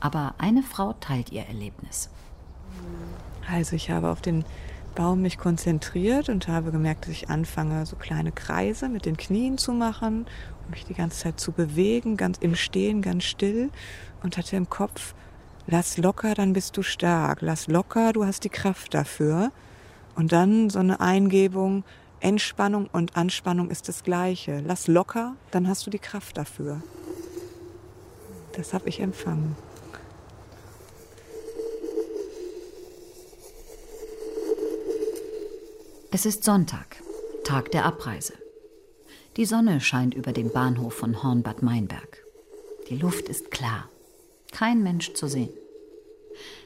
Aber 0.00 0.34
eine 0.38 0.64
Frau 0.64 0.94
teilt 0.94 1.30
ihr 1.30 1.42
Erlebnis. 1.42 2.10
Also 3.48 3.76
ich 3.76 3.90
habe 3.90 4.10
auf 4.10 4.20
den 4.20 4.44
Baum 4.96 5.22
mich 5.22 5.38
konzentriert 5.38 6.28
und 6.28 6.48
habe 6.48 6.72
gemerkt, 6.72 7.04
dass 7.04 7.12
ich 7.12 7.30
anfange, 7.30 7.86
so 7.86 7.94
kleine 7.94 8.32
Kreise 8.32 8.88
mit 8.88 9.06
den 9.06 9.16
Knien 9.16 9.58
zu 9.58 9.72
machen 9.72 10.26
und 10.64 10.70
mich 10.70 10.84
die 10.84 10.94
ganze 10.94 11.20
Zeit 11.20 11.38
zu 11.38 11.52
bewegen, 11.52 12.16
ganz 12.16 12.38
im 12.38 12.56
Stehen, 12.56 13.00
ganz 13.00 13.22
still 13.22 13.70
und 14.24 14.36
hatte 14.38 14.56
im 14.56 14.68
Kopf, 14.68 15.14
lass 15.68 15.98
locker, 15.98 16.34
dann 16.34 16.52
bist 16.52 16.76
du 16.76 16.82
stark, 16.82 17.42
lass 17.42 17.68
locker, 17.68 18.12
du 18.12 18.24
hast 18.24 18.42
die 18.42 18.48
Kraft 18.50 18.92
dafür. 18.92 19.52
Und 20.14 20.32
dann 20.32 20.70
so 20.70 20.78
eine 20.78 21.00
Eingebung, 21.00 21.84
Entspannung 22.20 22.88
und 22.92 23.16
Anspannung 23.16 23.70
ist 23.70 23.88
das 23.88 24.02
gleiche. 24.02 24.62
Lass 24.64 24.86
locker, 24.86 25.36
dann 25.50 25.68
hast 25.68 25.86
du 25.86 25.90
die 25.90 25.98
Kraft 25.98 26.38
dafür. 26.38 26.82
Das 28.52 28.72
habe 28.72 28.88
ich 28.88 29.00
empfangen. 29.00 29.56
Es 36.12 36.24
ist 36.24 36.44
Sonntag, 36.44 37.02
Tag 37.42 37.72
der 37.72 37.84
Abreise. 37.84 38.34
Die 39.36 39.46
Sonne 39.46 39.80
scheint 39.80 40.14
über 40.14 40.32
dem 40.32 40.52
Bahnhof 40.52 40.94
von 40.94 41.24
Hornbad 41.24 41.60
Meinberg. 41.62 42.24
Die 42.88 42.96
Luft 42.96 43.28
ist 43.28 43.50
klar. 43.50 43.88
Kein 44.52 44.84
Mensch 44.84 45.14
zu 45.14 45.26
sehen. 45.26 45.52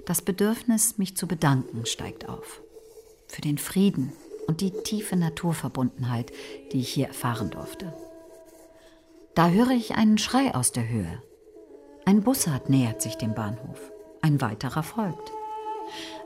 Das 0.04 0.20
Bedürfnis, 0.20 0.98
mich 0.98 1.16
zu 1.16 1.26
bedanken, 1.26 1.86
steigt 1.86 2.28
auf. 2.28 2.60
Für 3.28 3.42
den 3.42 3.58
Frieden 3.58 4.12
und 4.46 4.60
die 4.60 4.70
tiefe 4.70 5.16
Naturverbundenheit, 5.16 6.32
die 6.72 6.80
ich 6.80 6.88
hier 6.88 7.08
erfahren 7.08 7.50
durfte. 7.50 7.92
Da 9.34 9.50
höre 9.50 9.70
ich 9.70 9.94
einen 9.94 10.18
Schrei 10.18 10.54
aus 10.54 10.72
der 10.72 10.88
Höhe. 10.88 11.22
Ein 12.06 12.22
Bussard 12.22 12.70
nähert 12.70 13.02
sich 13.02 13.16
dem 13.16 13.34
Bahnhof. 13.34 13.92
Ein 14.22 14.40
weiterer 14.40 14.82
folgt. 14.82 15.30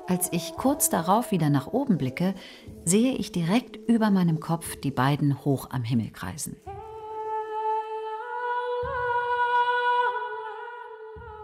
Als 0.09 0.33
ich 0.33 0.55
kurz 0.57 0.89
darauf 0.89 1.31
wieder 1.31 1.51
nach 1.51 1.67
oben 1.67 1.99
blicke, 1.99 2.35
sehe 2.85 3.15
ich 3.15 3.33
direkt 3.33 3.77
über 3.89 4.11
meinem 4.11 4.41
Kopf 4.41 4.77
die 4.77 4.91
beiden 4.91 5.45
hoch 5.45 5.69
am 5.71 5.85
Himmel 5.85 6.11
kreisen. 6.11 6.57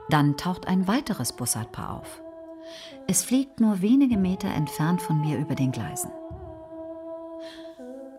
Dann 0.09 0.37
taucht 0.37 0.67
ein 0.67 0.89
weiteres 0.89 1.35
Bussardpaar 1.35 2.01
auf. 2.01 2.23
Es 3.07 3.25
fliegt 3.25 3.61
nur 3.61 3.81
wenige 3.81 4.17
Meter 4.17 4.49
entfernt 4.49 5.03
von 5.03 5.21
mir 5.21 5.39
über 5.39 5.55
den 5.55 5.73
Gleisen. 5.73 6.11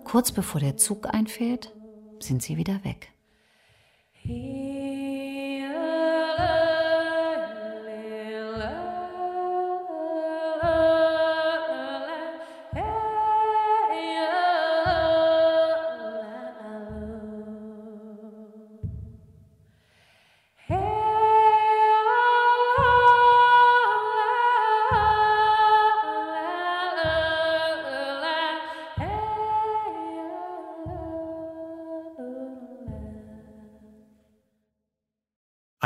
Kurz 0.03 0.31
bevor 0.31 0.59
der 0.59 0.77
Zug 0.77 1.13
einfährt, 1.13 1.73
sind 2.19 2.41
sie 2.41 2.57
wieder 2.57 2.83
weg. 2.83 3.11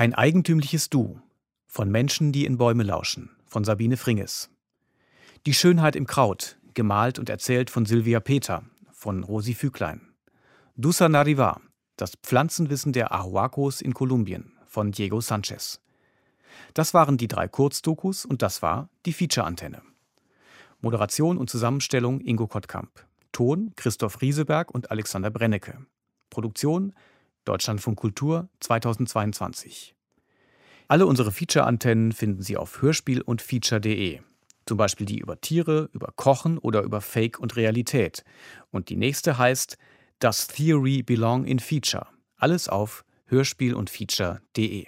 Ein 0.04 0.14
eigentümliches 0.14 0.89
Du 0.89 1.22
von 1.66 1.89
Menschen, 1.89 2.34
die 2.34 2.43
in 2.43 2.58
Bäume 2.58 2.84
lauschen, 2.84 3.30
von 3.45 3.64
Sabine 3.64 3.95
Fringes. 3.95 4.49
Die 5.45 5.54
Schönheit 5.54 5.95
im 5.95 6.08
Kraut, 6.08 6.58
gemalt 6.74 7.20
und 7.20 7.30
erzählt 7.30 7.70
von 7.70 7.86
Sylvia 7.86 8.20
Peter, 8.20 8.66
von 8.91 9.24
Rosi 9.24 9.54
Füglein. 9.54 10.01
Dusa 10.76 11.08
Nariva, 11.08 11.62
das 11.95 12.18
Pflanzenwissen 12.22 12.91
der 12.91 13.14
Ahuacos 13.14 13.80
in 13.80 13.93
Kolumbien, 13.93 14.51
von 14.66 14.91
Diego 14.91 15.22
Sanchez. 15.22 15.80
Das 16.74 16.93
waren 16.93 17.16
die 17.16 17.30
drei 17.30 17.47
Kurzdokus 17.47 18.26
und 18.26 18.41
das 18.41 18.62
war 18.62 18.89
die 19.06 19.14
Feature-Antenne. 19.14 19.84
Moderation 20.82 21.38
und 21.38 21.49
Zusammenstellung 21.49 22.20
Ingo 22.20 22.47
Kottkamp. 22.47 23.08
Ton 23.32 23.72
Christoph 23.78 24.22
Rieseberg 24.22 24.70
und 24.70 24.91
Alexander 24.91 25.32
Brennecke. 25.32 25.78
Produktion 26.30 26.91
Deutschlandfunk 27.45 27.99
Kultur 27.99 28.47
2022. 28.62 29.92
Alle 30.88 31.05
unsere 31.05 31.31
Feature-Antennen 31.31 32.11
finden 32.11 32.41
Sie 32.41 32.57
auf 32.57 32.81
hörspiel- 32.81 33.21
und 33.21 33.41
feature.de. 33.41 34.19
Zum 34.65 34.77
Beispiel 34.77 35.05
die 35.05 35.19
über 35.19 35.39
Tiere, 35.41 35.89
über 35.93 36.13
Kochen 36.15 36.57
oder 36.57 36.84
über 36.84 37.01
Fake 37.01 37.39
und 37.39 37.55
Realität. 37.55 38.23
Und 38.71 38.89
die 38.89 38.95
nächste 38.95 39.38
heißt 39.38 39.77
Does 40.19 40.47
Theory 40.47 41.03
Belong 41.03 41.45
in 41.45 41.59
Feature? 41.59 42.07
Alles 42.38 42.69
auf 42.69 43.03
hörspiel- 43.29 43.73
und 43.73 43.89
feature.de. 43.89 44.88